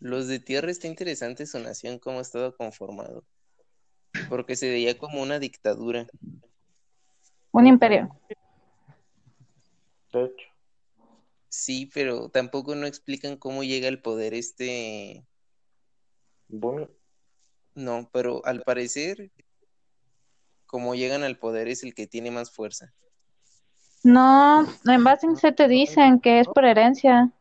Los 0.00 0.28
de 0.28 0.38
tierra 0.38 0.70
está 0.70 0.86
interesante 0.86 1.46
su 1.46 1.58
nación, 1.58 1.98
cómo 1.98 2.20
estaba 2.20 2.52
conformado. 2.52 3.24
Porque 4.28 4.56
se 4.56 4.68
veía 4.68 4.98
como 4.98 5.22
una 5.22 5.38
dictadura. 5.38 6.06
Un 7.52 7.66
imperio. 7.66 8.08
De 10.12 10.24
hecho, 10.24 10.54
Sí, 11.56 11.88
pero 11.94 12.30
tampoco 12.30 12.74
no 12.74 12.84
explican 12.84 13.36
cómo 13.36 13.62
llega 13.62 13.86
el 13.86 14.02
poder 14.02 14.34
este. 14.34 15.24
Bumi, 16.48 16.88
No, 17.76 18.10
pero 18.12 18.44
al 18.44 18.62
parecer, 18.62 19.30
como 20.66 20.94
llegan 20.94 21.22
al 21.22 21.38
poder 21.38 21.68
es 21.68 21.82
el 21.82 21.94
que 21.94 22.06
tiene 22.06 22.30
más 22.30 22.50
fuerza. 22.50 22.92
No, 24.02 24.66
en 24.86 25.04
Basing 25.04 25.36
se 25.36 25.52
te 25.52 25.66
dicen 25.66 26.20
que 26.20 26.40
es 26.40 26.48
por 26.48 26.64
herencia. 26.64 27.32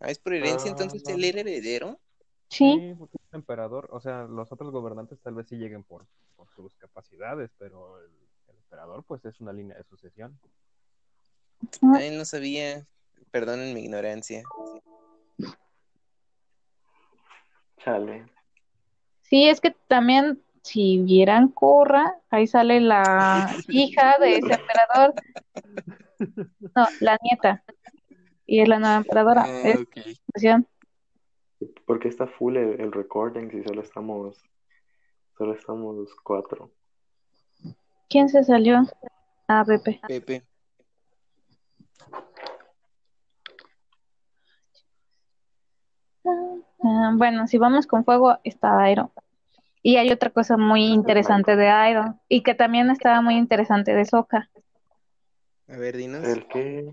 Ah, 0.00 0.10
es 0.10 0.18
por 0.18 0.34
herencia, 0.34 0.70
Ah, 0.70 0.72
entonces 0.72 1.02
no. 1.04 1.14
él 1.14 1.24
era 1.24 1.40
heredero. 1.40 2.00
Sí. 2.48 2.78
Sí, 2.98 3.04
es 3.04 3.34
emperador, 3.34 3.88
o 3.92 4.00
sea, 4.00 4.24
los 4.24 4.50
otros 4.52 4.70
gobernantes 4.70 5.20
tal 5.20 5.34
vez 5.34 5.48
sí 5.48 5.56
lleguen 5.56 5.84
por, 5.84 6.06
por 6.36 6.48
sus 6.50 6.74
capacidades, 6.76 7.50
pero 7.58 8.00
el, 8.00 8.10
el 8.48 8.56
emperador 8.56 9.04
pues 9.04 9.24
es 9.24 9.40
una 9.40 9.52
línea 9.52 9.76
de 9.76 9.84
sucesión. 9.84 10.38
Ah, 11.82 12.02
él 12.02 12.18
no 12.18 12.24
sabía. 12.24 12.86
Perdonen 13.30 13.74
mi 13.74 13.80
ignorancia. 13.80 14.42
chale. 17.78 18.26
Sí, 19.22 19.48
es 19.48 19.60
que 19.60 19.70
también, 19.88 20.42
si 20.66 20.98
vieran 20.98 21.48
Korra, 21.48 22.16
ahí 22.28 22.48
sale 22.48 22.80
la 22.80 23.48
hija 23.68 24.16
de 24.18 24.38
ese 24.38 24.52
emperador. 24.54 25.14
No, 26.74 26.86
la 27.00 27.18
nieta. 27.22 27.62
Y 28.46 28.60
es 28.60 28.68
la 28.68 28.78
nueva 28.80 28.96
emperadora. 28.96 29.44
Ah, 29.46 29.60
Es. 29.62 29.86
Porque 31.86 32.08
está 32.08 32.26
full 32.26 32.56
el, 32.56 32.80
el 32.80 32.90
recording 32.90 33.48
si 33.50 33.62
solo 33.62 33.80
estamos, 33.80 34.42
solo 35.38 35.54
estamos 35.54 35.96
los 35.96 36.14
cuatro. 36.16 36.72
¿Quién 38.08 38.28
se 38.28 38.42
salió? 38.42 38.82
Ah, 39.46 39.64
Pepe. 39.64 40.00
Pepe. 40.08 40.42
Ah, 46.24 47.12
bueno, 47.14 47.46
si 47.46 47.56
vamos 47.56 47.86
con 47.86 48.04
fuego, 48.04 48.38
está 48.42 48.80
Airo. 48.80 49.12
Y 49.88 49.98
hay 49.98 50.10
otra 50.10 50.30
cosa 50.30 50.56
muy 50.56 50.86
interesante 50.86 51.54
de 51.54 51.68
Airo. 51.68 52.18
Y 52.28 52.42
que 52.42 52.56
también 52.56 52.90
estaba 52.90 53.20
muy 53.20 53.36
interesante 53.36 53.94
de 53.94 54.04
Sokka. 54.04 54.50
A 55.68 55.76
ver, 55.76 55.96
dinos. 55.96 56.24
El 56.24 56.48
que... 56.48 56.92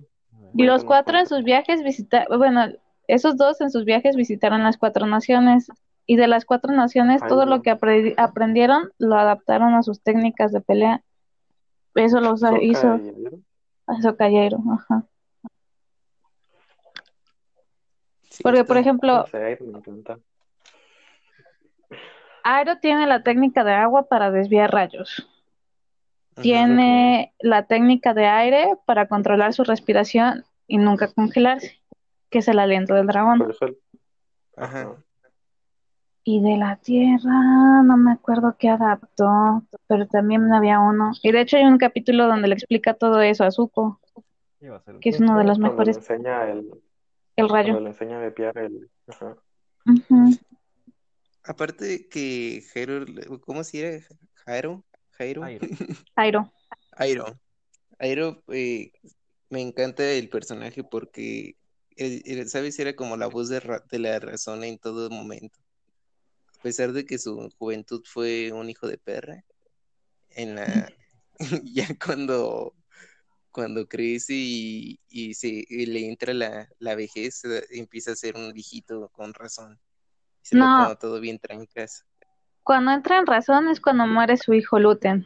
Y 0.54 0.64
los 0.64 0.84
cuatro 0.84 1.18
en 1.18 1.26
sus 1.26 1.44
viajes 1.44 1.82
visitaron, 1.82 2.38
bueno, 2.38 2.68
esos 3.08 3.36
dos 3.36 3.62
en 3.62 3.72
sus 3.72 3.84
viajes 3.84 4.16
visitaron 4.16 4.62
las 4.62 4.78
cuatro 4.78 5.08
naciones. 5.08 5.72
Y 6.06 6.18
de 6.18 6.28
las 6.28 6.46
cuatro 6.46 6.72
naciones, 6.72 7.24
Ay, 7.24 7.30
todo 7.30 7.46
no. 7.46 7.56
lo 7.56 7.62
que 7.64 7.72
apre- 7.76 8.14
aprendieron 8.16 8.92
lo 9.00 9.16
adaptaron 9.16 9.74
a 9.74 9.82
sus 9.82 10.00
técnicas 10.04 10.52
de 10.52 10.62
pelea. 10.62 11.02
Eso 11.96 12.20
los 12.20 12.42
Sokka 12.42 12.62
hizo 12.62 12.98
y 12.98 13.10
Airo. 13.10 13.40
a 13.88 14.02
Sokka 14.04 14.30
y 14.30 14.38
Airo, 14.38 14.60
ajá. 14.72 15.04
Porque, 18.44 18.64
por 18.66 18.78
ejemplo, 18.78 19.26
me 19.34 19.80
encanta. 19.80 20.20
Airo 22.44 22.78
tiene 22.80 23.08
la 23.08 23.24
técnica 23.24 23.64
de 23.64 23.74
agua 23.74 24.08
para 24.08 24.30
desviar 24.30 24.72
rayos. 24.72 25.28
Ajá. 26.34 26.42
Tiene 26.42 27.34
la 27.40 27.68
técnica 27.68 28.14
de 28.14 28.26
aire 28.26 28.68
para 28.86 29.08
controlar 29.08 29.54
su 29.54 29.64
respiración 29.64 30.44
y 30.68 30.78
nunca 30.78 31.08
congelarse, 31.08 31.80
que 32.30 32.40
es 32.40 32.48
el 32.48 32.60
aliento 32.60 32.96
del 32.96 33.08
dragón. 33.08 33.52
Ajá. 34.58 34.96
Y 36.26 36.42
de 36.42 36.58
la 36.58 36.78
tierra, 36.78 37.84
no 37.84 37.98
me 37.98 38.14
acuerdo 38.14 38.56
qué 38.58 38.70
adaptó, 38.70 39.64
pero 39.88 40.08
también 40.08 40.52
había 40.54 40.80
uno. 40.80 41.12
Y 41.22 41.32
de 41.32 41.42
hecho 41.42 41.58
hay 41.58 41.66
un 41.66 41.78
capítulo 41.78 42.28
donde 42.28 42.48
le 42.48 42.56
explica 42.56 42.94
todo 42.94 43.22
eso 43.22 43.44
a 43.44 43.52
Zuko, 43.52 44.00
que 45.02 45.10
es 45.10 45.20
uno 45.20 45.38
de 45.38 45.44
los 45.44 45.60
mejores, 45.60 45.98
le 45.98 46.02
enseña 46.02 46.50
el, 46.50 47.50
rayo. 47.50 47.80
le 47.80 47.90
enseña 47.90 48.18
a 48.18 48.22
desviar 48.22 48.58
el... 48.58 48.90
Ajá. 49.08 49.36
Ujú. 49.86 50.38
Aparte 51.44 51.86
de 51.86 52.08
que 52.10 52.64
Jairo, 52.74 53.06
¿cómo 53.42 53.64
se 53.64 53.80
llama? 53.82 54.06
Jairo, 54.46 54.86
Jairo, 55.12 55.44
Airo. 55.44 55.60
Airo. 56.16 56.54
Airo. 56.92 57.40
Airo, 58.00 58.44
eh, 58.50 58.92
me 59.50 59.62
encanta 59.62 60.10
el 60.12 60.30
personaje 60.30 60.84
porque, 60.84 61.56
él- 61.96 62.22
él, 62.26 62.50
¿sabes? 62.50 62.78
Era 62.80 62.96
como 62.96 63.18
la 63.18 63.28
voz 63.28 63.50
de, 63.50 63.60
ra- 63.60 63.84
de 63.90 64.00
la 64.00 64.20
razón 64.20 64.64
en 64.64 64.78
todo 64.80 65.10
momento. 65.10 65.60
A 66.60 66.62
pesar 66.64 66.94
de 66.94 67.06
que 67.06 67.18
su 67.18 67.50
juventud 67.58 68.02
fue 68.06 68.52
un 68.54 68.70
hijo 68.70 68.88
de 68.88 68.98
perra, 68.98 69.44
en 70.32 70.56
la, 70.56 70.90
ya 71.64 71.88
cuando, 72.04 72.74
cuando 73.52 73.88
crece 73.88 74.34
y, 74.36 75.00
y 75.10 75.34
se, 75.34 75.66
y 75.68 75.86
le 75.88 76.08
entra 76.08 76.34
la, 76.34 76.70
la 76.80 76.96
vejez, 76.96 77.44
eh, 77.46 77.66
empieza 77.72 78.12
a 78.14 78.16
ser 78.16 78.36
un 78.38 78.54
viejito 78.54 79.10
con 79.10 79.34
razón. 79.34 79.80
Se 80.44 80.56
lo 80.56 80.66
No. 80.66 80.96
todo 80.98 81.20
bien 81.20 81.40
trancas. 81.40 82.06
Cuando 82.64 82.92
entra 82.92 83.18
en 83.18 83.26
razón 83.26 83.68
es 83.70 83.82
cuando 83.82 84.06
muere 84.06 84.38
su 84.38 84.54
hijo 84.54 84.78
Luten. 84.80 85.26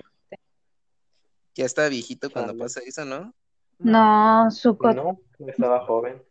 Ya 1.56 1.66
estaba 1.66 1.90
viejito 1.90 2.30
cuando 2.32 2.54
Chale. 2.54 2.64
pasa 2.64 2.80
eso, 2.86 3.04
¿no? 3.04 3.34
No, 3.80 4.50
Zuko, 4.52 4.94
No, 4.94 5.20
estaba 5.48 5.86
joven. 5.86 6.24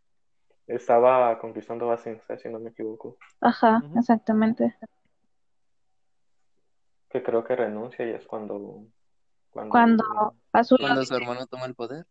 Estaba 0.67 1.39
conquistando 1.39 1.87
Basing 1.87 2.21
C, 2.27 2.39
si 2.39 2.49
no 2.49 2.59
me 2.59 2.71
equivoco. 2.71 3.17
ajá, 3.41 3.83
exactamente. 3.97 4.77
Que 7.09 7.23
creo 7.23 7.45
que 7.45 7.55
renuncia 7.55 8.05
y 8.05 8.11
es 8.15 8.27
cuando... 8.27 8.85
Cuando... 9.51 10.35
Cuando 10.79 11.05
su 11.05 11.15
hermano 11.15 11.47
toma 11.47 11.67
el 11.67 11.75
poder. 11.75 12.07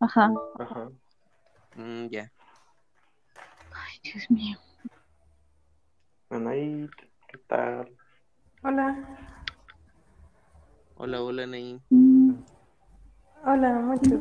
ajá. 0.00 0.30
Ajá. 0.58 0.90
Mm, 1.76 2.06
ya. 2.08 2.32
Ay, 3.72 3.98
Dios 4.02 4.30
mío. 4.30 4.58
Anaí, 6.30 6.88
¿qué 7.28 7.38
tal? 7.48 7.90
Hola. 8.62 8.96
Hola, 10.94 11.22
hola. 11.22 11.46
Mm, 11.90 12.34
Hola, 13.44 13.72
mucho. 13.80 14.20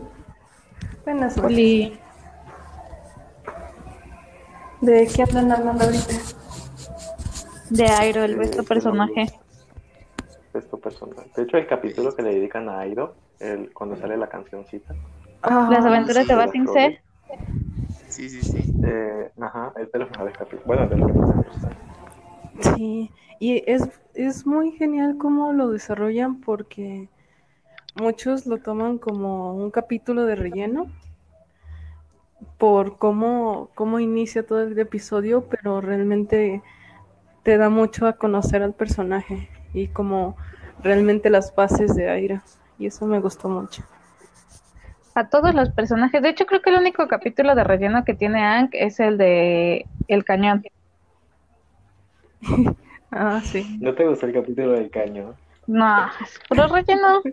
Buenas 1.05 1.38
noches. 1.38 1.55
Oli. 1.55 1.99
¿De 4.82 5.07
qué 5.16 5.24
andan 5.24 5.51
hablando 5.51 5.84
ahorita? 5.86 6.14
De 7.70 7.88
Airo, 7.88 8.24
el 8.24 8.32
Eh, 8.32 8.36
nuestro 8.38 8.64
de 8.64 8.68
personaje. 8.70 9.26
tu 10.70 10.80
personaje. 10.80 11.30
De 11.36 11.43
hecho, 11.43 11.57
el 11.57 11.68
capítulo 11.68 12.16
que 12.16 12.24
le 12.24 12.34
dedican 12.34 12.70
a 12.70 12.80
Airo, 12.80 13.16
el, 13.39 13.72
cuando 13.74 13.95
sale 13.97 14.18
la 14.18 14.28
cancioncita. 14.30 14.95
Las 15.43 15.86
aventuras 15.86 16.26
sí, 16.26 16.30
de 16.34 16.36
Basing 16.36 16.68
C. 16.68 17.01
Sí, 18.10 18.30
sí, 18.30 18.43
sí. 18.43 18.74
Eh, 18.82 19.32
ajá, 19.39 19.74
es 19.78 19.91
de 19.91 19.99
los 19.99 20.10
mejores 20.10 20.36
capítulos. 20.38 20.66
Bueno, 20.66 20.88
de 20.88 20.97
los 20.97 21.07
que 21.07 21.14
más 21.14 21.30
me 21.32 21.43
gustan. 21.43 21.89
Sí, 22.62 23.12
y 23.39 23.64
es, 23.68 23.88
es 24.14 24.45
muy 24.45 24.72
genial 24.72 25.18
cómo 25.18 25.53
lo 25.53 25.70
desarrollan 25.70 26.41
porque, 26.41 27.10
muchos 27.95 28.45
lo 28.45 28.57
toman 28.57 28.97
como 28.97 29.53
un 29.53 29.72
capítulo 29.72 30.26
de 30.26 30.36
relleno 30.36 30.88
por 32.57 32.97
cómo, 32.97 33.70
cómo 33.76 33.99
inicia 33.99 34.45
todo 34.45 34.64
el 34.64 34.78
episodio, 34.78 35.45
pero 35.49 35.82
realmente 35.82 36.62
te 37.43 37.57
da 37.57 37.70
mucho 37.70 38.05
a 38.07 38.14
conocer 38.14 38.64
al 38.64 38.74
personaje 38.74 39.49
y 39.74 39.88
como 39.88 40.36
realmente 40.84 41.30
las 41.30 41.53
bases 41.55 41.95
de 41.95 42.10
Aira. 42.10 42.43
Y 42.78 42.88
eso 42.88 43.05
me 43.07 43.20
gustó 43.20 43.49
mucho. 43.49 43.84
A 45.16 45.30
todos 45.30 45.53
los 45.53 45.70
personajes. 45.72 46.22
De 46.22 46.30
hecho, 46.30 46.45
creo 46.45 46.62
que 46.62 46.70
el 46.70 46.78
único 46.78 47.07
capítulo 47.07 47.55
de 47.55 47.64
relleno 47.64 48.05
que 48.05 48.14
tiene 48.14 48.41
Ank 48.41 48.72
es 48.74 48.99
el 48.99 49.18
de 49.18 49.86
El 50.07 50.24
Cañón. 50.24 50.64
Ah, 53.12 53.42
sí. 53.42 53.80
¿No 53.82 53.96
te 53.96 54.08
gustó 54.08 54.28
el 54.28 54.34
capítulo 54.34 54.74
del 54.74 54.92
caño? 54.92 55.34
No, 55.66 56.06
es 56.22 56.40
puro 56.48 56.68
relleno. 56.68 57.24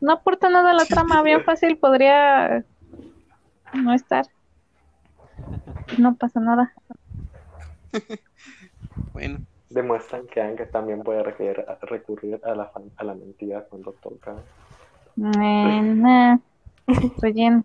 No 0.00 0.12
aporta 0.12 0.48
nada 0.48 0.70
a 0.70 0.74
la 0.74 0.86
trama. 0.86 1.22
Bien 1.22 1.44
fácil 1.44 1.76
podría 1.76 2.64
no 3.74 3.92
estar. 3.92 4.24
No 5.98 6.14
pasa 6.14 6.40
nada. 6.40 6.72
Bueno, 9.12 9.38
Demuestran 9.70 10.26
que 10.26 10.40
Anka 10.40 10.66
también 10.66 11.02
puede 11.02 11.22
recurrir, 11.22 11.64
recurrir 11.82 12.40
a, 12.44 12.54
la, 12.54 12.70
a 12.96 13.04
la 13.04 13.14
mentira 13.14 13.64
cuando 13.68 13.92
toca. 13.92 14.34
Nah. 15.16 16.38
Relleno. 17.22 17.62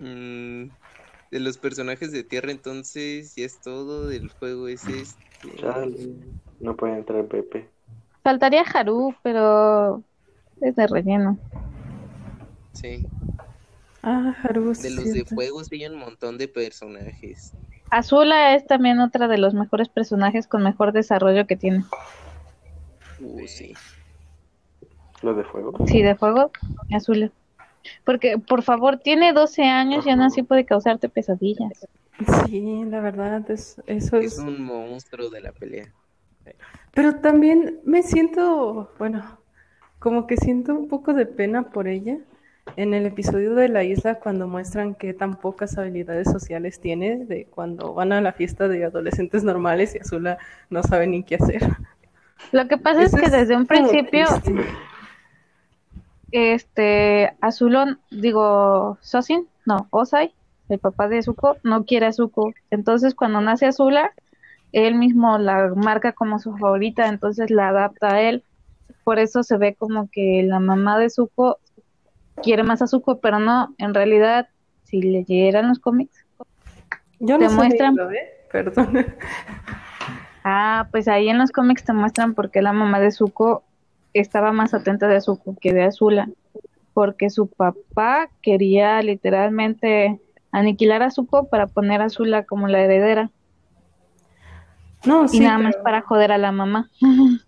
Mm, 0.00 0.70
de 1.30 1.40
los 1.40 1.58
personajes 1.58 2.12
de 2.12 2.24
tierra 2.24 2.50
entonces 2.50 3.34
ya 3.36 3.44
es 3.44 3.60
todo, 3.60 4.08
del 4.08 4.30
juego 4.30 4.68
es 4.68 4.88
este. 4.88 5.56
Chale, 5.58 6.08
no 6.60 6.76
puede 6.76 6.98
entrar 6.98 7.26
Pepe. 7.26 7.68
Faltaría 8.22 8.62
Haru, 8.62 9.14
pero 9.22 10.02
es 10.60 10.76
de 10.76 10.86
relleno. 10.86 11.38
Sí. 12.72 13.06
Ah, 14.02 14.34
Haru, 14.42 14.74
sí, 14.74 14.82
De 14.82 14.90
los 14.90 15.04
de 15.04 15.24
sí 15.64 15.82
hay 15.82 15.86
un 15.86 15.98
montón 15.98 16.38
de 16.38 16.48
personajes. 16.48 17.54
Azula 17.90 18.54
es 18.54 18.66
también 18.66 19.00
otra 19.00 19.26
de 19.26 19.38
los 19.38 19.52
mejores 19.54 19.88
personajes 19.88 20.46
con 20.46 20.62
mejor 20.62 20.92
desarrollo 20.92 21.46
que 21.46 21.56
tiene. 21.56 21.84
Uh, 23.18 23.46
sí. 23.46 23.74
¿Los 25.22 25.36
de 25.36 25.44
fuego? 25.44 25.86
Sí, 25.86 26.02
de 26.02 26.14
fuego, 26.14 26.50
Azula. 26.90 27.32
Porque, 28.04 28.38
por 28.38 28.62
favor, 28.62 28.98
tiene 28.98 29.32
12 29.32 29.62
años 29.64 30.06
y 30.06 30.10
aún 30.10 30.22
así 30.22 30.42
puede 30.42 30.64
causarte 30.64 31.08
pesadillas. 31.08 31.86
Sí, 32.46 32.84
la 32.84 33.00
verdad, 33.00 33.50
es, 33.50 33.80
eso 33.86 34.18
es... 34.18 34.34
Es 34.34 34.38
un 34.38 34.62
monstruo 34.62 35.30
de 35.30 35.40
la 35.40 35.52
pelea. 35.52 35.92
Pero 36.92 37.16
también 37.16 37.80
me 37.84 38.02
siento, 38.02 38.92
bueno, 38.98 39.38
como 39.98 40.26
que 40.26 40.36
siento 40.36 40.74
un 40.74 40.88
poco 40.88 41.14
de 41.14 41.26
pena 41.26 41.70
por 41.70 41.88
ella. 41.88 42.18
En 42.76 42.94
el 42.94 43.06
episodio 43.06 43.54
de 43.54 43.68
la 43.68 43.84
isla, 43.84 44.16
cuando 44.16 44.46
muestran 44.46 44.94
que 44.94 45.12
tan 45.14 45.36
pocas 45.36 45.76
habilidades 45.78 46.30
sociales 46.30 46.78
tiene, 46.80 47.24
de 47.24 47.46
cuando 47.46 47.94
van 47.94 48.12
a 48.12 48.20
la 48.20 48.32
fiesta 48.32 48.68
de 48.68 48.84
adolescentes 48.84 49.42
normales 49.42 49.94
y 49.94 49.98
Azula 49.98 50.38
no 50.68 50.82
sabe 50.82 51.06
ni 51.06 51.22
qué 51.24 51.36
hacer. 51.36 51.62
Lo 52.52 52.68
que 52.68 52.76
pasa 52.78 53.02
es 53.02 53.14
que 53.14 53.28
desde 53.28 53.56
un 53.56 53.66
principio, 53.66 54.26
triste. 54.42 54.64
Este, 56.32 57.32
Azulón, 57.40 58.00
digo, 58.10 58.98
Sosin, 59.00 59.46
no, 59.66 59.86
Osai, 59.90 60.32
el 60.68 60.78
papá 60.78 61.08
de 61.08 61.22
Zuko, 61.22 61.56
no 61.64 61.84
quiere 61.84 62.06
a 62.06 62.12
Zuko. 62.12 62.52
Entonces, 62.70 63.14
cuando 63.14 63.40
nace 63.40 63.66
Azula, 63.66 64.12
él 64.72 64.94
mismo 64.94 65.38
la 65.38 65.72
marca 65.74 66.12
como 66.12 66.38
su 66.38 66.56
favorita, 66.56 67.08
entonces 67.08 67.50
la 67.50 67.68
adapta 67.68 68.14
a 68.14 68.20
él. 68.20 68.44
Por 69.04 69.18
eso 69.18 69.42
se 69.42 69.56
ve 69.56 69.74
como 69.74 70.08
que 70.12 70.42
la 70.44 70.60
mamá 70.60 70.98
de 70.98 71.10
Zuko 71.10 71.58
quiere 72.42 72.62
más 72.62 72.80
a 72.82 72.86
Zuko, 72.86 73.18
pero 73.20 73.38
no, 73.40 73.74
en 73.78 73.94
realidad, 73.94 74.48
si 74.84 75.02
leyeran 75.02 75.68
los 75.68 75.78
cómics, 75.80 76.24
Yo 77.18 77.36
te 77.38 77.44
no 77.44 77.50
sé 77.50 77.56
muestran- 77.56 77.94
leerlo, 77.96 78.10
¿eh? 78.12 78.28
Perdón. 78.52 79.06
Ah, 80.44 80.88
pues 80.90 81.06
ahí 81.08 81.28
en 81.28 81.38
los 81.38 81.52
cómics 81.52 81.84
te 81.84 81.92
muestran 81.92 82.34
por 82.34 82.50
qué 82.50 82.62
la 82.62 82.72
mamá 82.72 82.98
de 83.00 83.10
Zuko 83.10 83.62
estaba 84.14 84.52
más 84.52 84.74
atenta 84.74 85.08
de 85.08 85.20
Zuko 85.20 85.56
que 85.60 85.72
de 85.72 85.84
Azula. 85.84 86.28
Porque 86.92 87.30
su 87.30 87.46
papá 87.46 88.28
quería 88.42 89.00
literalmente 89.02 90.20
aniquilar 90.52 91.02
a 91.02 91.10
Zuko 91.10 91.48
para 91.48 91.66
poner 91.66 92.02
a 92.02 92.06
Azula 92.06 92.44
como 92.44 92.66
la 92.68 92.80
heredera. 92.80 93.30
No, 95.04 95.24
y 95.24 95.28
sí, 95.28 95.40
nada 95.40 95.58
más 95.58 95.74
pero- 95.74 95.84
para 95.84 96.00
joder 96.02 96.32
a 96.32 96.38
la 96.38 96.52
mamá. 96.52 96.90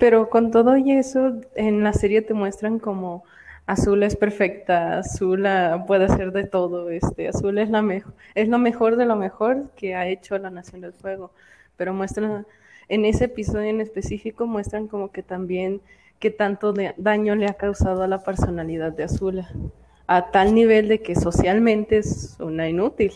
Pero 0.00 0.28
con 0.30 0.50
todo 0.50 0.76
y 0.76 0.90
eso, 0.90 1.40
en 1.54 1.84
la 1.84 1.92
serie 1.92 2.20
te 2.20 2.34
muestran 2.34 2.80
como 2.80 3.22
Azul 3.66 4.02
es 4.02 4.16
perfecta, 4.16 4.98
Azula 4.98 5.84
puede 5.86 6.06
hacer 6.06 6.32
de 6.32 6.44
todo, 6.44 6.90
este, 6.90 7.28
Azul 7.28 7.58
es 7.58 7.70
la 7.70 7.82
mejor, 7.82 8.12
es 8.34 8.48
lo 8.48 8.58
mejor 8.58 8.96
de 8.96 9.06
lo 9.06 9.14
mejor 9.14 9.70
que 9.76 9.94
ha 9.94 10.08
hecho 10.08 10.36
la 10.38 10.50
Nación 10.50 10.80
del 10.80 10.92
Fuego. 10.92 11.30
Pero 11.76 11.94
muestran, 11.94 12.46
en 12.88 13.04
ese 13.04 13.24
episodio 13.26 13.68
en 13.70 13.80
específico, 13.80 14.46
muestran 14.46 14.86
como 14.88 15.10
que 15.10 15.22
también 15.22 15.80
qué 16.18 16.30
tanto 16.30 16.72
de- 16.72 16.94
daño 16.96 17.34
le 17.34 17.46
ha 17.46 17.54
causado 17.54 18.02
a 18.02 18.08
la 18.08 18.22
personalidad 18.22 18.92
de 18.92 19.04
Azula, 19.04 19.50
a 20.06 20.30
tal 20.30 20.54
nivel 20.54 20.88
de 20.88 21.02
que 21.02 21.14
socialmente 21.16 21.98
es 21.98 22.36
una 22.40 22.68
inútil. 22.68 23.12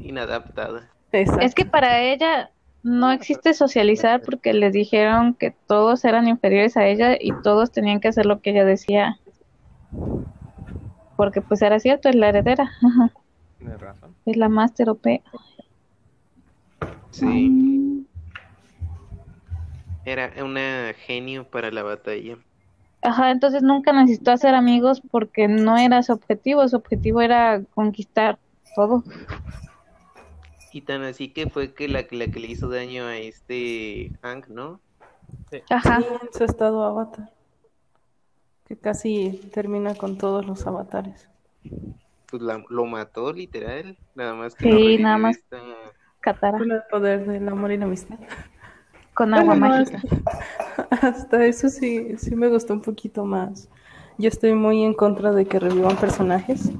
Inadaptada. 0.00 0.88
Exacto. 1.12 1.44
Es 1.44 1.54
que 1.54 1.64
para 1.64 2.00
ella 2.02 2.50
no 2.82 3.10
existe 3.12 3.52
socializar 3.54 4.22
porque 4.22 4.52
le 4.52 4.70
dijeron 4.70 5.34
que 5.34 5.54
todos 5.66 6.04
eran 6.04 6.26
inferiores 6.28 6.76
a 6.76 6.86
ella 6.86 7.16
y 7.20 7.32
todos 7.42 7.70
tenían 7.72 8.00
que 8.00 8.08
hacer 8.08 8.26
lo 8.26 8.40
que 8.40 8.50
ella 8.50 8.64
decía. 8.64 9.18
Porque 11.16 11.40
pues 11.40 11.62
era 11.62 11.78
cierto, 11.80 12.08
es 12.08 12.14
la 12.14 12.28
heredera, 12.28 12.70
Tienes 13.58 13.80
razón. 13.80 14.14
es 14.26 14.36
la 14.36 14.48
Master 14.48 14.90
OP. 14.90 15.22
Sí. 17.10 17.95
Era 20.06 20.32
una 20.42 20.94
genio 20.96 21.44
para 21.44 21.70
la 21.70 21.82
batalla. 21.82 22.38
Ajá, 23.02 23.30
entonces 23.30 23.62
nunca 23.62 23.92
necesitó 23.92 24.30
hacer 24.30 24.54
amigos 24.54 25.02
porque 25.10 25.48
no 25.48 25.76
era 25.76 26.02
su 26.02 26.12
objetivo, 26.12 26.66
su 26.68 26.76
objetivo 26.76 27.20
era 27.20 27.60
conquistar 27.74 28.38
todo. 28.74 29.02
Y 30.72 30.82
tan 30.82 31.02
así 31.02 31.28
que 31.28 31.48
fue 31.48 31.72
que 31.74 31.88
la, 31.88 32.04
la 32.10 32.26
que 32.28 32.40
le 32.40 32.46
hizo 32.48 32.68
daño 32.68 33.04
a 33.06 33.16
este 33.18 34.12
Hank, 34.22 34.48
¿no? 34.48 34.80
Ajá, 35.70 36.00
Sí, 36.00 36.06
en 36.22 36.32
su 36.32 36.44
estado 36.44 36.82
avatar. 36.84 37.30
Que 38.68 38.76
casi 38.76 39.40
termina 39.52 39.94
con 39.94 40.18
todos 40.18 40.46
los 40.46 40.66
avatares. 40.66 41.28
Pues 42.30 42.42
la- 42.42 42.64
lo 42.68 42.84
mató 42.86 43.32
literal. 43.32 43.96
Nada 44.14 44.34
más 44.34 44.54
que 44.54 44.70
Sí, 44.70 44.98
nada 44.98 45.18
más. 45.18 45.36
esta- 45.36 45.60
Katara, 46.20 46.58
Con 46.58 46.70
el 46.72 46.82
poder 46.90 47.24
del 47.26 47.48
amor 47.48 47.70
y 47.72 47.78
la 47.78 47.84
amistad. 47.84 48.18
Con 49.16 49.34
agua 49.34 49.54
Bueno, 49.54 49.64
mágica. 49.64 50.04
Hasta 51.02 51.44
eso 51.46 51.68
sí, 51.68 52.16
sí 52.18 52.34
me 52.36 52.48
gustó 52.48 52.72
un 52.74 52.80
poquito 52.82 53.24
más. 53.24 53.68
Yo 54.18 54.28
estoy 54.28 54.54
muy 54.54 54.82
en 54.82 54.94
contra 54.94 55.32
de 55.32 55.46
que 55.46 55.58
revivan 55.60 55.96
personajes, 55.96 56.70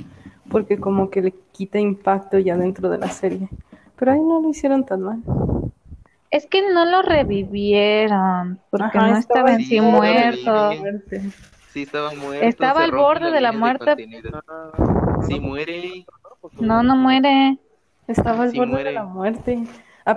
porque 0.50 0.78
como 0.78 1.10
que 1.10 1.22
le 1.22 1.34
quita 1.52 1.78
impacto 1.78 2.38
ya 2.38 2.56
dentro 2.56 2.88
de 2.88 2.98
la 2.98 3.10
serie. 3.10 3.48
Pero 3.96 4.12
ahí 4.12 4.20
no 4.20 4.40
lo 4.40 4.48
hicieron 4.50 4.84
tan 4.86 5.02
mal. 5.02 5.22
Es 6.30 6.46
que 6.46 6.62
no 6.72 6.84
lo 6.84 7.02
revivieron, 7.02 8.60
porque 8.70 8.98
Ajá, 8.98 9.00
no 9.00 9.16
estaba 9.16 9.54
en 9.54 9.64
sí, 9.64 9.64
sí 9.66 9.80
muerto. 9.80 10.74
Sí, 11.72 11.82
estaba 11.82 12.12
muerto. 12.12 12.64
Estaba 12.64 12.84
al 12.84 12.92
borde 12.92 13.30
la 13.30 13.30
de 13.30 13.40
la 13.40 13.52
muerte. 13.52 13.96
Si 15.26 15.40
muere, 15.40 16.06
No, 16.58 16.82
no 16.82 16.96
muere. 16.96 17.58
Estaba 18.06 18.44
al 18.44 18.52
Sí, 18.52 18.56
borde 18.60 18.72
muere. 18.72 18.90
de 18.90 18.92
la 18.92 19.04
muerte. 19.04 19.64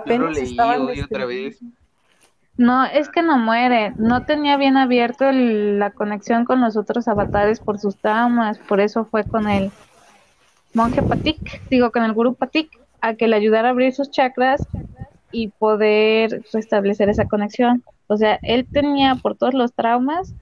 yo 0.04 0.14
lo 0.18 0.28
Apenas 0.28 0.30
leí 0.30 0.48
estaban 0.50 0.80
hoy 0.86 1.00
otra 1.00 1.26
vez. 1.26 1.60
No, 2.60 2.84
es 2.84 3.08
que 3.08 3.22
no 3.22 3.38
muere. 3.38 3.94
No 3.96 4.24
tenía 4.24 4.58
bien 4.58 4.76
abierto 4.76 5.26
el- 5.30 5.78
la 5.78 5.92
conexión 5.92 6.44
con 6.44 6.60
los 6.60 6.76
otros 6.76 7.08
avatares 7.08 7.58
por 7.58 7.78
sus 7.78 7.96
traumas. 7.96 8.58
Por 8.58 8.80
eso 8.80 9.06
fue 9.06 9.24
con 9.24 9.48
el 9.48 9.72
monje 10.74 11.02
Patik, 11.02 11.40
digo, 11.70 11.90
con 11.90 12.04
el 12.04 12.12
gurú 12.12 12.34
Patik, 12.34 12.68
a 13.00 13.14
que 13.14 13.28
le 13.28 13.36
ayudara 13.36 13.68
a 13.68 13.70
abrir 13.70 13.94
sus 13.94 14.10
chakras 14.10 14.68
y 15.32 15.48
poder 15.48 16.42
restablecer 16.52 17.08
esa 17.08 17.24
conexión. 17.24 17.82
O 18.08 18.18
sea, 18.18 18.38
él 18.42 18.68
tenía 18.70 19.14
por 19.14 19.38
todos 19.38 19.54
los 19.54 19.72
traumas 19.72 20.34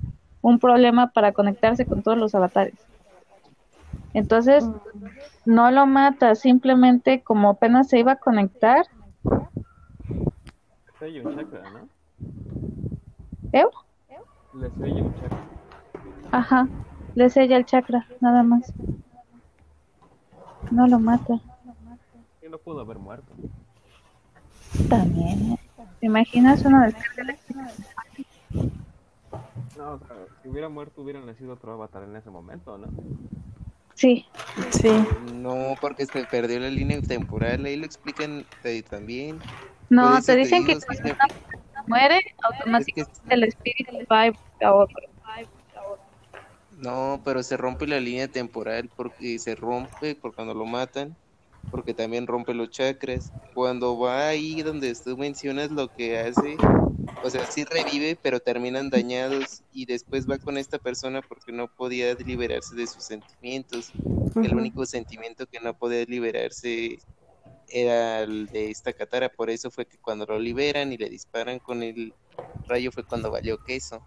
un 0.43 0.59
problema 0.59 1.13
para 1.13 1.31
conectarse 1.31 1.87
con 1.87 2.03
todos 2.03 2.19
los 2.19 2.35
avatares. 2.35 2.75
Entonces, 4.13 4.65
no 5.47 5.71
lo 5.71 5.87
mata, 5.87 6.35
simplemente 6.35 7.23
como 7.23 7.51
apenas 7.51 7.89
se 7.89 8.01
iba 8.01 8.13
a 8.13 8.17
conectar, 8.17 8.85
sella 10.99 11.23
un 11.23 11.37
chakra, 11.37 11.71
¿no? 11.71 11.98
¿Eh? 13.53 13.65
Le 14.55 14.71
sella 14.71 15.03
un 15.03 15.15
chakra. 15.15 15.39
Ajá, 16.33 16.69
le 17.15 17.31
sella 17.31 17.57
el 17.57 17.65
chakra, 17.65 18.07
nada 18.21 18.43
más. 18.43 18.73
No 20.71 20.87
lo 20.87 20.99
mata. 20.99 21.41
Y 22.45 22.49
no 22.49 22.59
pudo 22.59 22.81
haber 22.81 22.99
muerto. 22.99 23.33
También. 24.89 25.59
¿Te 26.01 26.07
imaginas 26.07 26.65
una 26.65 26.87
descarga 26.87 27.37
No, 29.77 29.93
o 29.93 29.99
sea, 29.99 30.17
si 30.43 30.49
hubiera 30.49 30.69
muerto, 30.69 31.03
hubiera 31.03 31.21
nacido 31.21 31.55
otro 31.55 31.73
avatar 31.73 32.03
en 32.05 32.17
ese 32.17 32.31
momento, 32.31 32.79
¿no? 32.79 32.87
Sí, 33.95 34.25
Sí. 34.71 34.91
No, 35.35 35.75
porque 35.81 36.07
se 36.07 36.25
perdió 36.25 36.61
la 36.61 36.69
línea 36.69 37.01
temporal, 37.01 37.65
ahí 37.65 37.77
lo 37.77 37.87
explican 37.87 38.45
eh, 38.65 38.83
también. 38.89 39.39
no, 39.89 40.03
Por 40.03 40.19
eso 40.19 40.27
te 40.33 40.37
dicen 40.37 40.65
que 40.65 40.79
muere, 41.89 42.21
automáticamente 42.43 43.21
el 43.29 43.45
espíritu 43.45 43.93
va 44.11 44.27
y 44.27 44.31
busca 44.31 44.75
otro. 44.75 45.09
No, 46.79 47.21
pero 47.25 47.43
se 47.43 47.57
rompe 47.57 47.89
la 47.89 47.99
línea 47.99 48.29
temporal 48.29 48.89
porque 48.95 49.39
se 49.41 49.57
rompe 49.57 50.15
por 50.15 50.33
cuando 50.33 50.55
lo 50.55 50.65
matan, 50.65 51.17
porque 51.73 51.93
también 51.93 52.29
rompe 52.29 52.55
los 52.55 52.71
chakras. 52.71 53.33
Cuando 53.53 53.99
va 53.99 54.29
ahí 54.29 54.63
donde 54.63 54.95
tú 54.95 55.17
mencionas 55.17 55.73
lo 55.73 55.89
que 55.93 56.19
hace, 56.19 56.57
o 57.25 57.31
sea, 57.31 57.45
sí 57.47 57.65
revive, 57.65 58.17
pero 58.23 58.39
terminan 58.39 58.91
dañados 58.91 59.63
y 59.73 59.87
después 59.87 60.31
va 60.31 60.39
con 60.39 60.57
esta 60.57 60.79
persona 60.79 61.21
porque 61.21 61.51
no 61.51 61.67
podía 61.67 62.15
liberarse 62.15 62.77
de 62.77 62.87
sus 62.87 63.03
sentimientos. 63.03 63.91
El 64.37 64.55
único 64.55 64.87
sentimiento 64.87 65.47
que 65.47 65.59
no 65.59 65.75
podía 65.75 66.05
liberarse 66.05 67.01
era 67.71 68.21
el 68.23 68.47
de 68.47 68.71
esta 68.71 68.93
Katara, 68.93 69.29
por 69.29 69.51
eso 69.51 69.71
fue 69.71 69.87
que 69.87 69.99
cuando 69.99 70.27
lo 70.27 70.39
liberan 70.39 70.93
y 70.93 70.97
le 70.97 71.09
disparan 71.09 71.59
con 71.59 71.83
el 71.83 72.15
rayo 72.67 72.91
fue 72.93 73.05
cuando 73.05 73.31
valió 73.31 73.59
queso. 73.65 74.03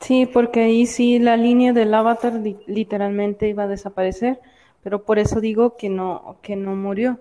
Sí, 0.00 0.26
porque 0.26 0.60
ahí 0.60 0.86
sí 0.86 1.18
la 1.18 1.36
línea 1.36 1.72
del 1.72 1.92
avatar 1.92 2.32
li- 2.34 2.58
literalmente 2.66 3.48
iba 3.48 3.64
a 3.64 3.68
desaparecer, 3.68 4.40
pero 4.82 5.04
por 5.04 5.18
eso 5.18 5.40
digo 5.40 5.76
que 5.76 5.90
no, 5.90 6.38
que 6.42 6.56
no 6.56 6.74
murió, 6.74 7.18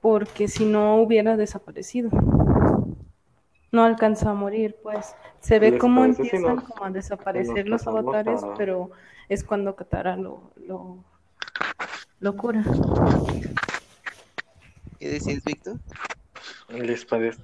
porque 0.00 0.48
si 0.48 0.64
no 0.64 0.96
hubiera 0.96 1.36
desaparecido. 1.36 2.10
No 3.72 3.82
alcanza 3.84 4.30
a 4.30 4.34
morir, 4.34 4.76
pues. 4.82 5.14
Se 5.40 5.58
ve 5.58 5.72
¿Les 5.72 5.80
cómo 5.80 6.04
si 6.04 6.10
empiezan 6.10 6.42
nos- 6.56 6.64
como 6.64 6.84
a 6.84 6.90
desaparecer 6.90 7.68
los 7.68 7.86
avatares, 7.86 8.40
pero 8.56 8.90
es 9.28 9.42
cuando 9.44 9.74
Katara 9.74 10.16
lo, 10.16 10.52
lo, 10.66 11.04
lo 12.20 12.36
cura. 12.36 12.62
¿Qué 14.98 15.08
decías, 15.10 15.44
Víctor? 15.44 15.78
¿Les 16.68 17.04
parece, 17.04 17.40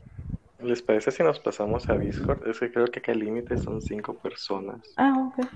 ¿Les 0.60 0.82
parece 0.82 1.10
si 1.10 1.22
nos 1.22 1.38
pasamos 1.40 1.88
a 1.88 1.94
Discord? 1.96 2.46
Es 2.48 2.58
que 2.60 2.72
creo 2.72 2.86
que 2.86 3.00
acá 3.00 3.12
el 3.12 3.20
límite 3.20 3.56
son 3.58 3.80
cinco 3.82 4.14
personas. 4.14 4.80
Ah, 4.96 5.12
ok. 5.36 5.46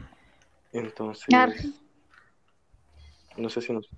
Entonces, 0.73 1.27
Ah. 1.33 1.49
no 3.37 3.49
sé 3.49 3.61
si 3.63 3.73
nos 3.73 3.89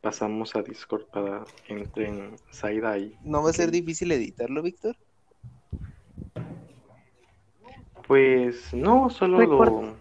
pasamos 0.00 0.54
a 0.54 0.62
Discord 0.62 1.04
para 1.06 1.44
que 1.66 1.72
entren 1.74 2.36
Saida 2.50 2.92
ahí. 2.92 3.16
¿No 3.24 3.42
va 3.42 3.50
a 3.50 3.52
ser 3.52 3.70
difícil 3.70 4.12
editarlo, 4.12 4.62
Víctor? 4.62 4.96
Pues 8.06 8.72
no, 8.72 9.10
solo 9.10 9.40
lo 9.40 9.96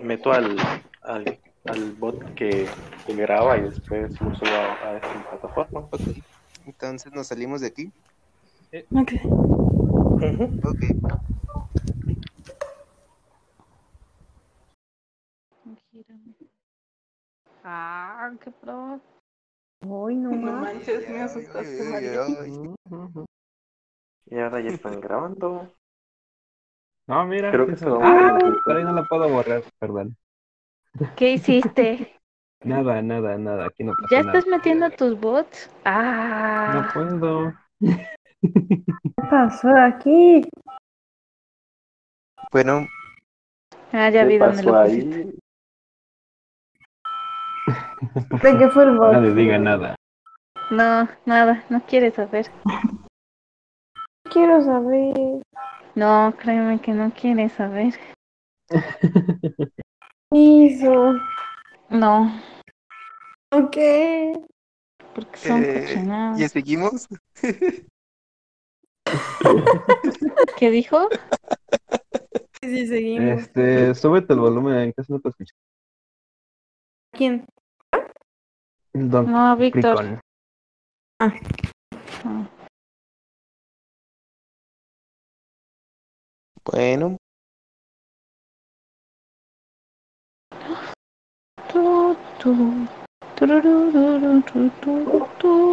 meto 0.00 0.32
al, 0.32 0.56
al, 1.02 1.38
al 1.66 1.92
bot 1.92 2.32
que, 2.34 2.66
que 3.06 3.14
graba 3.14 3.58
y 3.58 3.62
después 3.64 4.18
lo 4.20 4.34
subo 4.34 4.48
a, 4.48 4.72
a 4.88 4.96
esta 4.96 5.30
plataforma. 5.30 5.80
Ok. 5.80 6.00
Entonces 6.70 7.12
nos 7.12 7.26
salimos 7.26 7.60
de 7.60 7.66
aquí. 7.66 7.92
Ok. 8.94 9.12
Ujú. 9.24 10.60
Ok. 10.62 10.82
Ah, 17.64 18.30
qué 18.42 18.50
pro. 18.52 19.00
Ay, 19.82 20.14
no 20.16 20.30
No 20.30 20.36
más. 20.36 20.74
manches, 20.74 21.08
me 21.08 21.20
asustaste, 21.20 21.82
Mario. 21.90 22.44
Y 24.26 24.38
ahora 24.38 24.60
ya 24.60 24.70
están 24.70 25.00
grabando. 25.00 25.74
No, 27.08 27.26
mira. 27.26 27.50
Creo 27.50 27.66
que 27.66 27.72
eso- 27.72 27.84
se 27.84 27.90
va 27.90 27.96
a 27.96 28.36
Ah, 28.36 28.38
no 28.84 28.92
la 28.92 29.04
puedo 29.04 29.28
borrar, 29.28 29.64
perdón. 29.80 30.16
¿Qué 31.16 31.32
hiciste? 31.32 32.19
Nada, 32.62 33.00
nada, 33.00 33.38
nada. 33.38 33.66
Aquí 33.66 33.84
no 33.84 33.94
pasa 33.94 34.08
¿Ya 34.10 34.22
nada. 34.22 34.38
estás 34.38 34.46
metiendo 34.50 34.90
tus 34.90 35.18
bots? 35.18 35.68
No 35.84 35.90
Ah, 35.90 36.90
puedo. 36.92 37.52
¿Qué 38.42 39.22
pasó 39.30 39.68
aquí? 39.76 40.46
Bueno, 42.52 42.86
ah 43.92 44.10
ya 44.10 44.22
¿Qué 44.22 44.26
vi 44.28 44.38
dónde 44.38 44.62
lo 44.62 44.82
pusiste. 44.82 45.34
¿De 48.42 48.58
qué 48.58 48.68
fue 48.70 48.84
el 48.84 48.96
bot? 48.96 49.12
Nadie 49.12 49.34
diga 49.34 49.58
nada. 49.58 49.96
No, 50.70 51.08
nada, 51.26 51.64
no 51.70 51.80
quieres 51.86 52.14
saber. 52.14 52.46
Quiero 54.30 54.62
saber. 54.62 55.42
No, 55.94 56.34
créeme 56.38 56.80
que 56.80 56.92
no 56.92 57.10
quieres 57.12 57.52
saber. 57.52 57.94
¿Qué 60.30 60.38
hizo? 60.38 61.14
No, 61.90 62.30
Ok. 63.52 63.76
porque 65.14 65.36
son 65.38 65.62
eh, 65.64 65.84
cochinadas. 65.86 66.38
¿ya 66.38 66.48
seguimos? 66.48 67.08
¿Qué 70.56 70.70
dijo? 70.70 71.08
Sí, 72.62 72.68
sí, 72.70 72.86
seguimos. 72.86 73.40
Este, 73.42 73.94
súbete 73.94 74.34
el 74.34 74.38
volumen, 74.40 74.92
casi 74.92 75.12
no 75.12 75.18
te 75.20 75.30
escucho. 75.30 75.54
¿Quién? 77.12 77.44
Don 78.92 79.30
No, 79.30 79.56
Víctor. 79.56 79.96
Cricón. 79.96 80.20
Ah. 81.20 81.32
Bueno, 86.64 87.16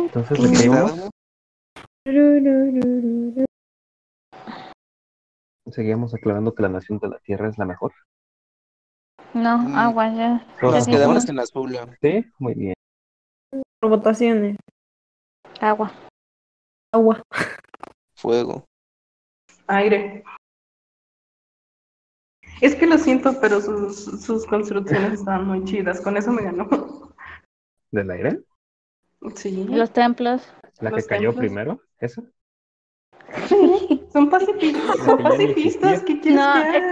Entonces, 0.05 0.37
¿de 0.37 0.47
¿de 0.47 0.51
qué 0.51 0.57
qué 0.57 0.65
íbamos? 0.65 1.09
Seguíamos 5.71 6.13
aclarando 6.13 6.53
que 6.55 6.61
la 6.63 6.69
nación 6.69 6.99
de 6.99 7.09
la 7.09 7.19
Tierra 7.19 7.49
es 7.49 7.57
la 7.57 7.65
mejor. 7.65 7.91
No, 9.33 9.57
Mm. 9.59 9.75
agua 9.75 10.13
ya. 10.13 10.45
Nos 10.61 10.87
quedamos 10.87 11.27
en 11.29 11.39
azul. 11.39 11.77
Sí, 12.01 12.25
muy 12.39 12.53
bien. 12.53 12.73
Votaciones. 13.81 14.57
Agua. 15.59 15.91
Agua. 16.93 17.21
Fuego. 18.15 18.65
Aire. 19.67 20.23
Es 22.61 22.75
que 22.75 22.87
lo 22.87 22.97
siento, 22.97 23.39
pero 23.39 23.61
sus, 23.61 24.05
sus 24.23 24.45
construcciones 24.45 25.19
estaban 25.19 25.45
muy 25.45 25.63
chidas. 25.63 26.01
Con 26.01 26.17
eso 26.17 26.31
me 26.31 26.43
ganó. 26.43 26.67
¿Del 27.91 28.11
aire? 28.11 28.41
Sí. 29.35 29.65
Los 29.69 29.91
templos. 29.91 30.47
¿La 30.79 30.91
que 30.91 31.03
cayó 31.03 31.29
templos. 31.29 31.35
primero? 31.35 31.81
¿Esa? 31.99 32.23
Son 34.13 34.29
pacifistas. 34.29 34.97
Son 35.05 35.21
pacifistas. 35.21 36.03
¿Qué 36.03 36.19
quieres 36.19 36.39
No, 36.39 36.53
que 36.53 36.77
es 36.77 36.91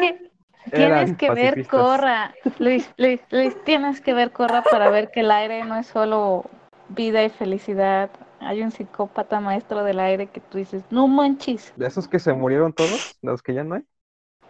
que 0.72 0.84
Eran 0.84 1.16
tienes 1.16 1.18
que 1.18 1.32
ver. 1.32 1.68
Corra. 1.68 2.34
Luis, 2.60 2.90
Luis, 2.98 3.22
Luis, 3.32 3.56
tienes 3.64 4.02
que 4.02 4.14
ver 4.14 4.32
Corra 4.32 4.64
para 4.64 4.90
ver 4.90 5.12
que 5.12 5.22
el 5.22 5.32
aire 5.32 5.64
no 5.64 5.78
es 5.78 5.88
solo 5.88 6.46
vida 6.90 7.24
y 7.24 7.30
felicidad. 7.30 8.10
Hay 8.40 8.62
un 8.62 8.72
psicópata 8.72 9.40
maestro 9.40 9.84
del 9.84 10.00
aire 10.00 10.28
que 10.28 10.40
tú 10.40 10.58
dices, 10.58 10.84
no 10.90 11.08
manches. 11.08 11.74
¿De 11.76 11.88
esos 11.88 12.08
que 12.08 12.20
se 12.20 12.34
murieron 12.34 12.74
todos? 12.74 13.18
¿Los 13.22 13.42
que 13.42 13.54
ya 13.54 13.64
no 13.64 13.76
hay? 13.76 13.84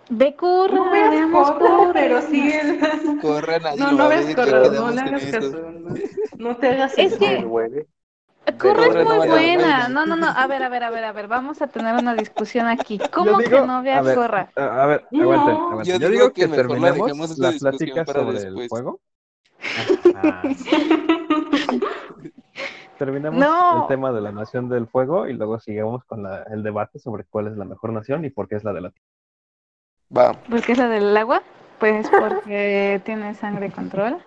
Ve 0.09 0.35
Corra, 0.35 0.73
No 0.75 0.91
veas 0.91 1.11
veamos 1.11 1.51
Corra, 1.51 1.93
pero 1.93 2.21
sigue. 2.21 2.61
el- 2.61 2.79
Corra, 3.21 3.59
nadie 3.59 3.79
No, 3.79 3.91
no 3.91 4.03
a 4.03 4.07
ves 4.09 4.35
Corra, 4.35 4.59
no 4.69 4.91
le 4.91 5.01
hagas 5.01 5.25
caso. 5.25 5.51
No, 5.51 5.95
no 6.37 6.57
te 6.57 6.67
hagas 6.69 6.93
Es 6.97 7.13
eso. 7.13 7.19
que-. 7.19 7.87
Corra 8.59 8.85
es 8.85 8.93
no 9.07 9.15
muy 9.15 9.27
buena. 9.27 9.89
No, 9.89 10.05
no, 10.05 10.15
no. 10.15 10.27
A 10.27 10.45
ver, 10.45 10.61
a 10.61 10.69
ver, 10.69 10.83
a 10.83 10.91
ver, 10.91 11.03
a 11.05 11.11
ver. 11.11 11.27
Vamos 11.27 11.63
a 11.63 11.67
tener 11.67 11.95
una 11.95 12.13
discusión 12.13 12.67
aquí. 12.67 12.99
¿Cómo 13.11 13.39
que 13.39 13.49
no 13.49 13.77
a 13.77 13.81
vea 13.81 14.01
ver, 14.03 14.15
Corra? 14.15 14.51
A, 14.55 14.83
a 14.83 14.85
ver, 14.85 15.05
aguanten. 15.19 15.57
yo 15.83 15.97
Yo, 15.97 16.09
digo 16.09 16.27
que 16.31 16.41
que, 16.41 16.47
la 16.49 16.55
terminemos 16.55 17.39
la 17.39 17.51
plática 17.53 18.05
sobre 18.05 18.39
después. 18.39 18.63
el 18.63 18.69
juego. 18.69 18.99
Ah, 20.15 20.43
terminemos 22.99 23.39
No. 23.39 23.81
el 23.81 23.87
tema 23.87 24.11
de 24.11 24.21
la 24.21 24.31
nación 24.31 24.69
del 24.69 24.87
fuego 24.87 25.27
y 25.27 25.33
luego 25.33 25.59
sigamos 25.59 26.03
con 26.05 26.23
la- 26.23 26.43
el 26.43 26.63
debate 26.63 26.99
sobre 26.99 27.23
cuál 27.25 27.47
es 27.47 27.57
la 27.57 27.65
mejor 27.65 27.91
nación 27.91 28.23
y 28.25 28.29
por 28.29 28.47
qué 28.47 28.55
es 28.55 28.63
la 28.63 28.73
de 28.73 28.81
la 28.81 28.89
tierra. 28.91 29.05
Va. 30.15 30.33
¿Por 30.33 30.61
qué 30.61 30.71
es 30.73 30.77
la 30.77 30.87
del 30.87 31.15
agua? 31.15 31.41
Pues 31.79 32.09
porque 32.09 33.01
tiene 33.05 33.33
sangre 33.35 33.71
control. 33.71 34.17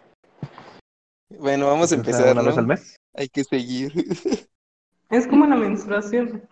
Bueno, 1.38 1.66
vamos 1.66 1.92
a 1.92 1.94
empezar, 1.96 2.32
una 2.32 2.42
vez 2.42 2.54
¿no? 2.54 2.60
al 2.60 2.66
mes. 2.66 2.96
Hay 3.14 3.28
que 3.28 3.44
seguir. 3.44 3.92
Es 5.10 5.26
como 5.26 5.46
la 5.46 5.56
menstruación. 5.56 6.46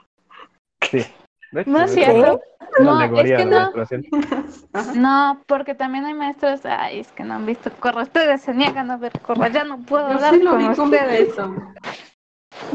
Sí. 0.90 1.04
Hecho, 1.52 1.70
No 1.70 1.82
es 1.82 1.92
cierto. 1.92 2.40
No, 2.80 3.02
es 3.02 3.10
que 3.36 3.44
no. 3.44 3.60
menstruación. 3.60 4.06
No, 4.94 5.42
porque 5.46 5.74
también 5.74 6.06
hay 6.06 6.14
maestros. 6.14 6.64
Ay, 6.64 7.00
es 7.00 7.08
que 7.12 7.22
no 7.22 7.34
han 7.34 7.44
visto 7.44 7.70
Corra. 7.78 8.04
Ustedes 8.04 8.40
se 8.40 8.54
niegan 8.54 8.90
a 8.90 8.96
ver 8.96 9.12
Corra. 9.20 9.48
Ya 9.48 9.64
no 9.64 9.78
puedo 9.80 10.08
Yo 10.08 10.14
hablar 10.14 10.34
sí 10.34 10.42
lo 10.42 10.50
con 10.52 10.58
vi 10.60 10.68
ustedes. 10.68 11.34
completo. 11.34 11.54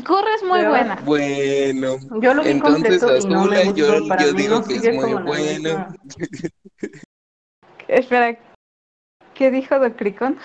Corre 0.05 0.33
es 0.35 0.43
muy 0.43 0.59
Pero- 0.59 0.69
buena. 0.69 0.95
Bueno, 1.03 1.97
Yo 2.21 2.33
lo 2.33 2.43
vi 2.43 2.49
entonces 2.51 3.01
completo 3.01 3.17
y 3.17 3.29
no 3.31 3.45
me 3.45 3.73
yo, 3.73 3.87
gustó. 3.93 4.07
Para 4.07 4.25
yo 4.25 4.33
mí 4.33 4.41
digo 4.41 4.55
no 4.59 4.63
que 4.65 4.73
es 4.75 4.81
sigue 4.81 4.93
muy 4.93 5.03
como 5.13 5.19
la 5.19 5.25
bueno. 5.25 5.87
Espera, 7.87 8.37
¿qué 9.33 9.51
dijo 9.51 9.77
Don 9.79 9.91
Cricón? 9.93 10.37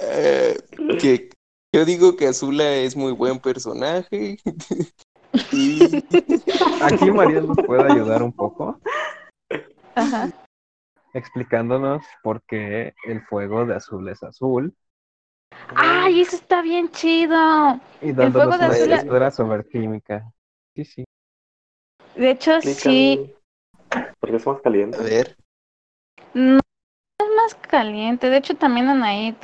Eh, 0.00 0.56
que 1.00 1.30
yo 1.74 1.84
digo 1.84 2.16
que 2.16 2.28
Azula 2.28 2.68
es 2.76 2.96
muy 2.96 3.12
buen 3.12 3.38
personaje. 3.40 4.38
y 5.52 6.04
Aquí 6.82 7.10
María 7.10 7.40
nos 7.42 7.56
puede 7.66 7.92
ayudar 7.92 8.22
un 8.22 8.32
poco 8.32 8.80
Ajá. 9.94 10.30
explicándonos 11.12 12.02
por 12.22 12.42
qué 12.44 12.94
el 13.04 13.20
fuego 13.26 13.66
de 13.66 13.74
azul 13.74 14.08
es 14.08 14.22
azul 14.22 14.74
¡Ay, 15.76 16.20
eso 16.20 16.36
está 16.36 16.62
bien 16.62 16.90
chido! 16.90 17.80
y 18.00 18.12
fuego 18.12 18.22
dándonos 18.30 18.58
de 18.58 18.66
azul- 18.66 18.92
estructura 18.92 19.30
sobre 19.30 19.68
química. 19.68 20.32
Sí, 20.74 20.84
sí. 20.84 21.04
De 22.14 22.30
hecho, 22.30 22.60
sí, 22.60 23.34
Porque 24.20 24.36
es 24.36 24.46
más 24.46 24.60
caliente. 24.60 24.98
a 24.98 25.02
ver, 25.02 25.36
no 26.34 26.58
es 27.20 27.28
más 27.36 27.54
caliente. 27.56 28.30
De 28.30 28.36
hecho, 28.38 28.54
también 28.56 28.88
Anaid. 28.88 29.34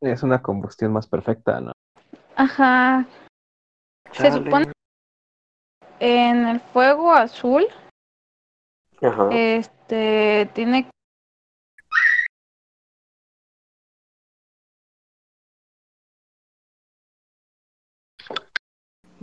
Es 0.00 0.22
una 0.22 0.42
combustión 0.42 0.92
más 0.92 1.06
perfecta, 1.06 1.60
¿no? 1.60 1.72
Ajá. 2.36 3.06
Se 4.12 4.32
supone 4.32 4.72
en 6.00 6.46
el 6.48 6.60
fuego 6.60 7.12
azul, 7.12 7.66
Ajá. 9.00 9.28
este, 9.30 10.50
tiene 10.54 10.88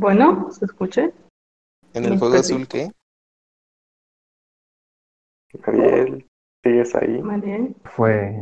Bueno, 0.04 0.50
¿se 0.52 0.64
escucha? 0.64 1.12
en 1.94 2.06
el 2.06 2.18
perdí. 2.18 2.38
azul, 2.38 2.68
¿qué? 2.70 2.90
Gabriel, 5.56 6.26
¿sigues 6.64 6.96
ahí? 6.96 7.22
Mariel. 7.22 7.76
Fue 7.84 8.40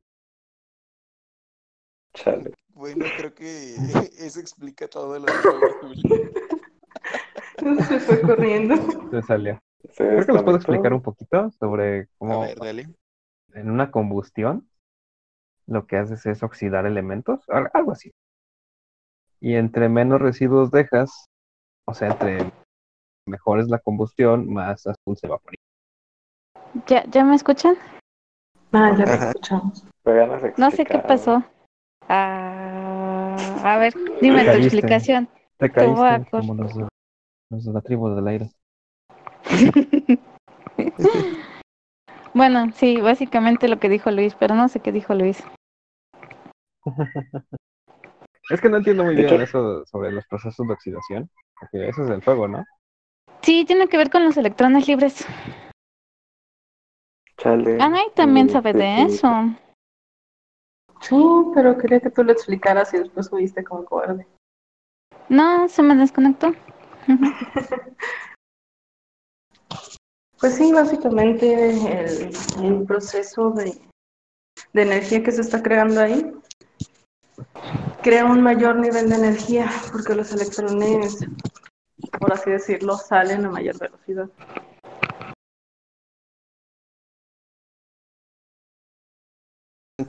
Chale. 2.13 2.53
Bueno, 2.75 3.05
creo 3.17 3.33
que 3.33 3.75
eso 4.19 4.39
explica 4.39 4.87
todo 4.87 5.17
lo 5.17 5.25
del 5.25 5.29
azul. 5.33 5.95
Se 7.87 7.99
fue 8.01 8.21
corriendo. 8.21 8.75
se 9.09 9.21
salió. 9.23 9.59
Se 9.93 10.03
Creo 10.07 10.25
que 10.27 10.33
nos 10.33 10.43
puedo 10.43 10.57
explicar 10.57 10.93
un 10.93 11.01
poquito 11.01 11.49
sobre 11.59 12.01
A 12.01 12.07
cómo 12.19 12.41
ver, 12.41 12.59
dale. 12.59 12.87
en 13.55 13.71
una 13.71 13.89
combustión 13.89 14.69
lo 15.65 15.87
que 15.87 15.97
haces 15.97 16.23
es 16.27 16.43
oxidar 16.43 16.85
elementos, 16.85 17.43
al- 17.49 17.71
algo 17.73 17.93
así. 17.93 18.11
Y 19.39 19.55
entre 19.55 19.89
menos 19.89 20.21
residuos 20.21 20.69
dejas, 20.69 21.25
o 21.87 21.93
sea, 21.93 22.09
entre 22.09 22.51
mejor 23.25 23.59
es 23.59 23.69
la 23.69 23.79
combustión, 23.79 24.51
más 24.51 24.85
azul 24.85 25.17
se 25.17 25.27
va 25.27 25.35
a 25.35 25.39
poner. 25.39 25.57
¿Ya, 26.87 27.05
¿Ya 27.05 27.23
me 27.23 27.35
escuchan? 27.35 27.75
Ah, 28.73 28.93
ya 28.97 29.05
Ajá. 29.05 29.29
escuchamos. 29.29 29.85
Pero 30.03 30.17
ya 30.17 30.27
nos 30.27 30.57
No 30.57 30.71
sé 30.71 30.85
qué 30.85 30.99
pasó. 30.99 31.43
Ah, 32.09 33.35
a 33.63 33.77
ver, 33.77 33.93
dime 34.21 34.43
tu 34.43 34.51
explicación. 34.51 35.27
Te 35.57 35.69
Te 35.69 35.85
voy 35.85 36.07
a 36.07 36.19
caíste 36.19 36.31
como 36.31 36.55
los 36.55 36.75
de, 36.75 36.87
los 37.49 37.65
de 37.65 37.73
la 37.73 37.81
tribu 37.81 38.09
del 38.09 38.27
aire. 38.27 38.51
Bueno, 42.33 42.71
sí, 42.75 43.01
básicamente 43.01 43.67
lo 43.67 43.79
que 43.79 43.89
dijo 43.89 44.11
Luis, 44.11 44.35
pero 44.35 44.53
no 44.53 44.67
sé 44.69 44.79
qué 44.79 44.91
dijo 44.91 45.15
Luis. 45.15 45.43
Es 48.49 48.61
que 48.61 48.69
no 48.69 48.77
entiendo 48.77 49.03
muy 49.03 49.15
¿De 49.15 49.23
bien 49.23 49.41
eso 49.41 49.85
sobre 49.85 50.11
los 50.11 50.25
procesos 50.27 50.65
de 50.67 50.73
oxidación, 50.73 51.29
porque 51.59 51.89
eso 51.89 52.03
es 52.03 52.09
del 52.09 52.21
fuego, 52.21 52.47
¿no? 52.47 52.63
Sí, 53.41 53.65
tiene 53.65 53.87
que 53.87 53.97
ver 53.97 54.09
con 54.09 54.23
los 54.23 54.37
electrones 54.37 54.87
libres. 54.87 55.25
Chale. 57.37 57.81
Anay 57.81 58.07
también 58.15 58.47
Mm, 58.47 58.49
sabe 58.49 58.73
de 58.73 59.01
eso. 59.03 59.29
Sí, 61.01 61.15
pero 61.53 61.77
quería 61.77 61.99
que 61.99 62.09
tú 62.09 62.23
lo 62.23 62.31
explicaras 62.31 62.93
y 62.93 62.97
después 62.97 63.27
subiste 63.27 63.63
como 63.63 63.85
cobarde. 63.85 64.27
No, 65.29 65.67
se 65.69 65.83
me 65.83 65.95
desconectó. 65.95 66.53
Pues 70.39 70.53
sí, 70.55 70.71
básicamente 70.71 71.51
el, 71.81 72.29
el 72.63 72.85
proceso 72.85 73.49
de, 73.49 73.75
de 74.71 74.81
energía 74.83 75.23
que 75.23 75.31
se 75.31 75.41
está 75.41 75.63
creando 75.63 75.99
ahí 75.99 76.31
crea 78.07 78.23
un 78.23 78.41
mayor 78.41 78.77
nivel 78.77 79.09
de 79.09 79.15
energía 79.15 79.69
porque 79.91 80.15
los 80.15 80.31
electrones, 80.31 81.27
por 82.17 82.31
así 82.31 82.51
decirlo, 82.51 82.95
salen 82.95 83.43
a 83.43 83.49
mayor 83.49 83.77
velocidad. 83.77 84.29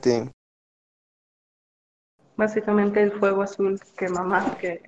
Sí. 0.01 0.31
Básicamente 2.37 3.03
el 3.03 3.11
fuego 3.11 3.41
azul 3.41 3.77
quema 3.97 4.23
más 4.23 4.55
que, 4.55 4.81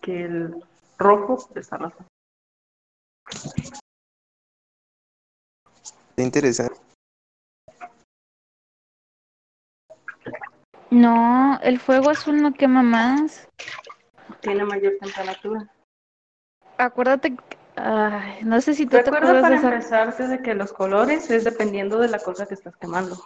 que 0.00 0.26
el 0.26 0.64
rojo 0.98 1.48
de 1.52 1.60
esta 1.62 1.78
razón. 1.78 2.06
Interesante. 6.16 6.85
No, 10.90 11.58
el 11.62 11.78
fuego 11.80 12.10
azul 12.10 12.40
no 12.40 12.52
quema 12.54 12.82
más. 12.82 13.48
Tiene 14.40 14.64
mayor 14.64 14.94
temperatura. 15.00 15.68
Acuérdate, 16.78 17.36
ay, 17.76 18.40
no 18.44 18.60
sé 18.60 18.74
si 18.74 18.84
tú 18.86 18.90
te 18.92 18.98
acuerdas 19.10 19.42
para 19.42 19.48
de 19.50 19.56
esa. 19.56 19.68
empezar 19.68 20.16
de 20.28 20.42
que 20.42 20.54
los 20.54 20.72
colores 20.72 21.30
es 21.30 21.44
dependiendo 21.44 21.98
de 21.98 22.08
la 22.08 22.18
cosa 22.18 22.46
que 22.46 22.54
estás 22.54 22.76
quemando. 22.76 23.16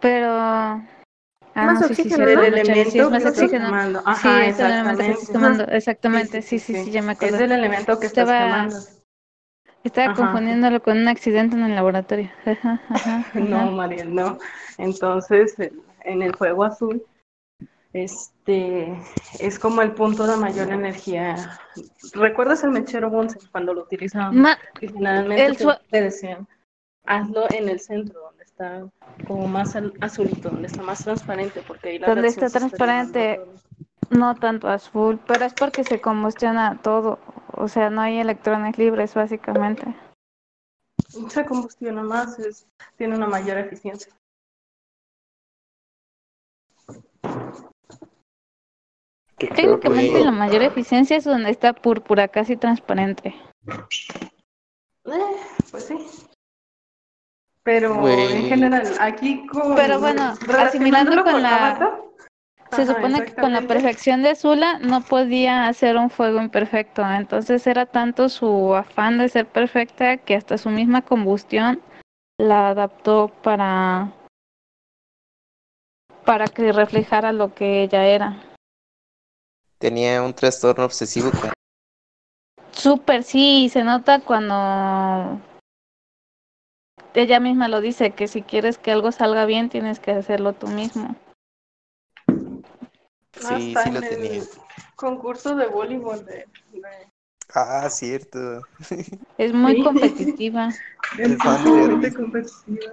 Pero. 0.00 0.28
Ah, 0.30 0.82
Más 1.54 1.80
no, 1.80 1.88
sí, 1.88 1.94
sí, 1.94 2.02
oxígeno, 2.02 2.24
¿no? 2.26 2.42
Del 2.42 2.54
Chale, 2.54 2.60
elemento 2.60 2.90
sí, 2.90 2.98
es 2.98 3.10
más 3.10 3.22
que 3.22 3.28
oxígeno. 3.28 3.66
quemando. 3.66 4.00
Sí, 4.00 4.28
es 4.28 4.58
el 4.58 4.66
elemento 4.66 4.96
que 5.04 5.10
estás 5.10 5.28
exactamente. 5.28 5.32
quemando. 5.32 5.64
Exactamente, 5.72 6.42
sí, 6.42 6.58
sí, 6.58 6.74
sí, 6.84 6.90
ya 6.90 7.02
me 7.02 7.12
Es 7.12 7.16
acuerdo. 7.16 7.38
del 7.38 7.52
elemento 7.52 8.00
que 8.00 8.06
estás 8.06 8.28
Estaba- 8.28 8.44
quemando. 8.44 8.76
Estaba 9.84 10.12
Ajá. 10.12 10.16
confundiéndolo 10.22 10.82
con 10.82 10.96
un 10.98 11.08
accidente 11.08 11.56
en 11.56 11.62
el 11.64 11.74
laboratorio. 11.74 12.30
Ajá, 12.46 12.80
ajá, 12.90 13.16
ajá. 13.28 13.38
No, 13.40 13.70
Mariel, 13.72 14.14
no. 14.14 14.38
Entonces, 14.78 15.54
en- 16.04 16.22
el 16.22 16.34
fuego 16.36 16.64
azul, 16.64 17.04
este, 17.92 18.96
es 19.38 19.58
como 19.58 19.82
el 19.82 19.92
punto 19.92 20.26
de 20.26 20.36
mayor 20.36 20.68
energía. 20.70 21.60
¿Recuerdas 22.12 22.64
el 22.64 22.70
mechero 22.70 23.10
Bunsen 23.10 23.42
cuando 23.52 23.72
lo 23.74 23.82
utilizaban? 23.82 24.36
Ma- 24.40 24.58
generalmente 24.80 25.54
te, 25.90 26.00
decían, 26.00 26.48
hazlo 27.06 27.48
en 27.50 27.68
el 27.68 27.80
centro, 27.80 28.20
donde 28.20 28.44
está 28.44 28.84
como 29.26 29.46
más 29.46 29.76
azulito, 30.00 30.50
donde 30.50 30.66
está 30.66 30.82
más 30.82 31.04
transparente, 31.04 31.62
porque 31.66 31.90
ahí 31.90 31.98
la 31.98 32.08
Donde 32.08 32.28
está 32.28 32.48
transparente. 32.48 33.40
No 34.10 34.34
tanto 34.34 34.68
azul, 34.68 35.18
pero 35.26 35.44
es 35.44 35.54
porque 35.54 35.82
se 35.82 36.00
combustiona 36.00 36.78
todo. 36.82 37.18
O 37.52 37.68
sea, 37.68 37.90
no 37.90 38.00
hay 38.02 38.18
electrones 38.18 38.76
libres, 38.76 39.14
básicamente. 39.14 39.94
Se 41.28 41.46
combustiona 41.46 42.02
más, 42.02 42.38
es- 42.38 42.66
tiene 42.96 43.16
una 43.16 43.26
mayor 43.26 43.56
eficiencia. 43.58 44.12
Técnicamente, 49.36 50.24
la 50.24 50.30
mayor 50.30 50.62
eficiencia 50.62 51.16
es 51.16 51.24
donde 51.24 51.50
está 51.50 51.72
púrpura, 51.72 52.28
casi 52.28 52.56
transparente. 52.56 53.34
Eh, 55.06 55.36
pues 55.70 55.86
sí. 55.86 55.96
Pero 57.62 58.06
en 58.08 58.46
general, 58.48 58.86
aquí 59.00 59.46
con... 59.46 59.74
Pero 59.74 59.98
bueno, 59.98 60.34
asimilando 60.58 61.24
con 61.24 61.42
la- 61.42 61.68
Avatar, 61.70 62.00
Se 62.70 62.82
ajá, 62.82 62.94
supone 62.94 63.24
que 63.24 63.34
con 63.34 63.52
la 63.52 63.62
perfección 63.62 64.22
de 64.22 64.34
Zula 64.34 64.78
no 64.80 65.00
podía 65.02 65.66
hacer 65.66 65.96
un 65.96 66.10
fuego 66.10 66.40
imperfecto. 66.40 67.02
Entonces 67.10 67.66
era 67.66 67.86
tanto 67.86 68.28
su 68.28 68.74
afán 68.74 69.18
de 69.18 69.28
ser 69.28 69.46
perfecta 69.46 70.18
que 70.18 70.36
hasta 70.36 70.58
su 70.58 70.68
misma 70.70 71.02
combustión 71.02 71.80
la 72.38 72.68
adaptó 72.68 73.28
para 73.42 74.12
para 76.24 76.46
que 76.46 76.72
reflejara 76.72 77.32
lo 77.32 77.54
que 77.54 77.82
ella 77.82 78.06
era. 78.06 78.42
Tenía 79.78 80.22
un 80.22 80.32
trastorno 80.34 80.84
obsesivo 80.84 81.30
Súper, 82.72 83.22
sí, 83.22 83.68
se 83.72 83.84
nota 83.84 84.20
cuando 84.20 85.40
ella 87.14 87.40
misma 87.40 87.68
lo 87.68 87.80
dice, 87.80 88.10
que 88.12 88.26
si 88.28 88.42
quieres 88.42 88.78
que 88.78 88.90
algo 88.92 89.12
salga 89.12 89.46
bien 89.46 89.68
tienes 89.68 90.00
que 90.00 90.10
hacerlo 90.12 90.52
tú 90.52 90.66
mismo. 90.68 91.14
Sí, 93.36 93.74
sí 93.82 93.90
lo 93.90 94.00
tenía. 94.00 94.42
concurso 94.96 95.54
de 95.56 95.66
voleibol 95.66 96.24
de, 96.24 96.46
de- 96.72 97.12
Ah, 97.54 97.88
cierto. 97.90 98.66
Es 99.38 99.52
muy 99.52 99.76
Sí. 99.76 99.82
competitiva. 99.82 100.70
Sumamente 101.40 102.10
service. 102.10 102.16
competitiva. 102.16 102.92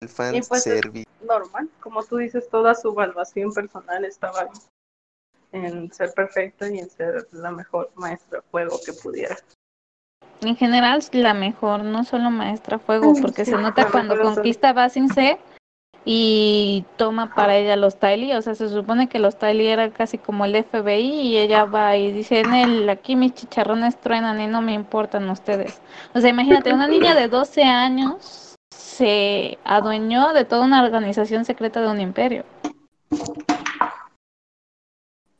El 0.00 0.08
fan 0.08 0.40
pues 0.48 0.62
service. 0.62 1.06
normal, 1.22 1.68
como 1.80 2.04
tú 2.04 2.18
dices, 2.18 2.48
toda 2.48 2.74
su 2.74 2.90
evaluación 2.90 3.52
personal 3.52 4.04
estaba 4.04 4.48
en 5.50 5.92
ser 5.92 6.12
perfecta 6.12 6.68
y 6.68 6.78
en 6.78 6.88
ser 6.88 7.26
la 7.32 7.50
mejor 7.50 7.90
maestra 7.96 8.38
de 8.38 8.44
juego 8.50 8.78
que 8.84 8.92
pudiera. 8.92 9.36
En 10.40 10.54
general, 10.54 11.02
la 11.12 11.34
mejor, 11.34 11.82
no 11.82 12.04
solo 12.04 12.30
maestra 12.30 12.78
fuego, 12.78 13.12
porque 13.20 13.44
sí, 13.44 13.50
se 13.50 13.56
nota 13.56 13.90
cuando 13.90 14.20
conquista 14.20 14.72
Basingse 14.72 15.38
y 16.04 16.84
toma 16.96 17.34
para 17.34 17.56
ella 17.56 17.74
los 17.74 17.98
Tylee. 17.98 18.36
O 18.36 18.42
sea, 18.42 18.54
se 18.54 18.68
supone 18.68 19.08
que 19.08 19.18
los 19.18 19.36
Tylee 19.36 19.72
eran 19.72 19.90
casi 19.90 20.16
como 20.16 20.44
el 20.44 20.64
FBI 20.64 21.10
y 21.10 21.38
ella 21.38 21.64
va 21.64 21.96
y 21.96 22.12
dice, 22.12 22.40
en 22.40 22.54
él, 22.54 22.88
aquí 22.88 23.16
mis 23.16 23.34
chicharrones 23.34 24.00
truenan 24.00 24.40
y 24.40 24.46
no 24.46 24.62
me 24.62 24.74
importan 24.74 25.28
ustedes. 25.28 25.80
O 26.14 26.20
sea, 26.20 26.30
imagínate, 26.30 26.72
una 26.72 26.86
niña 26.86 27.16
de 27.16 27.26
12 27.26 27.64
años 27.64 28.48
se 28.78 29.58
adueñó 29.64 30.32
de 30.32 30.44
toda 30.44 30.64
una 30.64 30.84
organización 30.84 31.44
secreta 31.44 31.80
de 31.80 31.88
un 31.88 32.00
imperio. 32.00 32.44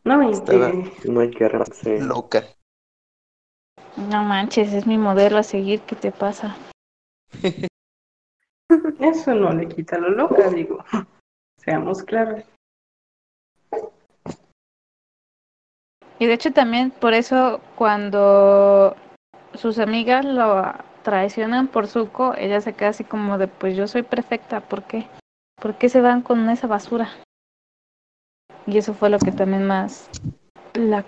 No, 0.05 0.29
y 0.29 0.33
Estaba-. 0.33 0.73
Sí. 1.73 1.99
Loca. 2.01 2.45
No 3.97 4.25
manches, 4.25 4.73
es 4.73 4.87
mi 4.87 4.99
modelo 4.99 5.39
a 5.39 5.43
seguir, 5.43 5.81
¿qué 5.83 5.95
te 5.95 6.11
pasa? 6.11 6.57
eso 9.01 9.35
no 9.35 9.53
le 9.53 9.69
quita 9.69 9.99
lo 9.99 10.11
loca, 10.11 10.51
digo. 10.51 10.85
Seamos 11.59 12.03
claros. 12.03 12.45
Y 16.19 16.27
de 16.27 16.33
hecho 16.33 16.53
también 16.53 16.91
por 16.91 17.15
eso 17.15 17.61
cuando 17.77 18.97
sus 19.55 19.79
amigas 19.79 20.25
lo 20.25 20.88
traicionan 21.09 21.69
por 21.69 21.87
Zuko, 21.87 22.35
ella 22.37 22.61
se 22.61 22.75
queda 22.75 22.91
así 22.91 23.03
como 23.03 23.39
de, 23.39 23.49
pues 23.49 23.75
yo 23.75 23.89
soy 23.89 24.03
perfecta, 24.03 24.61
¿por 24.61 24.83
qué? 24.83 25.07
¿Por 25.57 25.79
qué 25.79 25.89
se 25.89 26.03
van 26.03 26.21
con 26.21 26.51
esa 26.51 26.67
basura? 26.67 27.09
Y 28.67 28.77
eso 28.77 28.93
fue 28.93 29.09
lo 29.09 29.19
que 29.19 29.33
también 29.33 29.67
más 29.67 30.11
la 30.75 31.07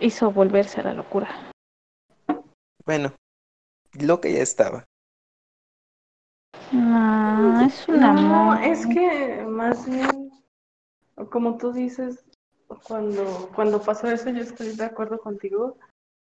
hizo 0.00 0.30
volverse 0.30 0.82
a 0.82 0.84
la 0.84 0.92
locura. 0.92 1.30
Bueno, 2.84 3.14
loca 3.98 4.28
ya 4.28 4.42
estaba. 4.42 4.84
No, 6.70 7.62
es 7.62 7.88
un 7.88 8.00
No, 8.00 8.10
amor. 8.10 8.62
es 8.62 8.86
que 8.88 9.42
más 9.48 9.88
bien, 9.90 10.30
como 11.30 11.56
tú 11.56 11.72
dices, 11.72 12.26
cuando, 12.82 13.50
cuando 13.54 13.80
pasó 13.80 14.10
eso, 14.10 14.28
yo 14.28 14.42
estoy 14.42 14.76
de 14.76 14.84
acuerdo 14.84 15.18
contigo 15.18 15.78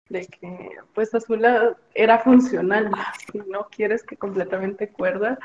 de 0.09 0.27
que 0.27 0.71
pues 0.95 1.15
Azula 1.15 1.77
era 1.95 2.19
funcional, 2.19 2.91
si 3.31 3.39
no 3.39 3.69
quieres 3.69 4.03
que 4.03 4.17
completamente 4.17 4.89
cuerda, 4.89 5.39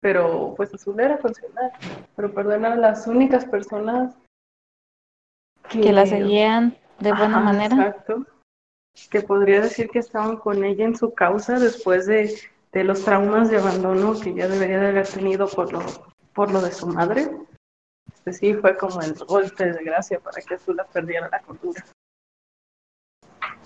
pero 0.00 0.54
pues 0.56 0.72
Azula 0.74 1.04
era 1.04 1.18
funcional, 1.18 1.72
pero 2.14 2.32
perdón, 2.32 2.64
eran 2.64 2.80
las 2.80 3.06
únicas 3.06 3.44
personas 3.46 4.14
que, 5.68 5.80
Que 5.80 5.92
la 5.92 6.06
seguían 6.06 6.76
de 7.00 7.10
buena 7.10 7.38
Ajá, 7.38 7.40
manera. 7.40 7.74
Exacto. 7.74 8.26
Que 9.10 9.22
podría 9.22 9.60
decir 9.60 9.88
que 9.90 9.98
estaban 9.98 10.36
con 10.36 10.62
ella 10.64 10.84
en 10.84 10.96
su 10.96 11.14
causa 11.14 11.58
después 11.58 12.06
de, 12.06 12.38
de 12.72 12.84
los 12.84 13.04
traumas 13.04 13.50
de 13.50 13.58
abandono 13.58 14.18
que 14.20 14.34
ya 14.34 14.46
debería 14.46 14.78
de 14.78 14.88
haber 14.88 15.08
tenido 15.08 15.48
por 15.48 15.72
lo, 15.72 15.80
por 16.32 16.52
lo 16.52 16.60
de 16.60 16.70
su 16.70 16.86
madre. 16.86 17.30
Este 18.12 18.32
sí 18.32 18.54
fue 18.54 18.76
como 18.76 19.00
el 19.00 19.14
golpe 19.14 19.72
de 19.72 19.82
gracia 19.82 20.20
para 20.20 20.40
que 20.40 20.54
Azula 20.54 20.84
perdiera 20.84 21.28
la 21.28 21.40
cordura. 21.40 21.84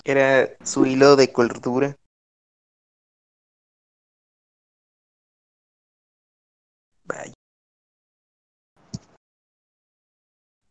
Era 0.09 0.49
su 0.65 0.87
hilo 0.87 1.17
de 1.17 1.33
cordura. 1.33 1.95
Vaya. 7.05 7.35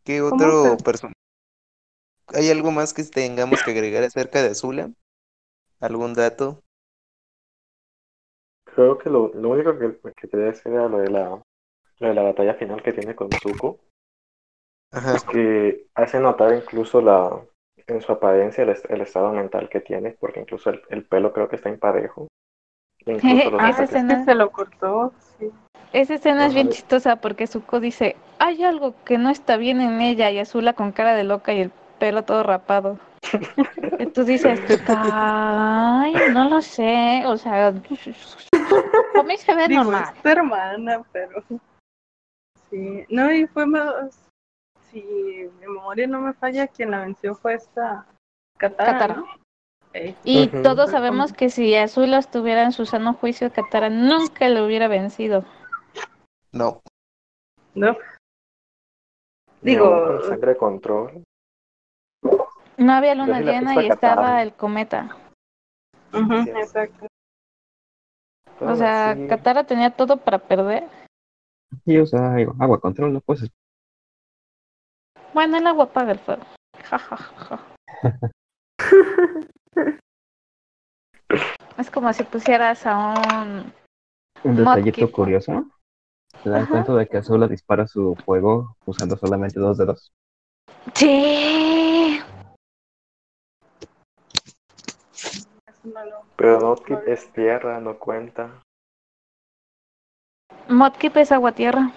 ¿Qué 0.03 0.21
¿Cómo 0.29 0.43
otro 0.43 0.77
se- 0.77 0.83
persona? 0.83 1.13
¿Hay 2.33 2.49
algo 2.49 2.71
más 2.71 2.93
que 2.93 3.03
tengamos 3.03 3.63
que 3.63 3.71
agregar 3.71 4.01
acerca 4.05 4.41
de 4.41 4.51
Azula? 4.51 4.91
¿Algún 5.81 6.13
dato? 6.13 6.63
Creo 8.65 8.97
que 8.99 9.09
lo, 9.09 9.29
lo 9.33 9.49
único 9.49 9.77
que, 9.79 9.99
que 10.15 10.29
quería 10.29 10.47
decir 10.47 10.71
era 10.71 10.87
lo 10.87 10.99
de 10.99 11.09
la, 11.09 11.41
lo 11.99 12.07
de 12.07 12.13
la 12.13 12.21
batalla 12.23 12.53
final 12.55 12.83
que 12.83 12.93
tiene 12.93 13.15
con 13.15 13.33
Zuko. 13.35 13.79
Ajá. 14.91 15.17
que 15.31 15.87
hace 15.95 16.19
notar 16.19 16.53
incluso 16.55 17.01
la 17.01 17.41
en 17.87 18.01
su 18.01 18.11
apariencia 18.11 18.63
el, 18.63 18.69
est- 18.69 18.89
el 18.89 19.01
estado 19.01 19.31
mental 19.31 19.69
que 19.69 19.79
tiene, 19.79 20.11
porque 20.19 20.41
incluso 20.41 20.69
el, 20.69 20.81
el 20.89 21.05
pelo 21.05 21.31
creo 21.33 21.47
que 21.47 21.55
está 21.55 21.69
imparejo. 21.69 22.27
E 23.05 23.13
incluso 23.13 23.49
los 23.51 23.61
Ah, 23.61 23.65
Ah, 23.67 23.69
ataques- 23.71 23.93
es 23.95 24.17
que 24.17 24.25
se 24.25 24.35
lo 24.35 24.51
cortó. 24.51 25.13
Sí. 25.39 25.49
Esa 25.93 26.15
escena 26.15 26.45
es 26.47 26.53
bien 26.53 26.69
chistosa 26.69 27.15
porque 27.15 27.47
Zuko 27.47 27.79
dice, 27.79 28.17
hay 28.39 28.63
algo 28.63 28.93
que 29.05 29.17
no 29.17 29.29
está 29.29 29.55
bien 29.55 29.79
en 29.79 30.01
ella 30.01 30.29
y 30.31 30.39
Azula 30.39 30.73
con 30.73 30.91
cara 30.91 31.15
de 31.15 31.23
loca 31.23 31.53
y 31.53 31.61
el 31.61 31.71
pelo 31.97 32.23
todo 32.23 32.43
rapado. 32.43 32.99
Y 33.97 34.05
tú 34.07 34.23
dices, 34.25 34.59
ay, 34.87 36.13
no 36.33 36.49
lo 36.49 36.61
sé, 36.61 37.23
o 37.25 37.37
sea, 37.37 37.67
a 37.67 37.71
mí 39.23 39.37
se 39.37 39.55
ve 39.55 39.67
Digo, 39.69 39.83
normal. 39.85 40.03
es 40.13 40.21
tu 40.21 40.29
hermana, 40.29 41.03
pero 41.13 41.41
sí. 42.69 43.05
No, 43.09 43.31
y 43.31 43.47
fue 43.47 43.65
más. 43.65 44.26
Si 44.91 45.01
mi 45.01 45.43
memoria 45.59 46.07
no 46.07 46.21
me 46.21 46.33
falla, 46.33 46.67
quien 46.67 46.91
la 46.91 47.01
venció 47.01 47.35
fue 47.35 47.55
esta 47.55 48.05
Katara. 48.57 48.91
Katara. 48.93 49.15
¿no? 49.15 49.25
Ey, 49.93 50.15
Y 50.23 50.47
todos 50.47 50.91
sabemos 50.91 51.33
que 51.33 51.49
si 51.49 51.75
Azula 51.75 52.17
estuviera 52.19 52.63
en 52.63 52.71
su 52.71 52.85
sano 52.85 53.13
juicio, 53.13 53.51
Katara 53.51 53.89
nunca 53.89 54.47
le 54.49 54.61
hubiera 54.61 54.87
vencido. 54.87 55.43
No. 56.51 56.81
¿no? 57.73 57.95
Digo, 59.61 60.21
sangre 60.23 60.53
de 60.53 60.57
control. 60.57 61.23
No 62.77 62.93
había 62.93 63.15
luna 63.15 63.41
llena 63.41 63.81
y 63.83 63.87
estaba 63.87 64.41
el 64.41 64.53
cometa. 64.53 65.15
es. 66.13 66.47
exacto. 66.47 67.07
O 68.59 68.75
sea, 68.75 69.11
así- 69.11 69.27
Katara 69.27 69.63
tenía 69.65 69.91
todo 69.91 70.17
para 70.17 70.39
perder. 70.39 70.87
Y 71.85 71.99
usa 71.99 72.35
digo, 72.35 72.55
agua 72.59 72.79
control, 72.79 73.13
no 73.13 73.19
pues 73.21 73.49
Bueno, 75.33 75.57
el 75.57 75.67
agua 75.67 75.85
apaga 75.85 76.11
el 76.11 76.19
fuego. 76.19 76.43
Ja, 76.89 76.97
ja, 76.97 77.17
ja, 77.17 77.59
ja. 77.99 78.19
Es 81.77 81.91
como 81.91 82.11
si 82.11 82.23
pusieras 82.23 82.85
a 82.87 83.13
un... 83.43 83.71
un 84.43 84.55
detallito 84.55 85.11
curioso. 85.11 85.65
¿Se 86.43 86.49
dan 86.49 86.63
Ajá. 86.63 86.71
cuenta 86.71 86.95
de 86.95 87.07
que 87.07 87.17
Azula 87.17 87.47
dispara 87.47 87.85
su 87.87 88.15
fuego 88.25 88.75
usando 88.85 89.15
solamente 89.17 89.59
dos 89.59 89.77
dedos? 89.77 90.11
Sí. 90.93 92.19
Pero 96.35 96.59
no 96.59 96.75
es 97.05 97.31
tierra, 97.33 97.79
no 97.79 97.99
cuenta. 97.99 98.63
Modkip 100.69 101.17
es 101.17 101.31
agua 101.31 101.51
tierra. 101.51 101.91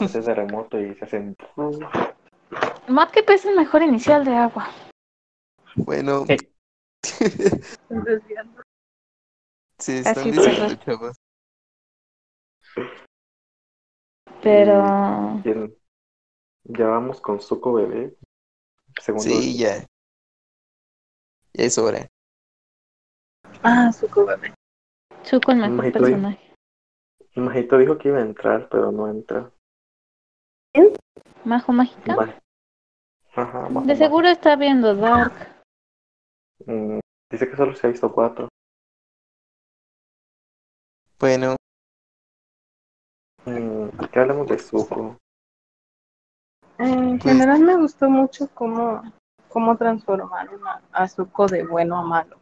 Hace 0.00 0.22
terremoto 0.22 0.80
y 0.80 0.94
se 0.94 1.04
hacen. 1.04 1.36
Es 3.28 3.44
el 3.44 3.56
mejor 3.56 3.82
inicial 3.82 4.24
de 4.24 4.34
agua. 4.34 4.68
Bueno, 5.76 6.24
desviando. 7.88 8.62
se 9.78 9.98
están 9.98 10.30
diciendo, 10.30 10.74
chavos. 10.84 11.16
Pero... 14.42 15.40
Bien. 15.44 15.74
Ya 16.64 16.86
vamos 16.86 17.20
con 17.20 17.40
Zuko 17.40 17.74
bebé. 17.74 18.16
Segundo 19.00 19.24
Sí, 19.24 19.58
ya. 19.58 19.86
Ya 21.54 21.64
es 21.64 21.78
hora. 21.78 22.08
Ah, 23.62 23.90
su 23.92 24.08
bebé. 24.24 24.54
Zuko 25.24 25.52
el 25.52 25.58
mejor 25.58 25.76
Majito, 25.76 25.98
personaje. 26.00 26.54
Majito 27.34 27.78
dijo 27.78 27.98
que 27.98 28.08
iba 28.08 28.18
a 28.18 28.22
entrar, 28.22 28.68
pero 28.68 28.92
no 28.92 29.08
entra. 29.08 29.50
Majo 31.44 31.72
mágica. 31.72 32.14
Maj- 32.16 32.38
Ajá, 33.34 33.60
Majo, 33.68 33.86
De 33.86 33.94
Majo. 33.94 33.96
seguro 33.96 34.28
está 34.28 34.56
viendo 34.56 34.94
Dark. 34.94 35.32
Mm, 36.66 36.98
dice 37.30 37.48
que 37.50 37.56
solo 37.56 37.74
se 37.74 37.86
ha 37.86 37.90
visto 37.90 38.12
cuatro. 38.12 38.48
Bueno, 41.18 41.56
Mm, 43.44 43.88
¿Qué 44.12 44.20
hablamos 44.20 44.46
de 44.46 44.56
Zuko? 44.56 45.16
En 46.78 47.18
Pues- 47.18 47.22
general 47.24 47.58
me 47.58 47.74
gustó 47.76 48.08
mucho 48.08 48.46
cómo, 48.54 49.02
cómo 49.48 49.76
transformaron 49.76 50.64
a, 50.64 50.80
a 50.92 51.08
Zuko 51.08 51.48
de 51.48 51.66
bueno 51.66 51.96
a 51.98 52.02
malo. 52.02 52.38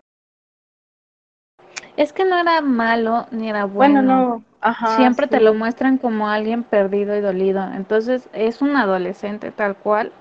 Es 1.96 2.12
que 2.12 2.24
no 2.24 2.38
era 2.38 2.60
malo 2.60 3.26
ni 3.30 3.48
era 3.48 3.64
bueno. 3.64 3.94
Bueno, 4.02 4.02
no, 4.02 4.42
ajá. 4.60 4.96
Siempre 4.96 5.26
te 5.26 5.40
lo 5.40 5.54
muestran 5.54 5.98
como 5.98 6.28
alguien 6.28 6.62
perdido 6.62 7.16
y 7.16 7.20
dolido. 7.20 7.62
Entonces 7.74 8.28
es 8.32 8.62
un 8.62 8.76
adolescente 8.76 9.50
tal 9.50 9.76
cual 9.76 10.12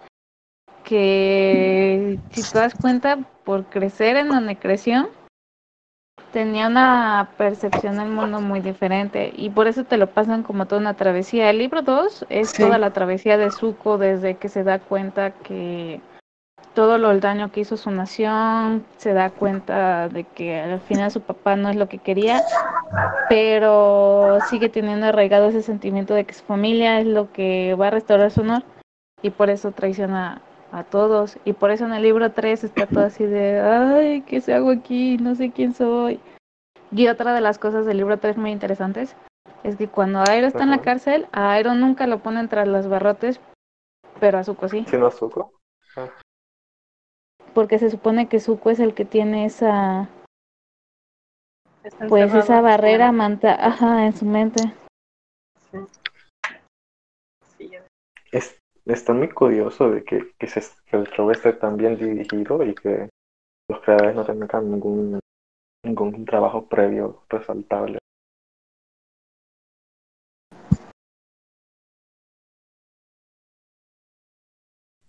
que 0.83 2.19
si 2.31 2.43
te 2.43 2.57
das 2.59 2.73
cuenta 2.75 3.17
por 3.43 3.65
crecer 3.65 4.15
en 4.17 4.29
donde 4.29 4.55
creció, 4.55 5.09
tenía 6.31 6.67
una 6.67 7.29
percepción 7.37 7.97
del 7.97 8.09
mundo 8.09 8.41
muy 8.41 8.59
diferente 8.59 9.31
y 9.35 9.49
por 9.49 9.67
eso 9.67 9.83
te 9.83 9.97
lo 9.97 10.07
pasan 10.07 10.43
como 10.43 10.65
toda 10.65 10.81
una 10.81 10.95
travesía. 10.95 11.49
El 11.49 11.59
libro 11.59 11.81
2 11.81 12.25
es 12.29 12.49
Sí. 12.51 12.63
toda 12.63 12.77
la 12.77 12.91
travesía 12.91 13.37
de 13.37 13.51
Zuko 13.51 13.97
desde 13.97 14.37
que 14.37 14.49
se 14.49 14.63
da 14.63 14.79
cuenta 14.79 15.31
que 15.31 16.01
todo 16.79 16.97
lo 16.97 17.11
el 17.11 17.19
daño 17.19 17.51
que 17.51 17.59
hizo 17.59 17.75
su 17.75 17.91
nación, 17.91 18.85
se 18.95 19.11
da 19.11 19.31
cuenta 19.31 20.07
de 20.07 20.23
que 20.23 20.61
al 20.61 20.79
final 20.79 21.11
su 21.11 21.19
papá 21.19 21.57
no 21.57 21.67
es 21.67 21.75
lo 21.75 21.89
que 21.89 21.97
quería, 21.97 22.41
pero 23.27 24.39
sigue 24.49 24.69
teniendo 24.69 25.07
arraigado 25.07 25.49
ese 25.49 25.61
sentimiento 25.61 26.13
de 26.13 26.23
que 26.23 26.33
su 26.33 26.45
familia 26.45 27.01
es 27.01 27.05
lo 27.05 27.33
que 27.33 27.75
va 27.75 27.87
a 27.87 27.89
restaurar 27.89 28.31
su 28.31 28.39
honor 28.39 28.63
y 29.21 29.29
por 29.29 29.49
eso 29.49 29.73
traiciona 29.73 30.41
a 30.71 30.85
todos 30.85 31.37
y 31.43 31.51
por 31.51 31.71
eso 31.71 31.83
en 31.83 31.91
el 31.91 32.01
libro 32.01 32.31
3 32.31 32.63
está 32.63 32.87
todo 32.87 33.03
así 33.03 33.25
de, 33.25 33.59
ay, 33.59 34.21
¿qué 34.21 34.39
se 34.39 34.53
hago 34.53 34.71
aquí? 34.71 35.17
No 35.17 35.35
sé 35.35 35.51
quién 35.51 35.73
soy. 35.73 36.21
Y 36.93 37.09
otra 37.09 37.33
de 37.33 37.41
las 37.41 37.59
cosas 37.59 37.85
del 37.85 37.97
libro 37.97 38.19
3 38.19 38.37
muy 38.37 38.51
interesantes 38.51 39.17
es 39.63 39.75
que 39.75 39.89
cuando 39.89 40.23
Aero 40.29 40.47
está 40.47 40.63
en 40.63 40.71
la 40.71 40.79
cárcel, 40.79 41.27
a 41.33 41.51
Aero 41.51 41.73
nunca 41.73 42.07
lo 42.07 42.19
ponen 42.19 42.47
tras 42.47 42.69
los 42.69 42.87
barrotes, 42.87 43.41
pero 44.21 44.37
a 44.37 44.45
Zuko 44.45 44.69
sí, 44.69 44.85
¿Sí 44.87 44.97
no 44.97 45.11
Zuko? 45.11 45.51
Porque 47.53 47.79
se 47.79 47.89
supone 47.89 48.27
que 48.27 48.39
Zuko 48.39 48.69
es 48.69 48.79
el 48.79 48.93
que 48.93 49.05
tiene 49.05 49.45
esa 49.45 50.09
pues 52.07 52.33
esa 52.33 52.61
barrera 52.61 53.11
manta, 53.11 53.55
ajá, 53.65 54.05
en 54.05 54.13
su 54.13 54.25
mente. 54.25 54.61
Sí. 57.57 57.71
Es, 58.31 58.59
está 58.85 59.13
muy 59.13 59.29
curioso 59.29 59.89
de 59.89 60.03
que, 60.03 60.31
que, 60.37 60.47
se- 60.47 60.61
que 60.89 60.97
el 60.97 61.07
show 61.07 61.31
esté 61.31 61.53
tan 61.53 61.77
bien 61.77 61.97
dirigido 61.97 62.63
y 62.63 62.75
que 62.75 63.09
los 63.69 63.81
creadores 63.81 64.15
no 64.15 64.25
tengan 64.25 64.69
ningún, 64.71 65.19
ningún 65.85 66.25
trabajo 66.25 66.67
previo 66.67 67.23
resaltable. 67.29 67.97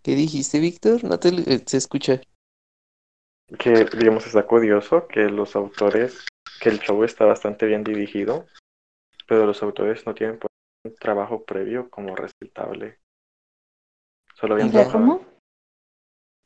¿Qué 0.03 0.15
dijiste, 0.15 0.61
Víctor? 0.61 1.05
No 1.05 1.19
te 1.19 1.29
eh, 1.29 1.63
se 1.67 1.77
escucha. 1.77 2.21
Que, 3.59 3.85
digamos, 3.99 4.27
está 4.27 4.47
curioso 4.47 5.07
que 5.09 5.25
los 5.25 5.57
autores, 5.57 6.25
que 6.61 6.71
el 6.71 6.79
show 6.79 7.03
está 7.05 7.25
bastante 7.25 7.67
bien 7.67 7.85
dirigido, 7.85 8.47
pero 9.27 9.45
los 9.45 9.63
autores 9.63 10.07
no 10.07 10.15
tienen 10.15 10.39
pues, 10.39 10.51
un 10.85 10.95
trabajo 10.95 11.45
previo 11.45 11.91
como 11.91 12.17
resaltable. 12.17 12.99
Solo 14.35 14.55
habían 14.55 14.71
¿cómo? 14.91 15.21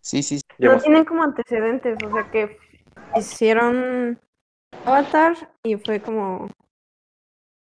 Sí, 0.01 0.23
sí, 0.23 0.39
sí. 0.39 0.43
No 0.59 0.79
tienen 0.79 1.05
como 1.05 1.23
antecedentes, 1.23 1.97
o 2.03 2.11
sea 2.11 2.31
que 2.31 2.59
hicieron 3.17 4.19
Avatar 4.85 5.37
y 5.63 5.77
fue 5.77 6.01
como 6.01 6.49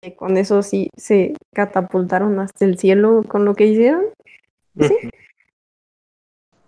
que 0.02 0.16
con 0.16 0.36
eso 0.36 0.62
sí 0.62 0.90
se 0.96 1.34
catapultaron 1.54 2.38
hasta 2.40 2.64
el 2.64 2.78
cielo 2.78 3.22
con 3.28 3.44
lo 3.44 3.54
que 3.54 3.66
hicieron. 3.66 4.06
sí. 4.80 5.10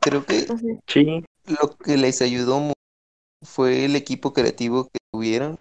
Creo 0.01 0.24
que 0.24 0.46
sí, 0.86 1.24
lo 1.46 1.76
que 1.76 1.96
les 1.96 2.22
ayudó 2.22 2.61
mu- 2.61 2.72
fue 3.44 3.84
el 3.84 3.96
equipo 3.96 4.32
creativo 4.32 4.84
que 4.84 4.99
tuvieron 5.12 5.59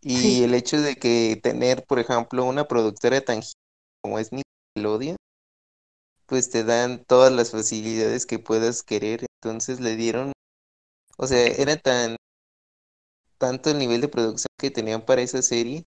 y 0.00 0.16
Sí. 0.16 0.44
el 0.44 0.54
hecho 0.54 0.80
de 0.80 0.96
que 0.96 1.38
tener, 1.42 1.84
por 1.84 1.98
ejemplo, 1.98 2.44
una 2.44 2.66
productora 2.66 3.20
tan 3.20 3.40
como 4.02 4.18
es 4.18 4.30
Nickelodeon, 4.32 5.16
pues 6.26 6.50
te 6.50 6.64
dan 6.64 7.04
todas 7.04 7.32
las 7.32 7.50
facilidades 7.50 8.26
que 8.26 8.38
puedas 8.38 8.82
querer. 8.82 9.26
Entonces 9.42 9.80
le 9.80 9.96
dieron, 9.96 10.32
o 11.16 11.26
sea, 11.26 11.46
era 11.46 11.76
tan 11.76 12.16
tanto 13.38 13.70
el 13.70 13.78
nivel 13.78 14.00
de 14.00 14.08
producción 14.08 14.48
que 14.58 14.70
tenían 14.70 15.04
para 15.04 15.22
esa 15.22 15.42
serie 15.42 15.84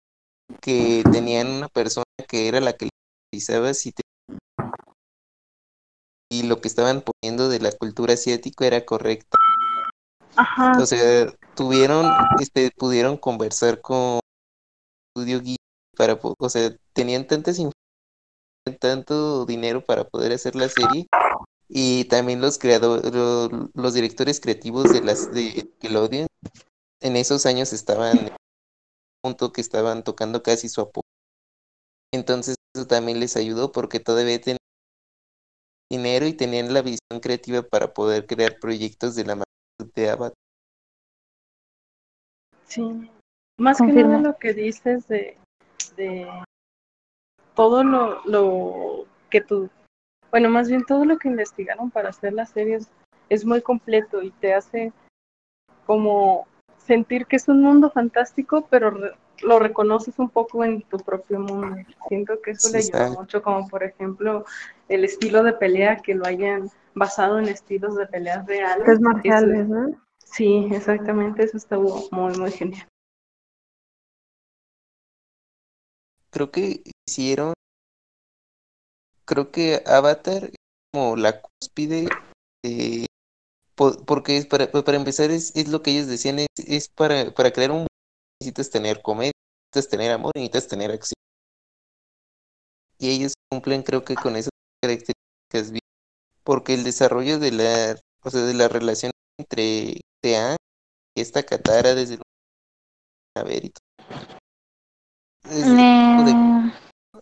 que 0.61 1.05
tenían 1.13 1.49
una 1.49 1.69
persona 1.69 2.05
que 2.29 2.49
era 2.49 2.61
la 2.61 2.73
que 2.77 2.89
realizaba 3.33 3.73
si 3.75 3.93
te- 3.93 4.03
y 6.31 6.45
lo 6.45 6.61
que 6.61 6.69
estaban 6.69 7.03
poniendo 7.03 7.49
de 7.49 7.61
la 7.61 7.73
cultura 7.73 8.15
asiática 8.15 8.67
era 8.67 8.85
correcto. 8.85 9.39
Ajá. 10.37 10.73
O 10.81 10.87
sea, 10.87 11.33
tuvieron, 11.55 12.11
este, 12.41 12.71
pudieron 12.77 13.17
conversar 13.17 13.81
con 13.81 14.21
Studio 15.17 15.41
Ghibli 15.41 15.57
para, 15.97 16.19
o 16.21 16.49
sea, 16.49 16.77
tenían 16.93 17.27
tantas 17.27 17.59
tanto 18.81 19.47
dinero 19.47 19.85
para 19.85 20.05
poder 20.05 20.33
hacer 20.33 20.57
la 20.57 20.69
serie 20.69 21.07
y 21.69 22.05
también 22.05 22.41
los 22.41 22.59
creadores, 22.59 23.13
los 23.75 23.95
directores 23.95 24.41
creativos 24.41 24.93
de 24.93 25.03
las 25.03 25.33
de 25.33 25.43
Nickelodeon 25.43 26.27
en 27.01 27.17
esos 27.17 27.47
años 27.47 27.73
estaban 27.73 28.31
punto 29.23 29.53
que 29.53 29.61
estaban 29.61 30.05
tocando 30.05 30.43
casi 30.43 30.69
su 30.69 30.81
apoyo. 30.81 31.03
Entonces 32.13 32.57
eso 32.75 32.87
también 32.87 33.21
les 33.21 33.37
ayudó 33.37 33.73
porque 33.73 34.01
todavía 34.01 34.41
tenían 34.41 34.56
dinero 35.91 36.27
y 36.27 36.33
tenían 36.33 36.73
la 36.75 36.83
visión 36.83 37.21
creativa 37.21 37.63
para 37.63 37.93
poder 37.93 38.27
crear 38.27 38.59
proyectos 38.59 39.15
de 39.15 39.25
la 39.25 39.35
magnitud 39.37 39.95
de 39.95 40.11
Avatar. 40.11 40.33
Sí. 42.65 43.11
Más 43.59 43.79
que 43.79 43.87
nada 43.87 44.19
lo 44.21 44.37
que 44.37 44.53
dices 44.53 45.09
de, 45.09 45.39
de 45.97 46.29
todo 47.55 47.83
lo, 47.85 48.23
lo 48.27 49.07
que 49.31 49.41
tú, 49.41 49.71
bueno, 50.31 50.51
más 50.51 50.69
bien 50.69 50.85
todo 50.85 51.05
lo 51.05 51.17
que 51.19 51.29
investigaron 51.29 51.91
para 51.91 52.11
hacer 52.11 52.33
las 52.35 52.51
series 52.51 52.89
es 53.31 53.45
muy 53.45 53.63
completo 53.63 54.23
y 54.23 54.31
te 54.31 54.53
hace 54.53 54.93
como 55.87 56.47
sentir 56.77 57.27
que 57.27 57.37
es 57.37 57.49
un 57.49 57.63
mundo 57.63 57.91
fantástico, 57.91 58.67
pero 58.69 58.91
re- 58.91 59.15
lo 59.43 59.59
reconoces 59.59 60.19
un 60.19 60.29
poco 60.29 60.65
en 60.65 60.83
tu 60.83 60.99
propio 60.99 61.39
mundo. 61.41 61.77
Siento 62.09 62.41
que 62.43 62.51
eso 62.53 62.69
Sí, 62.69 62.73
le 62.75 62.79
ayuda 62.81 63.11
mucho, 63.11 63.43
como 63.43 63.69
por 63.69 63.83
ejemplo 63.85 64.45
el 64.89 65.05
estilo 65.05 65.43
de 65.43 65.53
pelea, 65.53 65.97
que 65.99 66.15
lo 66.15 66.27
hayan 66.27 66.71
basado 66.95 67.39
en 67.39 67.49
estilos 67.49 67.97
de 67.97 68.07
peleas 68.07 68.47
reales. 68.47 68.87
Eso- 68.89 69.01
marciales, 69.01 69.69
¿no? 69.69 69.91
sí, 70.25 70.69
exactamente, 70.73 71.45
eso 71.45 71.57
estuvo 71.57 72.09
muy, 72.11 72.37
muy 72.37 72.51
genial. 72.53 72.87
creo 76.31 76.51
que 76.51 76.83
hicieron, 77.07 77.55
creo 79.25 79.51
que 79.51 79.83
Avatar 79.87 80.45
es 80.45 80.55
como 80.93 81.17
la 81.17 81.41
cúspide 81.43 82.09
de, 82.65 83.07
po- 83.75 84.05
porque 84.07 84.37
es 84.39 84.47
para, 84.47 84.71
para 84.71 84.97
empezar 84.97 85.31
es, 85.31 85.55
es 85.57 85.69
lo 85.69 85.83
que 85.83 85.93
ellos 85.93 86.07
decían, 86.09 86.41
es, 86.41 86.49
es 86.59 86.89
para, 86.89 87.33
para 87.35 87.53
crear 87.53 87.71
un 87.73 87.87
necesitas 88.41 88.71
tener 88.71 89.03
comedia, 89.03 89.33
necesitas 89.75 89.91
tener 89.91 90.13
amor 90.13 90.33
y 90.37 90.41
necesitas 90.41 90.69
tener 90.69 90.91
acción. 90.91 91.15
Y 92.99 93.11
ellos 93.11 93.33
cumplen 93.51 93.83
creo 93.83 94.05
que 94.05 94.15
con 94.17 94.37
esas 94.37 94.51
características 94.83 95.71
bien, 95.71 95.81
porque 96.45 96.75
el 96.75 96.85
desarrollo 96.85 97.39
de 97.39 97.53
la, 97.53 98.01
o 98.23 98.31
sea, 98.31 98.43
de 98.43 98.55
la 98.55 98.69
relación 98.69 99.13
entre 99.39 100.01
Tean 100.23 100.57
y 101.17 101.21
esta 101.21 101.43
Katara 101.43 101.95
desde 101.95 102.15
el 102.15 102.23
a 103.37 103.43
ver 103.43 103.67
y 103.67 103.73
es 105.51 105.69
como 106.15 106.25
de- 106.25 106.35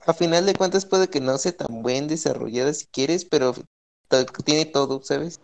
a 0.06 0.12
final 0.14 0.46
de 0.46 0.54
cuentas 0.54 0.86
puede 0.86 1.08
que 1.08 1.20
no 1.20 1.36
sea 1.38 1.56
tan 1.56 1.82
buen 1.82 2.08
desarrollada 2.08 2.72
si 2.72 2.86
quieres, 2.86 3.24
pero 3.24 3.54
ta- 4.08 4.26
tiene 4.26 4.64
todo, 4.66 5.02
¿sabes? 5.02 5.40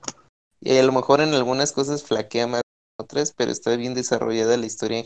Y 0.60 0.76
a 0.76 0.82
lo 0.82 0.92
mejor 0.92 1.20
en 1.20 1.34
algunas 1.34 1.72
cosas 1.72 2.02
flaquea 2.02 2.46
más 2.46 2.62
que 2.62 3.02
en 3.02 3.04
otras, 3.04 3.32
pero 3.36 3.50
está 3.50 3.74
bien 3.76 3.94
desarrollada 3.94 4.56
la 4.56 4.66
historia. 4.66 5.04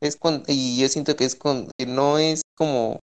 Es 0.00 0.16
con, 0.16 0.42
y 0.48 0.80
yo 0.80 0.88
siento 0.88 1.14
que 1.14 1.24
es 1.24 1.36
con, 1.36 1.68
que 1.78 1.86
no 1.86 2.18
es 2.18 2.42
como, 2.56 2.98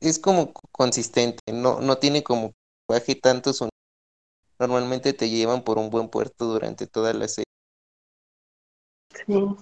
es 0.00 0.18
como 0.18 0.52
co- 0.52 0.62
consistente, 0.72 1.40
no, 1.52 1.80
no 1.80 1.98
tiene 1.98 2.22
como 2.22 2.52
baje 2.90 3.14
tanto 3.14 3.52
sonido. 3.52 3.70
Normalmente 4.58 5.12
te 5.12 5.28
llevan 5.28 5.62
por 5.64 5.78
un 5.78 5.90
buen 5.90 6.08
puerto 6.08 6.46
durante 6.46 6.86
toda 6.86 7.12
la 7.12 7.28
serie. 7.28 7.44
Sí. 9.26 9.56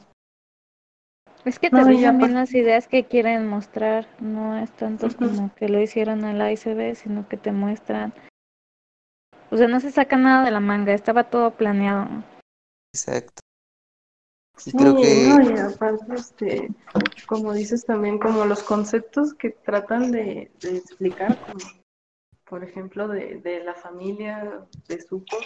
es 1.44 1.58
que 1.58 1.70
No, 1.70 1.78
aparte- 1.80 2.28
las 2.28 2.54
ideas 2.54 2.88
que 2.88 3.04
quieren 3.04 3.46
mostrar, 3.46 4.08
no 4.20 4.56
es 4.56 4.74
tanto 4.76 5.08
como 5.16 5.54
que 5.54 5.68
lo 5.68 5.80
hicieron 5.80 6.24
en 6.24 6.38
la 6.38 6.50
ICB, 6.52 6.94
sino 6.94 7.28
que 7.28 7.36
te 7.36 7.52
muestran. 7.52 8.14
O 9.50 9.56
sea, 9.56 9.68
no 9.68 9.78
se 9.78 9.90
saca 9.92 10.16
nada 10.16 10.44
de 10.44 10.50
la 10.50 10.60
manga, 10.60 10.92
estaba 10.94 11.30
todo 11.30 11.52
planeado. 11.52 12.08
Exacto. 12.92 13.43
Sí, 14.56 14.72
creo 14.72 14.96
que 14.96 15.28
no, 15.28 15.50
y 15.50 15.58
aparte, 15.58 16.14
este, 16.14 16.70
como 17.26 17.52
dices 17.52 17.84
también, 17.84 18.18
como 18.18 18.44
los 18.44 18.62
conceptos 18.62 19.34
que 19.34 19.50
tratan 19.50 20.12
de, 20.12 20.50
de 20.60 20.76
explicar, 20.76 21.36
como 21.40 21.84
por 22.44 22.62
ejemplo 22.62 23.08
de, 23.08 23.40
de 23.40 23.64
la 23.64 23.74
familia 23.74 24.64
de 24.86 25.00
Zuko, 25.00 25.38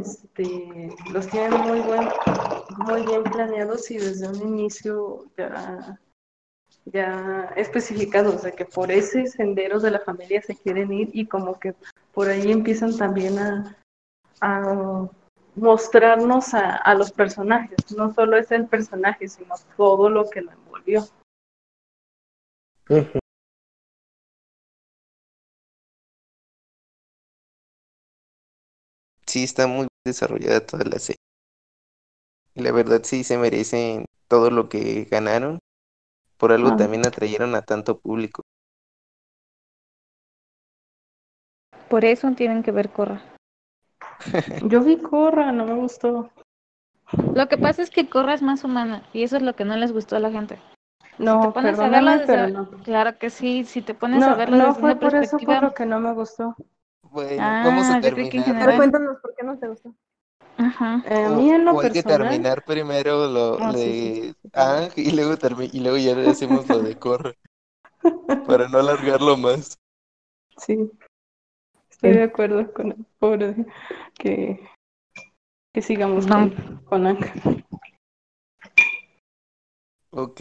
este, 0.00 0.90
los 1.12 1.28
tienen 1.28 1.52
muy 1.60 1.80
buen, 1.80 2.08
muy 2.78 3.02
bien 3.02 3.22
planeados 3.24 3.90
y 3.90 3.98
desde 3.98 4.28
un 4.28 4.40
inicio 4.40 5.26
ya, 5.36 6.00
ya 6.86 7.52
especificados 7.56 8.42
de 8.42 8.52
que 8.52 8.64
por 8.64 8.90
ese 8.90 9.26
sendero 9.26 9.80
de 9.80 9.90
la 9.90 10.00
familia 10.00 10.40
se 10.40 10.56
quieren 10.56 10.92
ir 10.92 11.10
y 11.12 11.26
como 11.26 11.58
que 11.58 11.74
por 12.12 12.28
ahí 12.28 12.50
empiezan 12.50 12.96
también 12.96 13.38
a, 13.38 13.76
a 14.40 15.08
mostrarnos 15.56 16.54
a, 16.54 16.76
a 16.76 16.94
los 16.94 17.12
personajes. 17.12 17.76
No 17.96 18.12
solo 18.12 18.36
es 18.36 18.50
el 18.50 18.66
personaje, 18.66 19.28
sino 19.28 19.54
todo 19.76 20.10
lo 20.10 20.28
que 20.28 20.42
lo 20.42 20.52
envolvió. 20.52 21.04
Sí, 29.26 29.44
está 29.44 29.66
muy 29.66 29.88
desarrollada 30.04 30.64
toda 30.64 30.84
la 30.84 30.98
serie. 30.98 31.18
Y 32.54 32.62
la 32.62 32.72
verdad 32.72 33.00
sí 33.02 33.24
se 33.24 33.36
merecen 33.38 34.04
todo 34.28 34.50
lo 34.50 34.68
que 34.68 35.04
ganaron. 35.10 35.58
Por 36.36 36.52
algo 36.52 36.70
Ah. 36.70 36.76
también 36.76 37.06
atrayeron 37.06 37.54
a 37.54 37.62
tanto 37.62 37.98
público. 37.98 38.42
Por 41.88 42.04
eso 42.04 42.30
tienen 42.32 42.62
que 42.62 42.72
ver 42.72 42.90
Corra. 42.90 43.33
Yo 44.62 44.82
vi 44.82 44.96
Corra, 44.98 45.52
no 45.52 45.64
me 45.66 45.74
gustó. 45.74 46.30
Lo 47.34 47.48
que 47.48 47.58
pasa 47.58 47.82
es 47.82 47.90
que 47.90 48.08
Corra 48.08 48.34
es 48.34 48.42
más 48.42 48.64
humana 48.64 49.02
y 49.12 49.22
eso 49.22 49.36
es 49.36 49.42
lo 49.42 49.54
que 49.54 49.64
no 49.64 49.76
les 49.76 49.92
gustó 49.92 50.16
a 50.16 50.20
la 50.20 50.30
gente. 50.30 50.58
No, 51.18 51.40
te 51.40 51.48
pones 51.48 51.78
a 51.78 51.88
verlo 51.88 52.10
desde- 52.12 52.26
pero 52.26 52.48
no. 52.48 52.70
Claro 52.82 53.18
que 53.18 53.30
sí, 53.30 53.64
si 53.64 53.82
te 53.82 53.94
pones 53.94 54.20
No, 54.22 54.32
a 54.32 54.34
verlo 54.34 54.56
no 54.56 54.66
desde 54.68 54.80
fue 54.80 54.90
una 54.92 55.00
por 55.00 55.14
eso 55.14 55.20
perspectiva. 55.20 55.54
por 55.60 55.68
lo 55.70 55.74
que 55.74 55.86
no 55.86 56.00
me 56.00 56.12
gustó. 56.12 56.56
Bueno, 57.02 57.42
Ah, 57.42 57.62
vamos 57.64 57.86
a 57.90 57.94
en 57.96 58.02
terminar. 58.02 58.32
Pero 58.32 58.44
general. 58.44 58.76
cuéntanos 58.76 59.16
por 59.20 59.34
qué 59.36 59.44
no 59.46 59.58
te 59.58 59.68
gustó. 59.68 59.94
Ajá. 60.56 61.02
Eh, 61.06 61.24
a 61.24 61.28
O, 61.30 61.36
mí 61.36 61.50
en 61.50 61.64
lo 61.64 61.72
o 61.72 61.80
hay 61.80 61.90
que 61.90 62.02
terminar 62.02 62.64
primero 62.64 63.26
lo 63.28 63.58
Ah, 63.60 63.72
sí, 63.72 63.78
de 63.78 63.92
sí, 63.92 64.24
sí, 64.24 64.34
sí, 64.42 64.50
Ang 64.54 64.90
y 64.96 65.10
luego 65.12 65.34
termi- 65.36 65.70
y 65.72 65.80
luego 65.80 65.96
ya 65.98 66.30
hacemos 66.30 66.68
lo 66.68 66.78
de 66.80 66.96
Corra 66.98 67.32
para 68.46 68.68
no 68.68 68.78
alargarlo 68.78 69.36
más. 69.36 69.78
sí, 70.58 70.90
estoy 71.94 72.12
de 72.12 72.22
acuerdo 72.24 72.72
con 72.72 72.88
el 72.92 73.06
pobre 73.18 73.54
que, 74.18 74.60
que 75.72 75.82
sigamos 75.82 76.26
No. 76.26 76.50
con, 76.50 76.76
con 76.84 77.06
Anka. 77.06 77.32
Ok. 80.10 80.40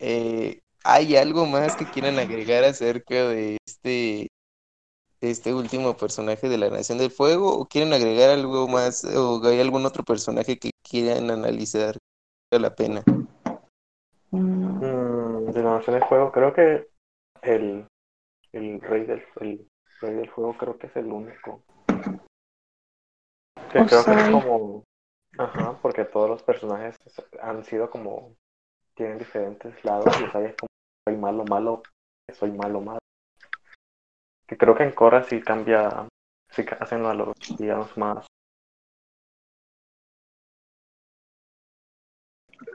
Eh, 0.00 0.60
¿hay 0.84 1.16
algo 1.16 1.46
más 1.46 1.76
que 1.76 1.84
quieran 1.86 2.18
agregar 2.18 2.64
acerca 2.64 3.28
de 3.28 3.56
este, 3.66 4.28
de 5.20 5.30
este 5.30 5.54
último 5.54 5.96
personaje 5.96 6.48
de 6.48 6.58
la 6.58 6.70
Nación 6.70 6.98
del 6.98 7.10
Fuego? 7.10 7.56
¿O 7.58 7.66
quieren 7.66 7.92
agregar 7.92 8.30
algo 8.30 8.68
más? 8.68 9.04
¿O 9.04 9.40
hay 9.44 9.60
algún 9.60 9.86
otro 9.86 10.02
personaje 10.04 10.58
que 10.58 10.70
quieran 10.82 11.30
analizar 11.30 11.96
valga 12.50 12.68
la 12.68 12.74
pena? 12.74 13.02
Mm, 14.30 14.78
Mm, 14.78 15.52
de 15.52 15.62
la 15.62 15.78
Nación 15.78 15.98
del 15.98 16.08
Fuego, 16.08 16.30
creo 16.30 16.52
que 16.52 16.88
el, 17.42 17.86
el 18.52 18.80
rey 18.80 19.04
del 19.06 19.22
el 19.40 19.67
rey 20.00 20.14
del 20.14 20.30
fuego 20.30 20.56
creo 20.56 20.78
que 20.78 20.86
es 20.86 20.96
el 20.96 21.06
único. 21.06 21.62
Que 23.72 23.84
creo 23.84 24.04
que 24.04 24.12
es 24.12 24.30
como 24.30 24.84
ajá, 25.36 25.78
porque 25.82 26.04
todos 26.04 26.28
los 26.28 26.42
personajes 26.42 26.96
han 27.40 27.64
sido 27.64 27.90
como 27.90 28.34
tienen 28.94 29.18
diferentes 29.18 29.84
lados 29.84 30.06
y 30.20 30.24
Osai 30.24 30.46
es 30.46 30.56
como 30.56 30.68
soy 31.06 31.16
malo 31.16 31.44
malo, 31.44 31.82
soy 32.32 32.52
malo 32.52 32.80
malo. 32.80 32.98
Que 34.46 34.56
creo 34.56 34.74
que 34.74 34.84
en 34.84 34.92
Korra 34.92 35.22
sí 35.24 35.40
cambia, 35.40 36.08
sí 36.50 36.64
hacen 36.80 37.04
a 37.04 37.14
los 37.14 37.34
villanos 37.58 37.96
más 37.96 38.26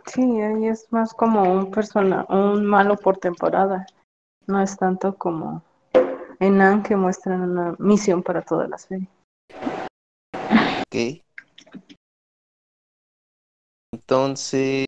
Sí, 0.06 0.22
ahí 0.42 0.68
es 0.68 0.92
más 0.92 1.14
como 1.14 1.42
un 1.44 1.72
persona, 1.72 2.26
un 2.30 2.66
malo 2.66 2.96
por 2.98 3.18
temporada. 3.18 3.86
No 4.48 4.62
es 4.62 4.78
tanto 4.78 5.18
como 5.18 5.64
en 6.40 6.62
Anne 6.62 6.84
que 6.84 6.96
muestran 6.96 7.42
una 7.42 7.76
misión 7.80 8.24
para 8.24 8.42
toda 8.42 8.68
la 8.68 8.78
serie. 8.78 9.08
Ok. 10.34 11.22
Entonces, 13.94 14.86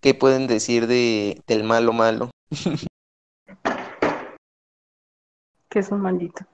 ¿qué 0.00 0.14
pueden 0.14 0.46
decir 0.46 0.86
de, 0.86 1.42
del 1.46 1.64
malo 1.64 1.92
malo? 1.92 2.30
Que 5.70 5.80
es 5.80 5.90
un 5.90 6.00
maldito. 6.00 6.46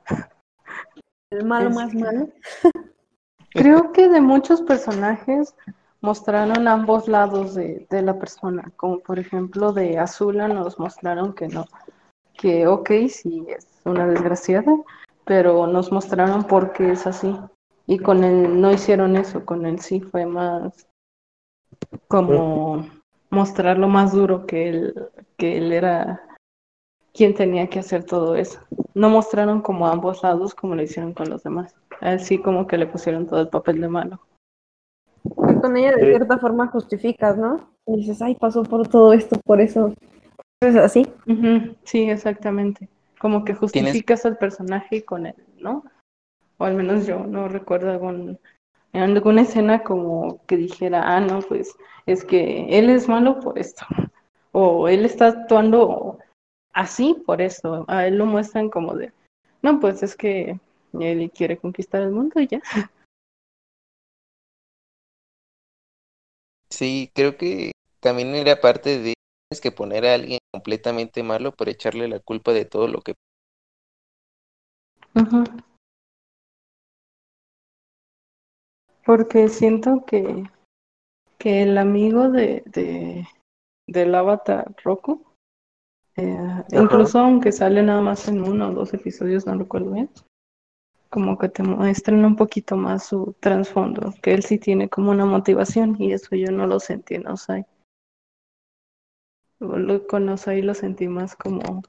El 1.31 1.44
malo 1.44 1.68
Es- 1.68 1.74
más 1.76 1.94
malo. 1.94 2.28
Creo 3.51 3.93
que 3.93 4.09
de 4.09 4.20
muchos 4.20 4.60
personajes 4.62 5.55
mostraron 6.01 6.66
ambos 6.66 7.06
lados 7.06 7.55
de, 7.55 7.86
de 7.89 8.02
la 8.02 8.18
persona, 8.18 8.72
como 8.76 8.98
por 8.98 9.20
ejemplo 9.20 9.72
de 9.72 9.98
Azula 10.01 10.48
nos 10.48 10.81
mostraron 10.81 11.32
que 11.32 11.47
no, 11.47 11.64
que 12.39 12.66
ok, 12.66 12.90
sí 13.09 13.44
es 13.48 13.66
una 13.85 14.06
desgraciada, 14.06 14.74
pero 15.24 15.66
nos 15.66 15.93
mostraron 15.93 16.44
por 16.44 16.73
qué 16.73 16.93
es 16.93 17.06
así. 17.06 17.35
Y 17.86 17.98
con 17.98 18.24
él 18.24 18.61
no 18.61 18.73
hicieron 18.73 19.16
eso, 19.16 19.44
con 19.44 19.66
él 19.66 19.78
sí 19.81 20.01
fue 20.01 20.27
más 20.27 20.86
como 22.09 22.86
mostrarlo 23.31 23.89
más 23.89 24.12
duro 24.12 24.47
que 24.47 24.69
él, 24.69 25.09
que 25.36 25.59
él 25.59 25.73
era 25.73 26.20
quien 27.12 27.35
tenía 27.35 27.69
que 27.69 27.78
hacer 27.81 28.05
todo 28.05 28.36
eso. 28.36 28.61
No 28.94 29.09
mostraron 29.11 29.61
como 29.61 29.86
ambos 29.86 30.23
lados 30.23 30.55
como 30.55 30.74
lo 30.74 30.82
hicieron 30.82 31.12
con 31.12 31.28
los 31.31 31.43
demás. 31.43 31.74
Así 32.01 32.39
como 32.39 32.66
que 32.66 32.78
le 32.78 32.86
pusieron 32.86 33.27
todo 33.27 33.40
el 33.40 33.48
papel 33.48 33.81
de 33.81 33.89
malo. 33.89 34.20
Con 35.35 35.77
ella 35.77 35.93
de 35.93 36.02
Sí. 36.02 36.09
cierta 36.11 36.39
forma 36.39 36.66
justificas, 36.69 37.36
¿no? 37.36 37.70
Y 37.86 37.97
dices, 37.97 38.20
ay, 38.20 38.35
pasó 38.35 38.62
por 38.62 38.89
todo 38.89 39.12
esto, 39.12 39.39
por 39.44 39.61
eso. 39.61 39.93
Es 40.65 40.77
así. 40.77 41.07
Ujú, 41.27 41.77
Sí, 41.85 42.09
exactamente. 42.09 42.89
Como 43.19 43.45
que 43.45 43.55
justificas 43.55 44.24
al 44.24 44.39
personaje 44.39 45.05
con 45.05 45.27
él, 45.27 45.35
¿no? 45.59 45.85
O 46.57 46.65
al 46.65 46.74
menos 46.74 47.07
yo 47.07 47.19
no 47.27 47.49
recuerdo 47.49 47.91
algún, 47.91 48.39
en 48.95 49.03
alguna 49.03 49.43
escena 49.43 49.82
como 49.82 50.41
que 50.47 50.57
dijera, 50.57 51.03
ah, 51.05 51.20
no, 51.20 51.41
pues 51.41 51.74
es 52.07 52.24
que 52.24 52.78
él 52.78 52.89
es 52.89 53.09
malo 53.09 53.41
por 53.41 53.59
esto. 53.59 53.85
O 54.53 54.89
él 54.89 55.05
está 55.05 55.28
actuando 55.28 56.19
así 56.73 57.23
por 57.27 57.43
esto. 57.43 57.85
A 57.89 58.07
él 58.07 58.16
lo 58.16 58.24
muestran 58.24 58.70
como 58.70 58.95
de, 58.95 59.12
no, 59.62 59.81
pues 59.81 60.03
es 60.03 60.16
que 60.16 60.59
él 60.99 61.31
quiere 61.35 61.59
conquistar 61.59 62.01
el 62.03 62.11
mundo 62.11 62.41
y 62.41 62.47
ya. 62.47 62.62
Sí, 66.70 67.11
creo 67.15 67.36
que 67.36 67.73
también 68.01 68.35
era 68.35 68.61
parte 68.61 68.99
de 68.99 69.15
que 69.60 69.72
poner 69.72 70.06
a 70.06 70.14
alguien 70.14 70.39
completamente 70.52 71.22
malo 71.22 71.52
por 71.52 71.68
echarle 71.68 72.09
la 72.09 72.20
culpa 72.20 72.52
de 72.52 72.64
todo 72.64 72.89
lo 72.89 73.01
que 73.01 73.14
Ujú. 75.14 75.44
Porque 79.06 79.48
siento 79.48 80.05
que, 80.06 80.44
que 81.39 81.62
el 81.62 81.78
amigo 81.78 82.31
de, 82.31 82.62
de, 82.66 83.26
del 83.86 84.14
avatar 84.14 84.74
Roku, 84.82 85.24
eh, 86.16 86.64
incluso 86.72 87.18
aunque 87.18 87.52
sale 87.52 87.82
nada 87.82 88.01
más 88.01 88.26
en 88.28 88.43
uno 88.43 88.68
o 88.70 88.72
dos 88.72 88.94
episodios, 88.94 89.47
no 89.47 89.55
recuerdo 89.56 89.93
bien, 89.93 90.10
como 91.10 91.39
que 91.39 91.48
te 91.48 91.62
muestran 91.62 92.24
un 92.24 92.35
poquito 92.35 92.76
más 92.76 93.06
su 93.06 93.36
trasfondo, 93.40 94.14
que 94.22 94.35
él 94.35 94.43
sí 94.43 94.59
tiene 94.59 94.89
como 94.89 95.10
una 95.10 95.26
motivación 95.26 95.97
y 96.01 96.12
eso 96.12 96.35
yo 96.35 96.51
no 96.51 96.66
lo 96.66 96.81
sentí 96.81 97.14
en 97.14 97.28
Osai. 97.28 97.66
Lo- 99.59 100.06
Con 100.06 100.28
Osai 100.28 100.62
lo 100.62 100.74
sentí 100.74 101.09
más 101.09 101.35
como 101.36 101.82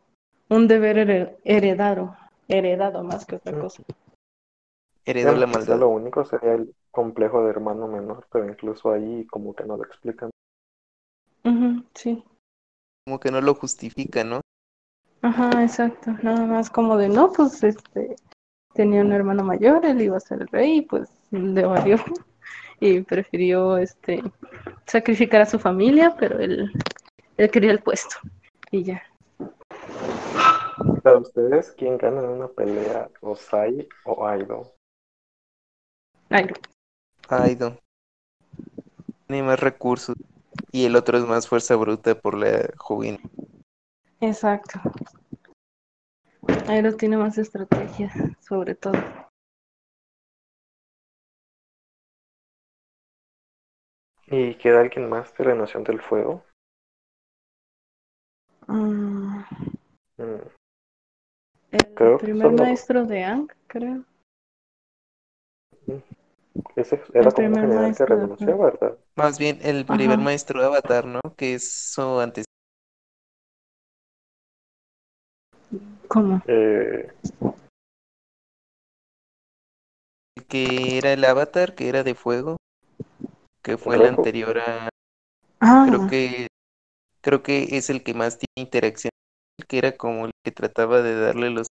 un 0.49 0.67
deber 0.67 0.97
hered- 0.97 1.37
heredado, 1.43 2.15
heredado 2.47 3.03
más 3.03 3.25
que 3.25 3.35
otra 3.35 3.53
cosa. 3.59 3.83
heredó 5.05 5.35
la 5.35 5.45
Bueno, 5.45 5.47
quizá 5.47 5.75
maldad. 5.75 5.79
lo 5.79 5.89
único 5.89 6.25
sería 6.25 6.53
el 6.53 6.75
complejo 6.91 7.43
de 7.43 7.49
hermano 7.49 7.87
menor, 7.87 8.27
pero 8.31 8.47
incluso 8.47 8.91
ahí 8.91 9.25
como 9.27 9.55
que 9.55 9.63
no 9.63 9.77
lo 9.77 9.83
explican. 9.83 10.29
Ujú, 11.45 11.85
sí. 11.93 12.23
Como 13.05 13.19
que 13.19 13.31
no 13.31 13.41
lo 13.41 13.55
justifica, 13.55 14.23
¿no? 14.23 14.41
Ajá, 15.21 15.63
exacto. 15.63 16.11
Nada 16.23 16.45
más 16.45 16.69
como 16.69 16.97
de 16.97 17.09
no, 17.09 17.31
pues 17.31 17.63
este 17.63 18.15
tenía 18.73 19.01
un 19.01 19.11
hermano 19.13 19.43
mayor, 19.43 19.85
él 19.85 20.01
iba 20.01 20.17
a 20.17 20.21
ser 20.21 20.41
el 20.41 20.47
rey, 20.49 20.77
y 20.79 20.81
pues 20.83 21.09
le 21.31 21.65
valió 21.65 21.97
y 22.79 23.01
prefirió 23.01 23.77
este 23.77 24.23
sacrificar 24.87 25.41
a 25.41 25.45
su 25.47 25.59
familia, 25.59 26.15
pero 26.19 26.39
él, 26.39 26.71
él 27.37 27.51
quería 27.51 27.71
el 27.71 27.81
puesto 27.81 28.15
y 28.71 28.83
ya. 28.83 29.03
Para 31.03 31.17
ustedes, 31.17 31.71
¿quién 31.77 31.97
gana 31.97 32.21
en 32.21 32.29
una 32.29 32.47
pelea? 32.47 33.09
¿Osai 33.21 33.87
o 34.05 34.25
Aido? 34.27 34.75
Ay, 36.29 36.47
Aido. 37.29 37.77
Tiene 39.27 39.43
más 39.43 39.59
recursos. 39.59 40.15
Y 40.71 40.85
el 40.85 40.95
otro 40.95 41.17
es 41.17 41.25
más 41.25 41.47
fuerza 41.47 41.75
bruta 41.75 42.15
por 42.15 42.37
la 42.37 42.69
juvenil. 42.77 43.21
exacto. 44.19 44.79
Aero 46.67 46.95
tiene 46.95 47.17
más 47.17 47.37
estrategia, 47.37 48.11
sobre 48.39 48.75
todo. 48.75 48.93
¿Y 54.27 54.55
queda 54.55 54.81
alguien 54.81 55.07
más 55.09 55.35
de 55.37 55.45
la 55.45 55.55
Nación 55.55 55.83
del 55.83 56.01
Fuego? 56.01 56.43
Mm, 58.67 59.43
Mm, 60.17 60.41
el 61.71 61.85
Creo 61.95 62.17
primer 62.17 62.51
maestro 62.53 63.05
de 63.05 63.23
Ang, 63.23 63.47
creo. 63.67 64.03
Ese 66.75 67.01
era 67.13 67.29
El 67.29 67.33
como 67.33 67.47
un 67.47 67.53
primer 67.53 67.61
general 67.61 67.77
que 67.77 67.81
maestro 67.83 68.15
de 68.15 68.21
renunció, 68.21 68.45
fuego. 68.45 68.63
¿verdad? 68.63 68.97
Más 69.15 69.39
bien 69.39 69.59
el 69.61 69.85
primer 69.85 70.11
Ajá. 70.11 70.21
maestro 70.25 70.59
de 70.59 70.65
Avatar, 70.67 71.05
¿no? 71.05 71.21
Que 71.37 71.53
es 71.55 71.91
su 71.93 72.19
antes. 72.19 72.45
¿Cómo? 76.07 76.41
Eh, 76.47 77.11
que 80.47 80.97
era 80.97 81.13
el 81.13 81.23
Avatar, 81.25 81.75
que 81.75 81.89
era 81.89 82.03
de 82.03 82.15
fuego, 82.15 82.57
que 83.63 83.77
fue 83.77 83.95
el 83.95 84.05
anterior 84.05 84.59
a, 84.59 84.89
Ah, 85.59 85.85
creo 85.89 86.07
que, 86.07 86.47
creo 87.25 87.41
que 87.41 87.75
es 87.77 87.89
el 87.89 88.03
que 88.03 88.13
más 88.13 88.37
tiene 88.37 88.67
interacción, 88.67 89.09
que 89.67 89.79
era 89.79 89.97
como 89.97 90.27
el 90.27 90.31
que 90.45 90.51
trataba 90.51 91.01
de 91.01 91.19
darle 91.19 91.49
los 91.49 91.67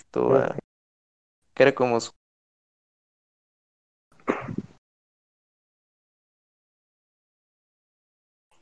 esto 0.00 0.34
a- 0.34 0.56
que 1.54 1.62
era 1.64 1.74
como 1.74 2.00
su 2.00 2.12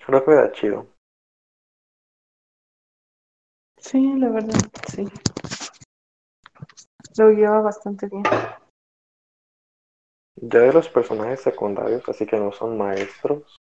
creo 0.07 0.25
que 0.25 0.31
era 0.31 0.53
chido. 0.53 0.87
sí, 3.79 4.01
la 4.19 4.31
verdad, 4.31 4.59
sí. 4.89 5.05
Lo 7.17 7.31
lleva 7.31 7.61
bastante 7.63 8.09
bien. 8.09 8.23
Ya 10.43 10.61
de 10.61 10.73
los 10.73 10.89
personajes 10.89 11.41
secundarios, 11.41 12.09
así 12.09 12.25
que 12.25 12.37
no 12.39 12.53
son 12.53 12.79
maestros, 12.79 13.57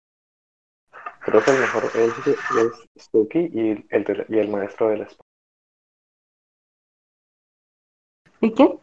creo 1.24 1.44
que 1.44 1.50
el 1.50 1.58
mejor 1.60 1.84
es, 1.96 2.26
es 2.96 3.06
Suki 3.10 3.38
y 3.52 3.86
el, 3.90 4.04
de- 4.04 4.26
y 4.28 4.38
el 4.38 4.48
maestro 4.48 4.88
de 4.88 4.98
la 4.98 5.04
espada. 5.04 5.22
¿Y 8.40 8.54
qué? 8.54 8.78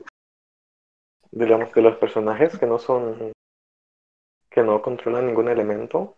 Digamos 1.31 1.71
que 1.71 1.81
los 1.81 1.97
personajes 1.97 2.57
que 2.57 2.65
no 2.65 2.79
son, 2.79 3.31
que 4.49 4.63
no 4.63 4.81
controlan 4.81 5.27
ningún 5.27 5.47
elemento, 5.49 6.17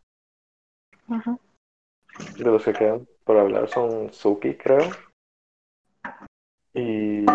Ajá. 1.09 1.37
de 2.37 2.43
los 2.45 2.63
que 2.63 2.73
quedan 2.73 3.07
por 3.25 3.37
hablar 3.37 3.67
son 3.67 4.13
Suki, 4.13 4.55
creo, 4.55 4.89
y 6.73 7.25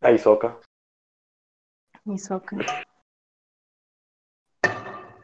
Aizoka. 0.00 0.58
Hisoka. 2.04 2.56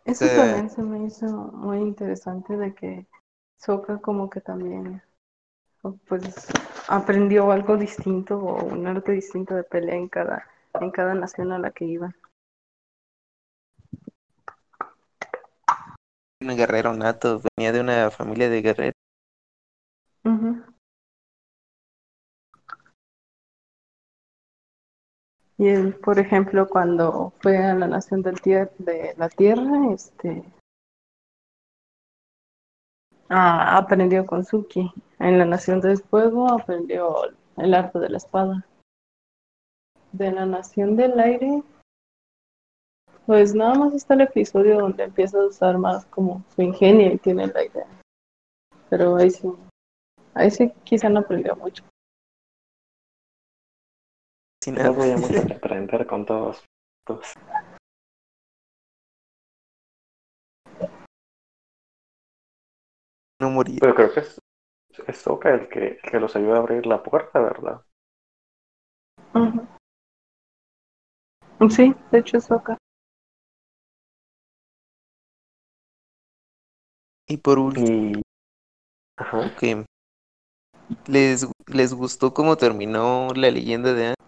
Eso 0.05 0.26
también 0.26 0.70
se 0.70 0.82
me 0.82 1.06
hizo 1.06 1.26
muy 1.26 1.78
interesante 1.78 2.56
de 2.56 2.74
que 2.74 3.06
Soka 3.56 3.98
como 3.98 4.28
que 4.28 4.40
también 4.40 5.02
pues 6.09 6.48
aprendió 6.89 7.51
algo 7.51 7.76
distinto 7.76 8.39
o 8.39 8.64
un 8.64 8.86
arte 8.86 9.12
distinto 9.12 9.55
de 9.55 9.64
pelea 9.64 9.97
en 9.97 10.09
cada 10.09 10.47
en 10.81 10.90
cada 10.90 11.14
nación 11.14 11.52
a 11.52 11.59
la 11.59 11.70
que 11.70 11.85
iba. 11.85 12.14
un 16.40 16.56
guerrero 16.56 16.93
nato, 16.94 17.40
venía 17.56 17.72
de 17.72 17.81
una 17.81 18.10
familia 18.10 18.48
de 18.51 18.60
guerreros. 18.60 18.94
Y 25.56 25.68
él, 25.68 25.94
por 25.94 26.18
ejemplo, 26.18 26.68
cuando 26.68 27.32
fue 27.40 27.59
a 27.59 27.74
la 27.74 27.86
nación 27.86 28.22
del 28.22 28.40
tier- 28.40 28.72
de 28.78 29.14
la 29.16 29.28
tierra, 29.28 29.93
este 29.93 30.43
ah, 33.28 33.76
aprendió 33.76 34.26
con 34.26 34.44
Suki. 34.44 34.93
En 35.18 35.39
la 35.39 35.44
nación 35.44 35.81
del 35.81 35.98
fuego 35.98 36.51
aprendió 36.51 37.31
el 37.56 37.74
arte 37.74 37.98
de 38.01 38.09
la 38.09 38.16
espada. 38.16 38.66
De 40.12 40.31
la 40.32 40.47
nación 40.47 40.97
del 40.97 41.18
aire, 41.18 41.62
pues 43.26 43.55
nada 43.55 43.74
más 43.74 43.94
está 43.94 44.14
el 44.14 44.22
episodio 44.22 44.78
donde 44.81 45.05
empieza 45.05 45.39
a 45.39 45.47
usar 45.47 45.78
más 45.78 46.05
como 46.06 46.44
su 46.55 46.62
ingenio 46.62 47.12
y 47.12 47.18
tiene 47.18 47.47
la 47.47 47.64
idea. 47.64 47.86
Pero 48.90 49.16
ahí 49.16 49.31
sí, 49.31 49.48
ahí 50.35 50.51
sí 50.51 50.72
quizá 50.85 51.09
no 51.09 51.20
aprendió 51.20 51.56
mucho. 51.56 51.85
Sin 54.65 54.77
No 54.77 54.95
mucho 54.95 55.47
que 55.47 55.53
aprender 55.53 56.07
con 56.07 56.24
todos. 56.24 56.65
todos. 57.07 57.35
no 63.43 63.51
moría. 63.51 63.77
Pero 63.78 63.95
creo 63.95 64.15
que 64.15 64.20
es, 64.20 64.41
es 65.07 65.19
Sokka 65.19 65.53
el 65.53 65.69
que, 65.69 65.99
el 66.03 66.11
que 66.11 66.19
los 66.19 66.35
ayuda 66.35 66.57
a 66.57 66.61
abrir 66.61 66.86
la 66.86 67.03
puerta, 67.03 67.41
¿verdad? 67.41 67.82
Ujú. 69.35 69.66
Sí, 71.69 71.95
de 72.11 72.19
hecho 72.20 72.39
es 72.39 72.45
Sokka. 72.45 72.78
Y 77.28 77.36
por 77.36 77.59
último, 77.59 77.86
Y... 77.86 78.23
Ajá. 79.19 79.55
que 79.61 79.85
les, 81.07 81.47
les 81.66 81.93
gustó 81.93 82.32
cómo 82.32 82.57
terminó 82.57 83.28
la 83.35 83.51
leyenda 83.51 83.93
de 83.93 84.07
Aang. 84.07 84.23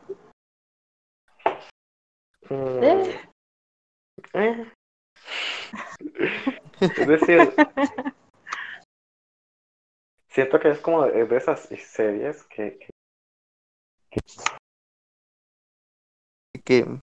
Eh. 2.51 3.23
Es 6.81 7.06
decir, 7.06 7.55
siento 10.28 10.60
que 10.60 10.70
es 10.70 10.81
como 10.81 11.06
de 11.06 11.36
esas 11.36 11.68
series 11.68 12.44
que 12.44 12.78
que 16.64 17.01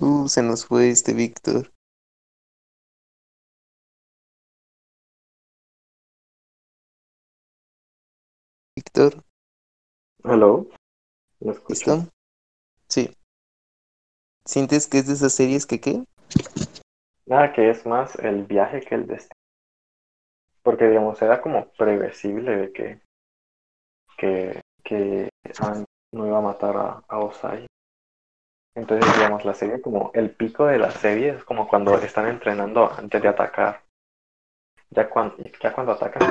uh, 0.00 0.28
se 0.28 0.42
nos 0.42 0.66
fue 0.66 0.90
este 0.90 1.14
Víctor. 1.14 1.72
Víctor, 8.76 9.24
Hello, 10.24 10.68
¿me. 11.40 11.54
Sí. 12.88 13.10
¿Sientes 14.44 14.88
que 14.88 14.98
es 14.98 15.06
de 15.06 15.14
esas 15.14 15.32
series 15.32 15.64
que 15.64 15.80
qué? 15.80 16.04
Nada, 17.24 17.52
que 17.52 17.70
es 17.70 17.86
más 17.86 18.16
el 18.16 18.44
viaje 18.44 18.80
que 18.80 18.96
el 18.96 19.06
destino. 19.06 19.32
Porque, 20.62 20.88
digamos, 20.88 21.22
era 21.22 21.40
como 21.40 21.70
previsible 21.72 22.56
de 22.56 22.72
que, 22.72 23.00
que, 24.16 24.60
que 24.82 25.28
no 26.12 26.26
iba 26.26 26.38
a 26.38 26.42
matar 26.42 26.76
a, 26.76 27.04
a 27.08 27.18
Osai. 27.20 27.67
Entonces, 28.78 29.12
digamos, 29.16 29.44
la 29.44 29.54
serie, 29.54 29.80
como 29.80 30.12
el 30.14 30.30
pico 30.30 30.66
de 30.66 30.78
la 30.78 30.92
serie 30.92 31.30
es 31.30 31.42
como 31.42 31.66
cuando 31.66 31.98
están 31.98 32.28
entrenando 32.28 32.92
antes 32.92 33.20
de 33.20 33.26
atacar. 33.26 33.82
Ya 34.90 35.10
cuando, 35.10 35.36
ya 35.60 35.72
cuando 35.72 35.92
atacan, 35.92 36.22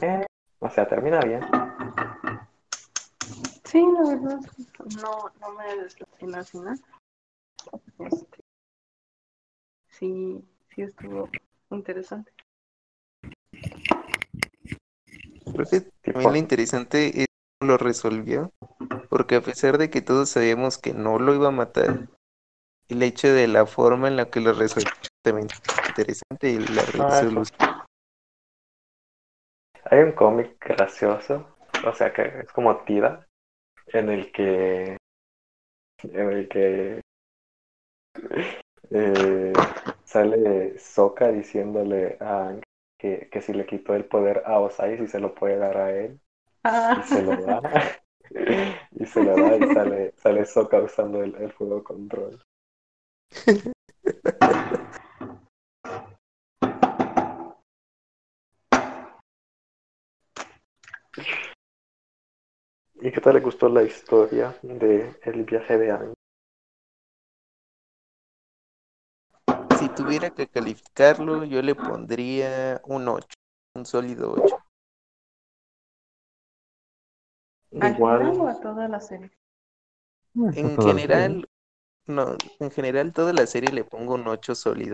eh, 0.00 0.24
o 0.60 0.70
sea, 0.70 0.86
termina 0.86 1.18
bien. 1.18 1.40
Sí, 3.64 3.84
la 3.92 4.08
verdad, 4.08 4.38
no, 5.02 5.32
no 5.40 5.52
me 5.54 5.82
decepcionó 5.82 6.36
al 6.36 6.46
final. 6.46 6.80
Este, 7.98 8.38
sí, 9.88 10.44
sí 10.72 10.82
estuvo 10.82 11.28
interesante. 11.70 12.32
Creo 15.52 15.66
que 15.68 15.80
también 16.02 16.32
lo 16.32 16.36
interesante 16.36 17.22
es 17.22 17.26
lo 17.66 17.78
resolvió, 17.78 18.52
porque 19.10 19.36
a 19.36 19.42
pesar 19.42 19.78
de 19.78 19.90
que 19.90 20.02
todos 20.02 20.30
sabíamos 20.30 20.78
que 20.78 20.94
no 20.94 21.18
lo 21.18 21.34
iba 21.34 21.48
a 21.48 21.52
matar, 21.52 22.08
el 22.88 23.02
hecho 23.02 23.28
de 23.28 23.48
la 23.48 23.66
forma 23.66 24.08
en 24.08 24.16
la 24.16 24.30
que 24.30 24.40
lo 24.40 24.52
resolvió 24.52 24.90
también 25.22 25.48
es 25.48 25.88
interesante 25.88 26.50
y 26.50 26.58
la 26.58 26.82
Ah, 26.98 27.24
eso. 27.28 27.42
resolución. 27.42 27.58
Hay 29.90 30.00
un 30.00 30.12
cómic 30.12 30.58
gracioso, 30.60 31.46
o 31.86 31.92
sea 31.94 32.12
que 32.12 32.40
es 32.40 32.52
como 32.52 32.84
tira, 32.84 33.26
en 33.88 34.10
el 34.10 34.32
que 34.32 34.96
en 36.02 36.30
el 36.32 36.48
que 36.48 37.00
eh, 38.90 39.52
sale 40.04 40.78
Sokka 40.78 41.28
diciéndole 41.32 42.16
a 42.20 42.46
Aang 42.48 42.60
que, 42.98 43.28
que 43.30 43.40
si 43.40 43.52
le 43.52 43.66
quitó 43.66 43.94
el 43.94 44.04
poder 44.06 44.42
a 44.46 44.58
Osai 44.60 44.98
si 44.98 45.06
se 45.06 45.20
lo 45.20 45.34
puede 45.34 45.56
dar 45.58 45.76
a 45.76 45.90
él 45.96 46.20
Ah, 46.68 47.00
y 47.00 47.02
se 47.06 47.22
lo 47.22 47.32
da 47.36 47.60
y 48.98 49.06
se 49.06 49.22
lo 49.22 49.36
da 49.36 49.56
y 49.56 49.72
sale 49.72 50.12
sale 50.16 50.44
Sokka 50.44 50.80
usando 50.80 51.22
el, 51.22 51.32
el 51.36 51.52
fuego 51.52 51.84
control 51.84 52.42
¿Y 63.00 63.12
qué 63.12 63.20
tal 63.20 63.34
le 63.34 63.40
gustó 63.40 63.68
la 63.68 63.84
historia 63.84 64.56
de 64.62 65.14
el 65.22 65.44
viaje 65.44 65.78
de 65.78 65.90
Aang? 65.92 66.16
tuviera 69.96 70.30
que 70.30 70.46
calificarlo, 70.46 71.44
yo 71.44 71.62
le 71.62 71.74
pondría 71.74 72.80
un 72.84 73.08
8, 73.08 73.26
un 73.74 73.86
sólido 73.86 74.34
8. 74.36 74.55
¿Al 77.80 77.94
Igual, 77.94 78.18
final 78.18 78.40
o 78.40 78.48
a 78.48 78.60
toda 78.60 78.88
la 78.88 79.00
serie? 79.00 79.30
Eso 80.34 80.60
En 80.60 80.76
general, 80.80 81.48
no, 82.06 82.36
en 82.60 82.70
general 82.70 83.12
toda 83.12 83.32
la 83.32 83.46
serie 83.46 83.70
le 83.72 83.84
pongo 83.84 84.14
un 84.14 84.26
8 84.28 84.54
sólido. 84.54 84.92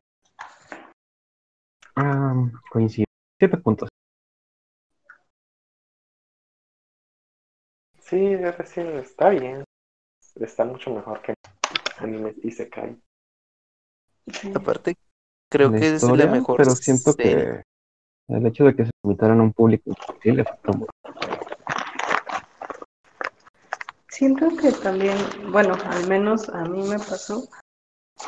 Ah, 1.96 2.34
coincido. 2.70 3.06
Siete 3.38 3.56
puntos. 3.58 3.88
sí, 7.98 8.36
sí, 8.66 8.80
está 8.80 9.30
bien. 9.30 9.64
Está 10.36 10.64
mucho 10.64 10.90
mejor 10.90 11.22
que 11.22 11.34
anime 11.98 12.34
y 12.42 12.50
se 12.50 12.68
cae. 12.68 12.96
Sí. 14.32 14.52
Aparte, 14.54 14.94
creo 15.50 15.70
La 15.70 15.78
que 15.78 15.86
es 15.86 15.90
la 15.90 15.96
historia, 15.96 16.26
mejor 16.26 16.56
pero 16.56 16.70
siento 16.70 17.12
serie. 17.12 17.36
que 17.36 17.62
el 18.28 18.46
hecho 18.46 18.64
de 18.64 18.76
que 18.76 18.84
se 18.84 18.90
limitaran 19.02 19.40
a 19.40 19.42
un 19.42 19.52
público 19.52 19.90
infantil 19.90 20.36
le 20.36 20.42
afectó 20.42 20.72
mucho. 20.74 20.90
Siento 24.12 24.54
que 24.58 24.72
también, 24.72 25.16
bueno, 25.50 25.74
al 25.86 26.06
menos 26.06 26.46
a 26.50 26.66
mí 26.66 26.82
me 26.86 26.98
pasó 26.98 27.48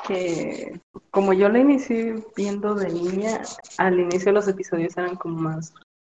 que 0.09 0.81
como 1.11 1.35
yo 1.35 1.51
la 1.51 1.59
inicié 1.59 2.25
viendo 2.35 2.75
de 2.75 2.89
niña, 2.89 3.43
al 3.77 4.01
inicio 4.01 4.33
los 4.33 4.49
episodios 4.49 4.97
eran 4.97 5.17
como 5.17 5.39
más 5.43 5.75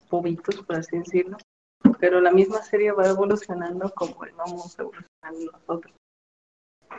bobitos, 0.09 0.63
por 0.63 0.77
así 0.77 0.99
decirlo, 0.99 1.37
pero 1.99 2.21
la 2.21 2.31
misma 2.31 2.63
serie 2.63 2.93
va 2.93 3.09
evolucionando 3.09 3.93
como 3.97 4.15
vamos 4.37 4.79
evolucionando 4.79 5.51
nosotros. 5.59 5.93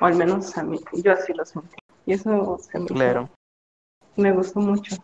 O 0.02 0.06
al 0.06 0.15
menos 0.15 0.57
a 0.57 0.64
mí, 0.64 0.77
yo 0.91 1.14
así 1.14 1.34
lo 1.34 1.45
sentí. 1.45 1.77
Y 2.06 2.14
eso 2.14 2.57
se 2.60 2.80
me, 2.80 2.88
Claro. 2.88 3.30
me 4.18 4.34
gustó 4.34 4.60
mucho, 4.60 4.98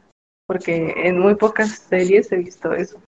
porque 0.47 0.93
en 0.97 1.17
muy 1.17 1.35
pocas 1.35 1.69
series 1.69 2.29
he 2.33 2.37
visto 2.39 2.73
eso. 2.73 3.01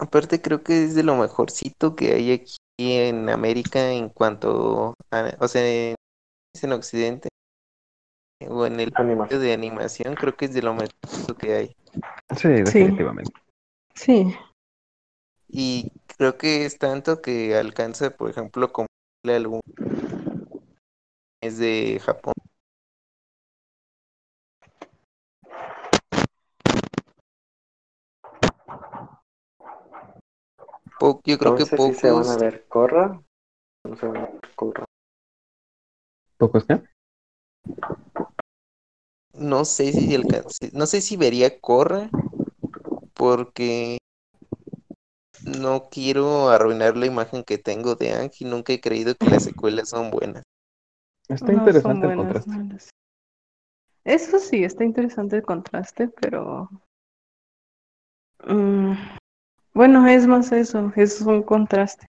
Aparte, 0.00 0.40
creo 0.40 0.62
que 0.62 0.84
es 0.84 0.94
de 0.94 1.02
lo 1.02 1.14
mejorcito 1.16 1.94
que 1.94 2.14
hay 2.14 2.32
aquí 2.32 2.56
en 2.78 3.28
América 3.28 3.92
en 3.92 4.08
cuanto 4.08 4.94
a, 5.10 5.36
o 5.38 5.46
sea, 5.46 5.62
en, 5.62 5.94
es 6.54 6.64
en 6.64 6.72
Occidente 6.72 7.28
o 8.48 8.64
en 8.64 8.80
el 8.80 8.90
Animación. 8.94 9.42
de 9.42 9.52
animación, 9.52 10.14
creo 10.14 10.34
que 10.34 10.46
es 10.46 10.54
de 10.54 10.62
lo 10.62 10.72
mejorcito 10.72 11.36
que 11.36 11.54
hay. 11.54 11.76
Sí, 12.36 12.48
definitivamente. 12.48 13.32
Sí, 13.94 14.34
Y 15.48 15.92
creo 16.16 16.38
que 16.38 16.64
es 16.64 16.78
tanto 16.78 17.20
que 17.20 17.54
alcanza, 17.56 18.10
por 18.10 18.30
ejemplo, 18.30 18.72
como 18.72 18.86
álbum 19.28 19.60
es 21.42 21.58
de 21.58 22.00
Japón. 22.02 22.34
Po- 31.00 31.22
yo 31.24 31.38
creo 31.38 31.54
que 31.54 31.64
Entonces, 31.64 31.94
si 31.94 31.94
se 31.94 32.10
van 32.10 32.28
a 32.28 32.36
pocos, 32.36 32.42
ver 32.42 32.66
Corra, 32.68 33.22
no 33.84 33.96
se 33.96 34.06
van 34.06 34.16
a 34.18 34.26
ver 34.26 34.40
Corra. 34.54 34.84
¿Pocos 36.36 36.64
qué? 36.66 36.82
no 39.32 39.64
sé 39.64 39.92
si 39.94 40.14
alcance, 40.14 40.70
no 40.74 40.84
sé 40.84 41.00
si 41.00 41.16
vería 41.16 41.58
Corra, 41.58 42.10
porque 43.14 43.96
no 45.46 45.88
quiero 45.90 46.50
arruinar 46.50 46.98
la 46.98 47.06
imagen 47.06 47.44
que 47.44 47.56
tengo 47.56 47.94
de 47.94 48.12
Ang 48.12 48.30
y 48.38 48.44
nunca 48.44 48.74
he 48.74 48.80
creído 48.80 49.14
que 49.14 49.30
las 49.30 49.44
secuelas 49.44 49.88
son 49.88 50.10
buenas. 50.10 50.42
Está 51.28 51.54
No 51.54 51.60
interesante 51.60 52.08
el 52.08 52.16
contraste. 52.16 52.50
malas. 52.50 52.90
Eso 54.04 54.38
sí, 54.38 54.64
está 54.64 54.84
interesante 54.84 55.36
el 55.36 55.42
contraste, 55.42 56.08
pero 56.08 56.68
mm, 58.46 58.92
bueno, 59.80 60.06
es 60.06 60.26
más 60.26 60.52
eso, 60.52 60.92
es 60.94 61.22
un 61.22 61.42
contraste. 61.42 62.04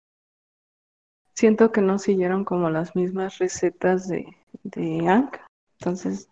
Siento 1.36 1.72
que 1.72 1.82
no 1.82 2.00
siguieron 2.00 2.44
como 2.44 2.72
las 2.72 2.96
mismas 2.96 3.38
recetas 3.38 4.08
de, 4.08 4.26
de 4.64 5.08
Ank, 5.08 5.38
entonces 5.78 6.28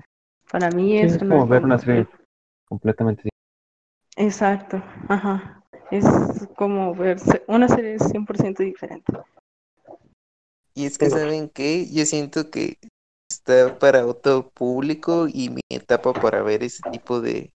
para 0.52 0.72
mí 0.72 0.94
Sí, 0.94 0.98
es 0.98 1.14
es 1.14 1.22
una 1.22 1.36
como 1.36 1.48
ver 1.48 1.64
una 1.64 1.78
serie 1.78 2.08
completamente 2.68 3.30
diferente. 3.30 3.36
Exacto, 4.16 4.84
ajá. 5.10 5.62
Es 5.92 6.06
como 6.56 6.96
ver 6.96 7.20
una 7.46 7.68
serie 7.68 8.00
100% 8.00 8.64
diferente. 8.64 9.14
Y 10.74 10.88
es 10.88 10.98
que. 10.98 11.08
¿saben 11.12 11.50
qué? 11.50 11.88
Yo 11.94 12.04
siento 12.08 12.50
que 12.50 12.80
está 13.30 13.78
para 13.78 14.08
otro 14.08 14.50
público 14.50 15.28
y 15.32 15.52
mi 15.52 15.62
etapa 15.70 16.14
para 16.14 16.42
ver 16.42 16.64
ese 16.64 16.82
tipo 16.92 17.22
de, 17.22 17.54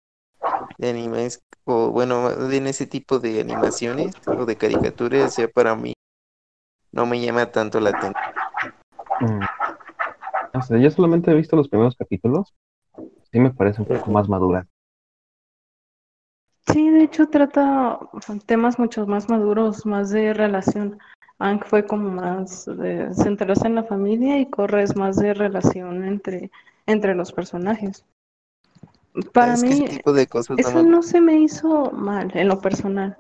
de 0.79 0.91
animes, 0.91 1.39
o 1.69 1.91
bueno, 1.91 2.31
bien 2.49 2.67
ese 2.67 2.87
tipo 2.87 3.19
de 3.19 3.41
animaciones 3.41 4.15
o 4.27 4.47
de 4.47 4.57
caricaturas, 4.57 5.37
ya 5.37 5.49
para 5.49 5.77
mí 5.77 5.93
no 6.93 7.05
me 7.05 7.21
llama 7.21 7.47
tanto 7.47 7.79
la 7.79 7.91
atención. 7.91 8.15
Mm. 9.21 10.57
O 10.57 10.63
sea, 10.63 10.79
yo 10.79 10.91
solamente 10.91 11.31
he 11.31 11.35
visto 11.35 11.57
los 11.57 11.69
primeros 11.69 11.95
capítulos. 11.95 12.55
Sí 13.31 13.39
me 13.39 13.53
parece 13.53 13.83
un 13.83 13.89
poco 13.89 14.11
más 14.11 14.29
madura. 14.29 14.67
Sí, 16.73 16.89
de 16.89 17.05
hecho 17.05 17.29
trata 17.29 17.99
temas 18.47 18.79
mucho 18.79 19.07
más 19.07 19.29
maduros, 19.29 19.85
más 19.85 20.11
de 20.11 20.33
relación. 20.33 20.99
Ank 21.39 21.67
fue 21.67 21.87
como 21.87 22.11
más 22.11 22.65
de 22.65 23.13
centrarse 23.15 23.67
en 23.67 23.75
la 23.75 23.85
familia 23.85 24.41
y 24.41 24.47
Korra 24.47 24.83
es 24.83 24.97
más 24.97 25.17
de 25.17 25.35
relación 25.35 26.05
entre, 26.05 26.51
entre 26.87 27.15
los 27.15 27.33
personajes. 27.33 28.05
Para 29.33 29.55
Es 29.55 29.63
mí, 29.63 29.69
ese 29.73 29.97
tipo 29.97 30.13
de 30.13 30.27
cosas 30.27 30.51
no 30.51 30.59
eso 30.59 30.83
me- 30.83 30.89
no 30.91 31.03
se 31.03 31.21
me 31.21 31.35
hizo 31.41 31.91
mal 31.93 32.31
en 32.35 32.49
lo 32.49 32.61
personal. 32.61 33.17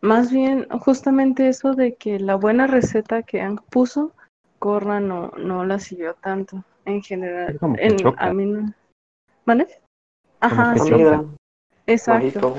Más 0.00 0.32
bien, 0.32 0.68
justamente 0.80 1.48
eso 1.48 1.74
de 1.74 1.94
que 1.94 2.18
la 2.18 2.34
buena 2.34 2.66
receta 2.66 3.22
que 3.22 3.40
Ank 3.40 3.62
puso, 3.70 4.12
Korra 4.58 5.00
no, 5.00 5.30
no 5.38 5.64
la 5.64 5.78
siguió 5.78 6.14
tanto. 6.14 6.64
En 6.84 7.02
general, 7.02 7.54
Es 7.54 7.60
como 7.60 7.76
que 7.76 7.86
en, 7.86 7.96
choca. 7.98 8.26
a 8.26 8.32
mí 8.32 8.46
no. 8.46 8.72
¿Vale? 9.46 9.66
Como 9.66 9.80
Ajá, 10.40 10.74
que 10.74 10.80
sí, 10.80 10.92
exacto 11.86 12.54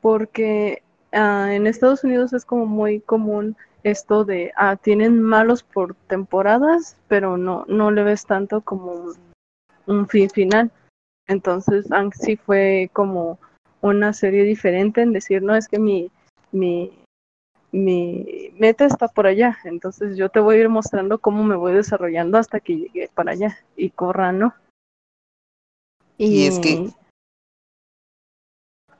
porque 0.00 0.82
ah, 1.12 1.48
en 1.52 1.66
Estados 1.66 2.04
Unidos 2.04 2.32
es 2.32 2.44
como 2.44 2.66
muy 2.66 3.00
común 3.00 3.56
esto 3.82 4.24
de, 4.24 4.52
ah, 4.56 4.76
tienen 4.76 5.20
malos 5.22 5.62
por 5.62 5.94
temporadas, 6.08 6.96
pero 7.08 7.36
no, 7.36 7.64
no 7.68 7.90
le 7.90 8.02
ves 8.02 8.26
tanto 8.26 8.60
como 8.60 8.92
un, 8.92 9.14
un 9.86 10.08
fin 10.08 10.28
final. 10.30 10.70
Entonces, 11.28 11.86
sí 12.18 12.36
fue 12.36 12.90
como 12.92 13.38
una 13.82 14.12
serie 14.12 14.44
diferente 14.44 15.02
en 15.02 15.12
decir, 15.12 15.42
no, 15.42 15.54
es 15.54 15.68
que 15.68 15.78
mi, 15.78 16.10
mi, 16.52 16.98
mi 17.70 18.50
meta 18.58 18.86
está 18.86 19.08
por 19.08 19.26
allá, 19.26 19.58
entonces 19.64 20.16
yo 20.16 20.30
te 20.30 20.40
voy 20.40 20.56
a 20.56 20.60
ir 20.60 20.68
mostrando 20.68 21.18
cómo 21.18 21.44
me 21.44 21.54
voy 21.54 21.74
desarrollando 21.74 22.38
hasta 22.38 22.60
que 22.60 22.76
llegue 22.76 23.10
para 23.14 23.32
allá. 23.32 23.58
Y 23.76 23.90
Corra 23.90 24.32
no. 24.32 24.54
Y 26.16 26.46
es 26.46 26.58
que- 26.58 26.90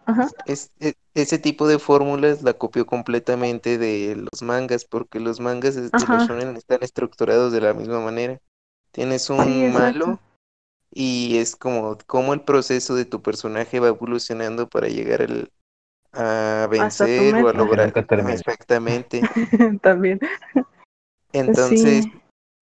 Ajá. 0.05 0.29
Es, 0.47 0.71
e- 0.81 0.95
ese 1.15 1.39
tipo 1.39 1.67
de 1.67 1.79
fórmulas 1.79 2.43
la 2.43 2.55
copió 2.55 2.87
completamente 2.87 3.79
de 3.79 4.17
los 4.17 4.43
mangas, 4.43 4.85
porque 4.85 5.19
los 5.21 5.41
mangas 5.41 5.75
de 5.75 5.83
los 5.83 5.93
Ajá. 5.95 6.19
shonen 6.19 6.57
están 6.57 6.83
estructurados 6.83 7.53
de 7.53 7.61
la 7.61 7.75
misma 7.75 8.01
manera. 8.01 8.39
Tienes 8.93 9.29
un 9.31 9.45
Sí, 9.45 9.69
malo 9.73 10.19
y 10.90 11.39
es 11.39 11.56
como 11.56 11.97
cómo 12.06 12.35
el 12.35 12.43
proceso 12.43 12.94
de 12.94 13.05
tu 13.05 13.23
personaje 13.23 13.81
va 13.81 13.89
evolucionando 13.89 14.69
para 14.69 14.89
llegar 14.89 15.23
al- 15.23 15.51
a 16.12 16.69
vencer 16.70 17.35
o 17.36 17.48
a 17.48 17.52
lograr 17.52 17.93
exactamente. 18.31 19.23
También. 19.82 20.20
Entonces, 21.32 22.05
Sí. 22.05 22.12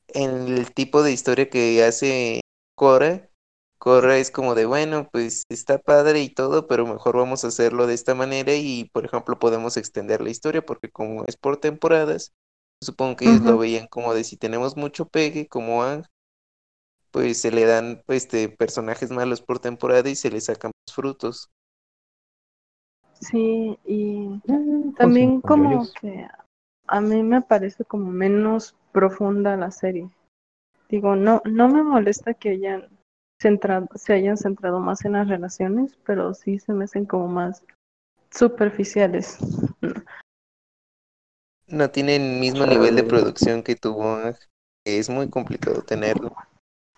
en 0.09 0.49
el 0.49 0.73
tipo 0.73 1.03
de 1.03 1.13
historia 1.13 1.49
que 1.51 1.85
hace 1.85 2.41
Cora, 2.77 3.31
Cora 3.79 4.19
es 4.19 4.31
como 4.31 4.55
de, 4.55 4.67
bueno, 4.67 5.09
pues 5.13 5.45
está 5.49 5.79
padre 5.79 6.23
y 6.23 6.31
todo, 6.31 6.67
pero 6.67 6.87
mejor 6.87 7.17
vamos 7.17 7.45
a 7.45 7.49
hacerlo 7.49 7.87
de 7.87 7.95
esta 7.95 8.15
manera 8.15 8.55
y, 8.55 8.91
por 8.93 9.05
ejemplo, 9.05 9.39
podemos 9.39 9.77
extender 9.77 10.21
la 10.21 10.31
historia 10.31 10.65
porque 10.65 10.91
como 10.91 11.25
es 11.27 11.37
por 11.37 11.59
temporadas, 11.59 12.33
supongo 12.83 13.17
que 13.17 13.27
ellos 13.27 13.43
lo 13.43 13.59
veían 13.59 13.87
como 13.89 14.15
de 14.15 14.25
si 14.25 14.37
tenemos 14.37 14.77
mucho 14.77 15.07
pegue, 15.09 15.47
como 15.49 15.85
Ang, 15.85 16.05
pues 17.17 17.41
se 17.41 17.51
le 17.51 17.65
dan 17.65 18.03
este 18.09 18.51
personajes 18.51 19.11
malos 19.11 19.41
por 19.41 19.59
temporada 19.59 20.07
y 20.11 20.17
se 20.17 20.31
le 20.31 20.39
sacan 20.39 20.71
más 20.87 20.95
frutos. 20.95 21.49
Sí, 23.19 23.79
y 23.87 24.39
Eh, 24.47 24.93
también 24.99 25.41
funciona 25.41 25.41
con 25.41 25.63
como 25.71 25.93
que 25.99 26.29
a 26.87 27.01
mí 27.01 27.23
me 27.23 27.41
parece 27.41 27.87
como 27.87 28.13
menos 28.13 28.77
profunda 28.93 29.57
la 29.57 29.71
serie. 29.71 30.11
Digo, 30.91 31.17
no, 31.17 31.41
no 31.47 31.69
me 31.69 31.83
molesta 31.83 32.35
que 32.35 32.51
hayan 32.51 32.87
centrado, 33.41 33.89
se 33.95 34.13
hayan 34.13 34.37
centrado 34.37 34.79
más 34.81 35.07
en 35.07 35.13
las 35.13 35.27
relaciones, 35.27 35.97
pero 36.05 36.35
sí 36.35 36.59
se 36.59 36.75
me 36.75 36.85
hacen 36.85 37.07
como 37.07 37.29
más 37.29 37.65
superficiales. 38.31 39.39
No 41.67 41.91
tienen 41.91 42.21
el 42.21 42.41
mismo 42.41 42.67
nivel 42.67 42.95
de 42.95 43.05
producción 43.05 43.63
que 43.63 43.75
tuvo 43.75 44.19
es 44.85 45.09
muy 45.09 45.31
complicado 45.31 45.83
tenerlo. 45.83 46.35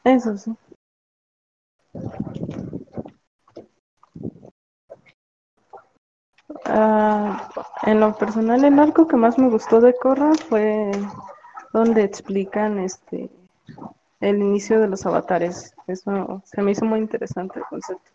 Eso 0.04 0.36
sí. 0.36 0.56
Ah, 6.66 7.50
en 7.82 7.98
lo 7.98 8.14
personal, 8.16 8.64
el 8.64 8.78
arco 8.78 9.08
que 9.08 9.16
más 9.16 9.38
me 9.38 9.48
gustó 9.48 9.80
de 9.80 9.94
Korra 9.96 10.34
fue 10.48 10.92
donde 11.72 12.04
explican 12.04 12.78
este 12.78 13.30
el 14.20 14.38
inicio 14.38 14.80
de 14.80 14.88
los 14.88 15.06
avatares. 15.06 15.74
Eso 15.86 16.42
se 16.44 16.62
me 16.62 16.72
hizo 16.72 16.84
muy 16.84 17.00
interesante 17.00 17.60
el 17.60 17.66
concepto. 17.66 18.10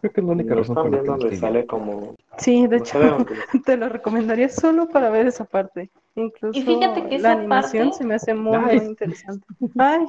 Creo 0.00 0.12
que 0.12 0.20
es 0.20 0.26
la 0.26 0.32
única 0.32 0.54
No 0.54 0.60
razón 0.60 0.74
por 0.76 0.90
la 0.90 1.00
que 1.02 1.06
donde 1.06 1.30
lo 1.30 1.36
sale 1.36 1.66
como... 1.66 2.14
Sí, 2.38 2.66
de 2.66 2.78
no 2.78 2.84
hecho, 2.84 2.98
de 3.00 3.60
te 3.64 3.76
lo 3.76 3.88
recomendaría 3.88 4.48
solo 4.48 4.88
para 4.88 5.10
ver 5.10 5.26
esa 5.26 5.44
parte. 5.44 5.90
Incluso 6.14 6.58
Y 6.58 6.62
fíjate 6.62 7.02
que 7.08 7.18
la 7.18 7.30
esa 7.30 7.32
animación 7.38 7.84
parte- 7.90 7.98
se 7.98 8.04
me 8.04 8.14
hace 8.14 8.34
muy, 8.34 8.56
Ay. 8.56 8.78
interesante. 8.78 9.46
Ay, 9.78 10.06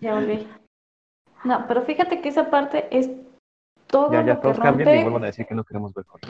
Ya 0.00 0.14
volví. 0.14 0.46
No, 1.44 1.64
pero 1.66 1.82
fíjate 1.82 2.20
que 2.20 2.28
esa 2.28 2.48
parte 2.50 2.86
es 2.96 3.10
todo 3.88 4.12
Ya, 4.12 4.20
ya 4.24 4.34
lo 4.34 4.36
que 4.36 4.42
todos 4.42 4.58
cambien 4.60 4.88
y 4.88 4.92
rompe. 4.92 5.02
vuelvan 5.02 5.22
a 5.24 5.26
decir 5.26 5.44
que 5.46 5.54
no 5.54 5.64
queremos 5.64 5.92
ver 5.92 6.04
Korra. 6.06 6.28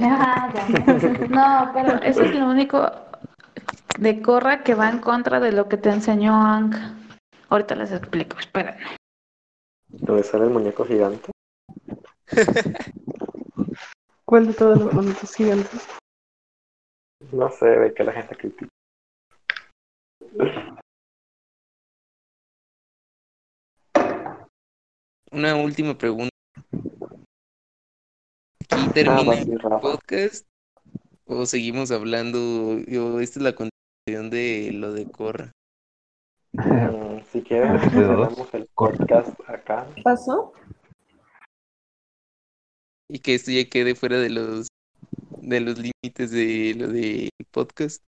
Ah, 0.00 0.50
ya. 0.54 0.66
No, 1.28 1.70
pero 1.74 2.02
eso 2.02 2.22
es 2.22 2.34
lo 2.34 2.48
único 2.48 2.90
de 3.98 4.22
Corra 4.22 4.62
que 4.62 4.74
va 4.74 4.88
en 4.88 4.98
contra 4.98 5.40
de 5.40 5.52
lo 5.52 5.68
que 5.68 5.76
te 5.76 5.90
enseñó 5.90 6.34
Ang. 6.34 6.74
Ahorita 7.50 7.74
les 7.76 7.92
explico, 7.92 8.38
espera. 8.38 8.76
Donde 9.88 10.22
sale 10.24 10.44
el 10.44 10.50
muñeco 10.50 10.84
gigante. 10.84 11.30
¿cuál 14.24 14.46
de 14.48 14.54
todos 14.54 14.78
los 14.78 14.94
bonitos 14.94 15.34
gigantes? 15.34 15.86
No 17.32 17.50
sé, 17.50 17.66
de 17.66 17.94
que 17.94 18.04
la 18.04 18.12
gente 18.12 18.36
critica. 18.36 18.68
Una 25.30 25.56
última 25.56 25.96
pregunta. 25.98 26.30
¿Aquí 28.70 28.86
Ah, 28.86 28.90
termina 28.94 29.34
el 29.34 29.58
podcast? 29.58 30.46
¿O 31.26 31.46
seguimos 31.46 31.90
hablando? 31.90 32.78
Yo, 32.86 33.20
esta 33.20 33.38
es 33.40 33.42
la 33.42 33.54
continuación 33.54 34.30
de 34.30 34.70
lo 34.72 34.92
de 34.92 35.10
Corra. 35.10 35.52
Mm, 36.52 37.20
si 37.32 37.42
quieren, 37.42 37.72
dos. 37.72 37.90
cerramos 37.90 38.54
el 38.54 38.68
podcast 38.74 39.40
acá. 39.48 39.86
¿Qué 39.94 40.02
pasó? 40.02 40.52
Y 43.08 43.18
que 43.18 43.34
esto 43.34 43.50
ya 43.50 43.68
quede 43.68 43.94
fuera 43.94 44.18
de 44.18 44.30
los 44.30 44.68
de 45.40 45.60
los 45.60 45.76
límites 45.78 46.30
de 46.30 46.74
lo 46.76 46.88
del 46.88 47.30
podcast. 47.50 48.02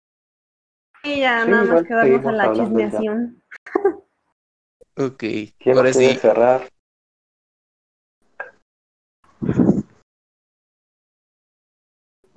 Y 1.03 1.19
ya 1.21 1.43
Sí, 1.43 1.51
nada 1.51 1.63
más 1.65 1.83
seguimos 1.87 2.25
en 2.25 2.37
la 2.37 2.43
hablando 2.45 2.79
ya. 2.79 2.87
chismeación. 2.87 3.43
Ok, 4.95 5.23
¿Quién 5.57 5.77
ahora 5.77 5.91
sí. 5.93 6.15
cerrar? 6.15 6.69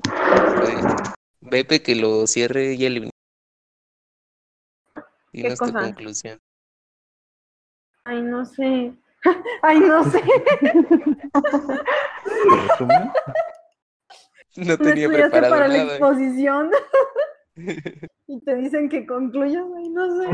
pues, 0.02 0.84
Pepe 1.50 1.82
que 1.82 1.94
lo 1.94 2.26
cierre 2.26 2.74
y 2.74 2.84
el 2.86 3.10
y 5.32 5.42
¿Qué 5.42 5.48
nuestra 5.48 5.66
cosa? 5.72 5.80
conclusión. 5.80 6.38
Ay, 8.04 8.22
no 8.22 8.44
sé. 8.46 8.94
Ay, 9.62 9.80
no 9.80 10.10
sé. 10.10 10.22
¿En 12.44 12.68
resumen? 12.68 13.12
No 14.56 14.78
tenía 14.78 15.08
preparado 15.08 15.54
para 15.54 15.68
la 15.68 15.82
exposición. 15.82 16.70
y 18.26 18.40
te 18.40 18.54
dicen 18.56 18.88
que 18.88 19.06
concluyas. 19.06 19.64
No 19.66 20.22
sé. 20.22 20.28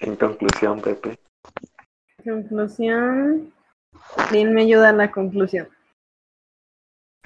En 0.00 0.16
conclusión, 0.16 0.80
Pepe. 0.80 1.18
Conclusión. 2.22 3.52
Bien 4.30 4.54
me 4.54 4.62
ayuda 4.62 4.90
en 4.90 4.98
la 4.98 5.10
conclusión. 5.10 5.68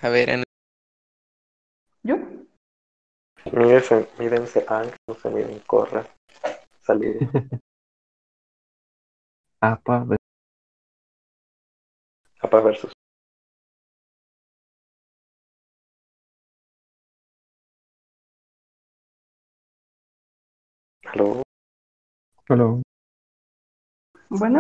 A 0.01 0.09
ver, 0.09 0.31
Ana, 0.31 0.45
¿Yo? 2.03 2.17
Mírense, 3.53 4.09
mírense 4.19 4.65
Ang, 4.69 4.91
no 5.07 5.15
se 5.15 5.31
miren 5.31 5.61
Corra. 5.67 6.07
Salir. 6.81 7.19
Apa, 9.61 10.07
Apa 12.41 12.61
versus. 12.61 12.93
Aló. 21.07 21.43
Hello. 22.49 22.83
Bueno, 24.31 24.59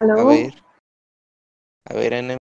¿Aló? 0.00 0.28
ver. 0.28 0.54
A 1.86 1.94
ver, 1.94 2.14
Ana. 2.14 2.36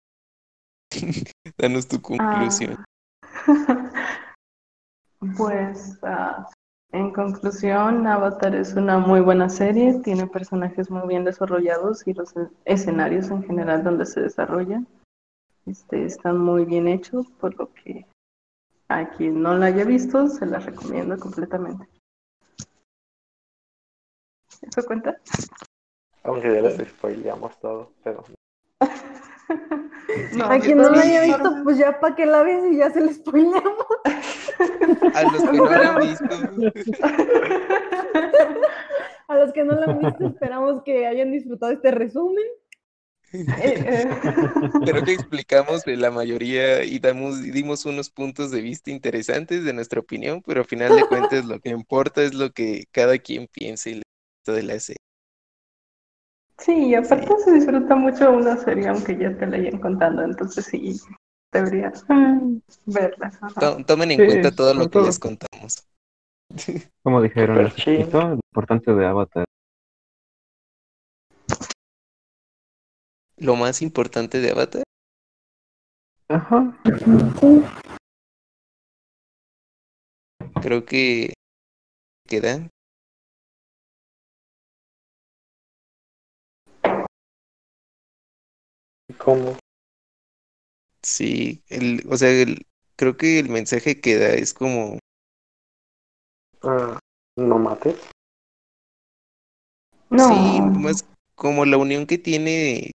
Danos 1.58 1.86
tu 1.86 1.96
ah, 1.96 2.02
conclusión. 2.02 2.84
pues 5.36 5.98
ah, 6.02 6.48
en 6.92 7.12
conclusión, 7.12 8.06
Avatar 8.06 8.54
es 8.54 8.74
una 8.74 8.98
muy 8.98 9.20
buena 9.20 9.48
serie, 9.48 10.00
tiene 10.02 10.26
personajes 10.26 10.90
muy 10.90 11.06
bien 11.06 11.24
desarrollados 11.24 12.06
y 12.06 12.14
los 12.14 12.32
escenarios 12.64 13.30
en 13.30 13.42
general 13.42 13.84
donde 13.84 14.06
se 14.06 14.20
desarrollan 14.20 14.86
este, 15.68 16.04
están 16.04 16.38
muy 16.38 16.64
bien 16.64 16.88
hechos, 16.88 17.26
por 17.40 17.54
lo 17.58 17.72
que 17.74 18.06
a 18.88 19.10
quien 19.10 19.42
no 19.42 19.54
la 19.54 19.66
haya 19.66 19.84
visto 19.84 20.26
se 20.28 20.46
la 20.46 20.58
recomiendo 20.58 21.18
completamente. 21.18 21.86
¿Eso 24.62 24.82
cuenta? 24.86 25.18
Aunque 26.22 26.54
ya 26.54 26.62
les 26.62 26.88
spoileamos 26.88 27.58
todo, 27.60 27.92
pero 28.02 28.24
No, 30.34 30.46
A 30.46 30.58
quien 30.58 30.78
no 30.78 30.88
la 30.90 31.02
haya 31.02 31.22
visto, 31.22 31.52
pues 31.64 31.76
ya 31.76 32.00
para 32.00 32.16
que 32.16 32.24
la 32.24 32.42
ves 32.42 32.64
y 32.72 32.78
ya 32.78 32.88
se 32.90 33.02
le 33.02 33.12
spoileamos. 33.12 33.84
A 35.14 35.22
los 35.22 35.42
que 35.42 35.56
no 35.56 35.66
la 35.66 35.90
han 35.90 36.00
visto, 36.00 36.24
A 39.28 39.36
los 39.36 39.52
que 39.52 39.64
no 39.64 39.74
la 39.74 39.84
han 39.84 39.98
visto, 39.98 40.28
esperamos 40.28 40.82
que 40.82 41.06
hayan 41.06 41.30
disfrutado 41.30 41.72
este 41.72 41.90
resumen. 41.90 42.46
Creo 43.30 45.04
que 45.04 45.12
explicamos 45.12 45.86
la 45.86 46.10
mayoría 46.10 46.82
y 46.84 46.98
damos, 46.98 47.42
dimos 47.42 47.84
unos 47.84 48.08
puntos 48.08 48.50
de 48.50 48.62
vista 48.62 48.90
interesantes 48.90 49.64
de 49.64 49.74
nuestra 49.74 50.00
opinión, 50.00 50.42
pero 50.46 50.60
al 50.60 50.66
final 50.66 50.96
de 50.96 51.06
cuentas 51.06 51.44
lo 51.44 51.60
que 51.60 51.68
importa 51.68 52.22
es 52.22 52.32
lo 52.32 52.52
que 52.52 52.86
cada 52.90 53.18
quien 53.18 53.46
piense 53.46 53.90
y 53.90 53.94
le 53.96 54.02
gusta 54.38 54.52
de 54.52 54.62
la 54.62 54.80
serie. 54.80 55.07
Sí, 56.58 56.88
y 56.88 56.94
aparte 56.94 57.28
se 57.44 57.52
disfruta 57.52 57.94
mucho 57.94 58.30
una 58.32 58.56
serie 58.56 58.88
aunque 58.88 59.16
ya 59.16 59.36
te 59.36 59.46
la 59.46 59.56
hayan 59.56 59.78
contando, 59.80 60.22
entonces 60.22 60.64
sí, 60.66 61.00
deberías 61.52 62.04
mm, 62.08 62.56
verla. 62.86 63.30
ajá. 63.40 63.84
Tomen 63.84 64.10
en 64.10 64.18
Sí, 64.18 64.26
cuenta 64.26 64.50
todo 64.50 64.74
lo 64.74 64.80
que 64.90 64.98
todo. 64.98 65.06
les 65.06 65.18
contamos. 65.18 65.86
Como 67.02 67.22
dijeron 67.22 67.70
chill. 67.70 67.98
poquito, 68.00 68.20
lo 68.20 68.34
importante 68.34 68.92
de 68.92 69.06
Avatar. 69.06 69.44
Lo 73.36 73.54
más 73.54 73.82
importante 73.82 74.40
de 74.40 74.50
Avatar, 74.50 74.82
Ajá. 76.28 76.76
creo 80.60 80.84
que 80.84 81.32
queda 82.26 82.68
¿cómo? 89.16 89.56
Sí, 91.02 91.62
el, 91.68 92.04
o 92.10 92.16
sea, 92.16 92.30
el- 92.30 92.66
creo 92.96 93.16
que 93.16 93.38
el 93.38 93.48
mensaje 93.48 94.00
que 94.00 94.16
da 94.16 94.28
es 94.34 94.52
como, 94.54 94.98
Ah, 96.62 96.98
no 97.36 97.58
mates. 97.58 97.98
No, 100.10 100.28
sí, 100.28 100.60
más 100.74 101.04
como 101.34 101.64
la 101.64 101.76
unión 101.78 102.06
que 102.06 102.18
tiene. 102.18 102.92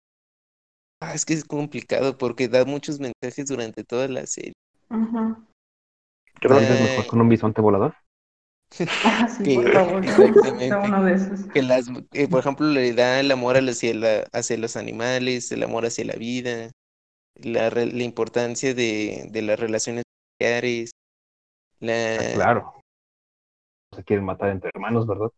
Ah, 1.01 1.13
es 1.15 1.25
que 1.27 1.35
es 1.35 1.45
complicado 1.45 2.17
porque 2.17 2.49
da 2.49 2.65
muchos 2.65 2.99
mensajes 2.99 3.47
durante 3.47 3.85
toda 3.85 4.09
la 4.09 4.27
serie. 4.27 4.55
Ujú. 4.91 5.37
Creo 6.41 6.51
¿Cuál 6.57 6.65
es 6.65 6.79
Eh, 6.79 6.83
mejor 6.83 7.07
con 7.07 7.21
un 7.23 7.29
bisonte 7.31 7.63
volador? 7.63 7.95
Ah, 9.05 9.29
sí, 9.29 9.43
que- 9.45 9.55
por 9.55 9.73
favor, 9.73 10.05
exactamente. 10.05 10.69
sea 10.69 10.79
uno 10.79 11.05
de 11.05 11.15
esos. 11.15 11.41
Que 11.53 11.63
las, 11.63 11.87
eh, 12.13 12.29
por 12.29 12.41
ejemplo, 12.41 12.67
le 12.67 12.93
da 12.95 13.21
el 13.21 13.31
amor 13.31 13.57
hacia, 13.57 13.95
la, 13.95 14.25
hacia 14.33 14.57
los 14.59 14.77
animales, 14.77 15.51
el 15.53 15.63
amor 15.63 15.87
hacia 15.87 16.05
la 16.05 16.15
vida, 16.15 16.71
la, 17.37 17.71
re- 17.71 17.87
la 17.93 18.03
importancia 18.05 18.75
de, 18.75 19.27
de 19.31 19.43
las 19.43 19.59
relaciones 19.61 20.05
familiares, 20.39 20.91
la... 21.81 22.15
Ah, 22.17 22.35
claro. 22.35 22.73
Se 23.95 24.03
quieren 24.05 24.25
matar 24.25 24.49
entre 24.51 24.71
hermanos, 24.75 25.07
¿verdad? 25.07 25.29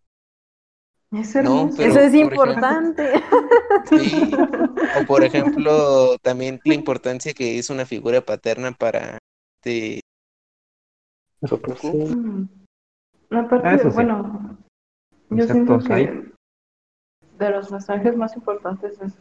Es 1.12 1.34
No, 1.36 1.40
hermoso. 1.40 1.76
pero- 1.76 1.90
Eso 1.90 2.00
es 2.00 2.10
por 2.12 2.20
importante. 2.20 3.12
Sí. 3.88 4.30
O 5.00 5.06
por 5.06 5.24
ejemplo, 5.24 6.16
también 6.22 6.60
la 6.64 6.74
importancia 6.74 7.32
que 7.34 7.58
es 7.58 7.70
una 7.70 7.84
figura 7.86 8.20
paterna 8.20 8.72
para 8.72 9.18
este 9.60 10.00
Super 11.46 11.76
sí. 11.78 11.88
Mm. 11.88 12.48
Aparte, 13.30 13.68
Ah, 13.68 13.74
eso 13.74 13.90
sí. 13.90 13.94
bueno, 13.94 14.56
yo 15.30 15.44
siento 15.46 15.78
que 15.80 16.32
de 17.38 17.50
los 17.50 17.70
mensajes 17.72 18.16
más 18.16 18.36
importantes 18.36 19.00
es 19.00 19.18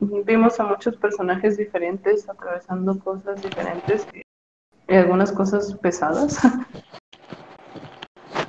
vimos 0.00 0.58
a 0.60 0.64
muchos 0.64 0.96
personajes 0.96 1.56
diferentes 1.56 2.28
atravesando 2.28 2.98
cosas 2.98 3.42
diferentes 3.42 4.06
y, 4.14 4.22
y 4.92 4.96
algunas 4.96 5.32
cosas 5.32 5.74
pesadas. 5.74 6.38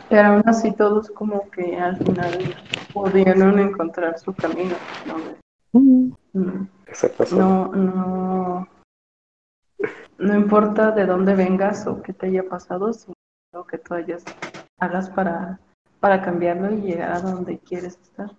Pero 0.09 0.27
aún 0.27 0.43
así 0.45 0.71
todos 0.73 1.09
como 1.09 1.49
que 1.51 1.77
al 1.77 1.97
final 1.97 2.37
pudieron 2.93 3.59
encontrar 3.59 4.19
su 4.19 4.33
camino. 4.33 4.75
¿no? 5.07 5.79
Mm. 5.79 6.11
No, 7.31 7.67
no, 7.69 8.67
no 10.17 10.35
importa 10.35 10.91
de 10.91 11.05
dónde 11.05 11.33
vengas 11.33 11.87
o 11.87 12.01
qué 12.01 12.11
te 12.13 12.27
haya 12.27 12.43
pasado, 12.47 12.91
sino 12.91 13.13
lo 13.53 13.65
que 13.65 13.77
tú 13.77 13.93
hayas 13.93 14.23
hagas 14.81 15.09
para, 15.11 15.59
para 15.99 16.21
cambiarlo 16.21 16.73
y 16.73 16.81
llegar 16.81 17.11
a 17.13 17.21
donde 17.21 17.59
quieres 17.59 17.97
estar. 18.01 18.31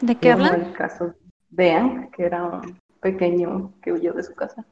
¿De 0.00 0.14
qué 0.16 0.32
Como 0.32 0.44
hablan? 0.44 0.60
el 0.62 0.72
caso 0.74 1.14
de 1.50 1.72
Hank, 1.72 2.14
que 2.14 2.24
era 2.24 2.44
un 2.44 2.78
pequeño 3.00 3.72
que 3.82 3.92
huyó 3.92 4.12
de 4.12 4.22
su 4.22 4.34
casa 4.34 4.64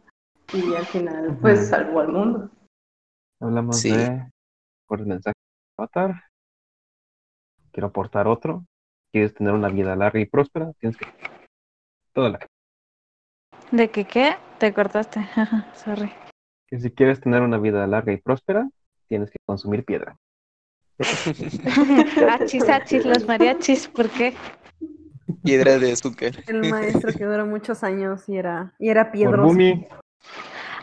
y 0.52 0.74
al 0.74 0.84
final 0.86 1.36
pues 1.40 1.68
salvó 1.68 2.00
al 2.00 2.08
mundo. 2.12 2.50
Hablamos 3.40 3.80
Sí. 3.80 3.90
de 3.90 4.30
por 4.86 5.00
el 5.00 5.06
mensaje 5.06 5.34
de 5.34 5.82
Avatar. 5.82 6.22
Quiero 7.72 7.88
aportar 7.88 8.26
otro. 8.28 8.64
¿Quieres 9.12 9.34
tener 9.34 9.54
una 9.54 9.68
vida 9.68 9.96
larga 9.96 10.20
y 10.20 10.26
próspera? 10.26 10.70
Tienes 10.78 10.96
que 10.98 11.06
toda 12.12 12.30
la 12.30 12.46
¿De 13.72 13.90
qué 13.90 14.04
qué? 14.04 14.36
Te 14.58 14.72
cortaste. 14.72 15.20
Ajá, 15.20 15.66
Sorry. 15.74 16.12
que 16.68 16.78
si 16.78 16.90
quieres 16.90 17.20
tener 17.20 17.42
una 17.42 17.58
vida 17.58 17.86
larga 17.86 18.12
y 18.12 18.18
próspera, 18.18 18.68
tienes 19.08 19.30
que 19.30 19.36
consumir 19.46 19.84
piedra. 19.84 20.16
achis, 22.28 22.68
achis, 22.68 23.04
los 23.04 23.26
mariachis, 23.26 23.88
¿por 23.88 24.08
qué? 24.08 24.34
Piedra 25.44 25.78
de 25.78 25.92
azúcar. 25.92 26.32
El 26.46 26.68
maestro 26.70 27.12
que 27.12 27.24
duró 27.24 27.46
muchos 27.46 27.82
años 27.84 28.28
y 28.28 28.36
era, 28.36 28.72
y 28.78 28.88
era 28.88 29.12
piedroso. 29.12 29.56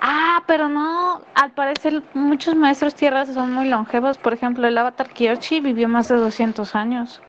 Ah, 0.01 0.43
pero 0.47 0.67
no, 0.67 1.21
al 1.33 1.53
parecer 1.53 2.03
muchos 2.13 2.55
maestros 2.55 2.93
tierras 2.93 3.33
son 3.33 3.53
muy 3.53 3.67
longevos. 3.69 4.17
Por 4.17 4.33
ejemplo, 4.33 4.67
el 4.67 4.77
avatar 4.77 5.09
Kyoshi 5.13 5.61
vivió 5.61 5.87
más 5.87 6.09
de 6.09 6.15
200 6.15 6.75
años. 6.75 7.21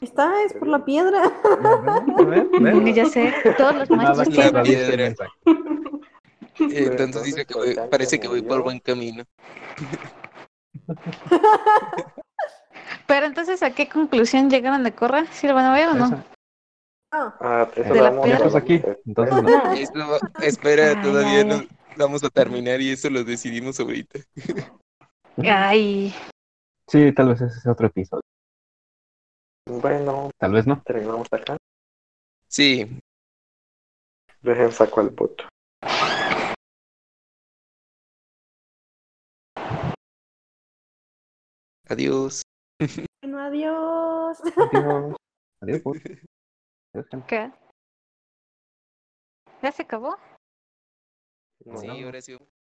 Está, 0.00 0.30
es 0.44 0.52
por 0.54 0.68
la 0.68 0.84
piedra. 0.84 1.22
a 1.24 2.22
ver, 2.22 2.46
a 2.54 2.60
ver. 2.60 2.94
Ya 2.94 3.04
sé, 3.06 3.34
todos 3.56 3.74
los 3.74 3.90
maestros 3.90 4.28
tierras. 4.28 4.66
piedra. 4.68 5.14
Eh, 6.60 6.86
Entonces 6.90 7.22
dice 7.24 7.44
que 7.44 7.54
voy- 7.54 7.76
parece 7.90 8.20
que 8.20 8.28
voy 8.28 8.42
por 8.42 8.62
buen 8.62 8.78
camino. 8.78 9.24
Pero 13.06 13.26
entonces, 13.26 13.62
¿a 13.62 13.70
qué 13.74 13.88
conclusión 13.88 14.50
llegaron 14.50 14.82
de 14.84 14.92
Corra? 14.92 15.26
¿Si 15.32 15.46
lo 15.46 15.54
van 15.54 15.66
a 15.66 15.74
ver 15.74 15.88
o 15.88 15.94
no? 15.94 16.24
Ah, 17.10 17.36
Ah, 17.40 17.68
eso 17.74 17.94
¿De 17.94 18.00
vamos? 18.00 18.26
Estás 18.28 18.54
aquí, 18.54 18.74
después. 18.74 18.98
entonces 19.06 19.42
no. 19.42 19.72
Eso- 19.72 20.20
espera, 20.40 20.90
Ay, 20.90 20.96
todavía 21.02 21.38
ay, 21.40 21.44
no 21.44 21.54
ay. 21.56 21.68
vamos 21.96 22.22
a 22.24 22.28
terminar 22.30 22.80
y 22.80 22.90
eso 22.90 23.08
lo 23.10 23.24
decidimos 23.24 23.80
ahorita. 23.80 24.18
Ay, 25.38 26.14
Sí, 26.86 27.12
tal 27.12 27.28
vez 27.28 27.40
ese 27.42 27.58
es 27.58 27.66
otro 27.66 27.86
episodio. 27.86 28.22
Bueno, 29.66 30.30
Tal 30.38 30.52
vez 30.52 30.66
no. 30.66 30.82
terminamos 30.82 31.28
acá. 31.30 31.56
Sí, 32.48 32.98
Dejen 34.40 34.72
saco 34.72 35.00
el 35.02 35.10
voto. 35.10 35.44
Adiós. 41.88 42.42
bueno, 43.22 43.40
adiós. 43.40 44.38
Adiós. 44.40 45.16
Adiós. 45.60 45.80
pues. 45.82 46.02
Adiós. 46.94 47.24
¿qué? 47.26 47.52
¿Ya 49.62 49.72
se 49.72 49.82
acabó? 49.82 50.16
Sí, 51.80 52.02
ahora 52.04 52.20
sí. 52.20 52.38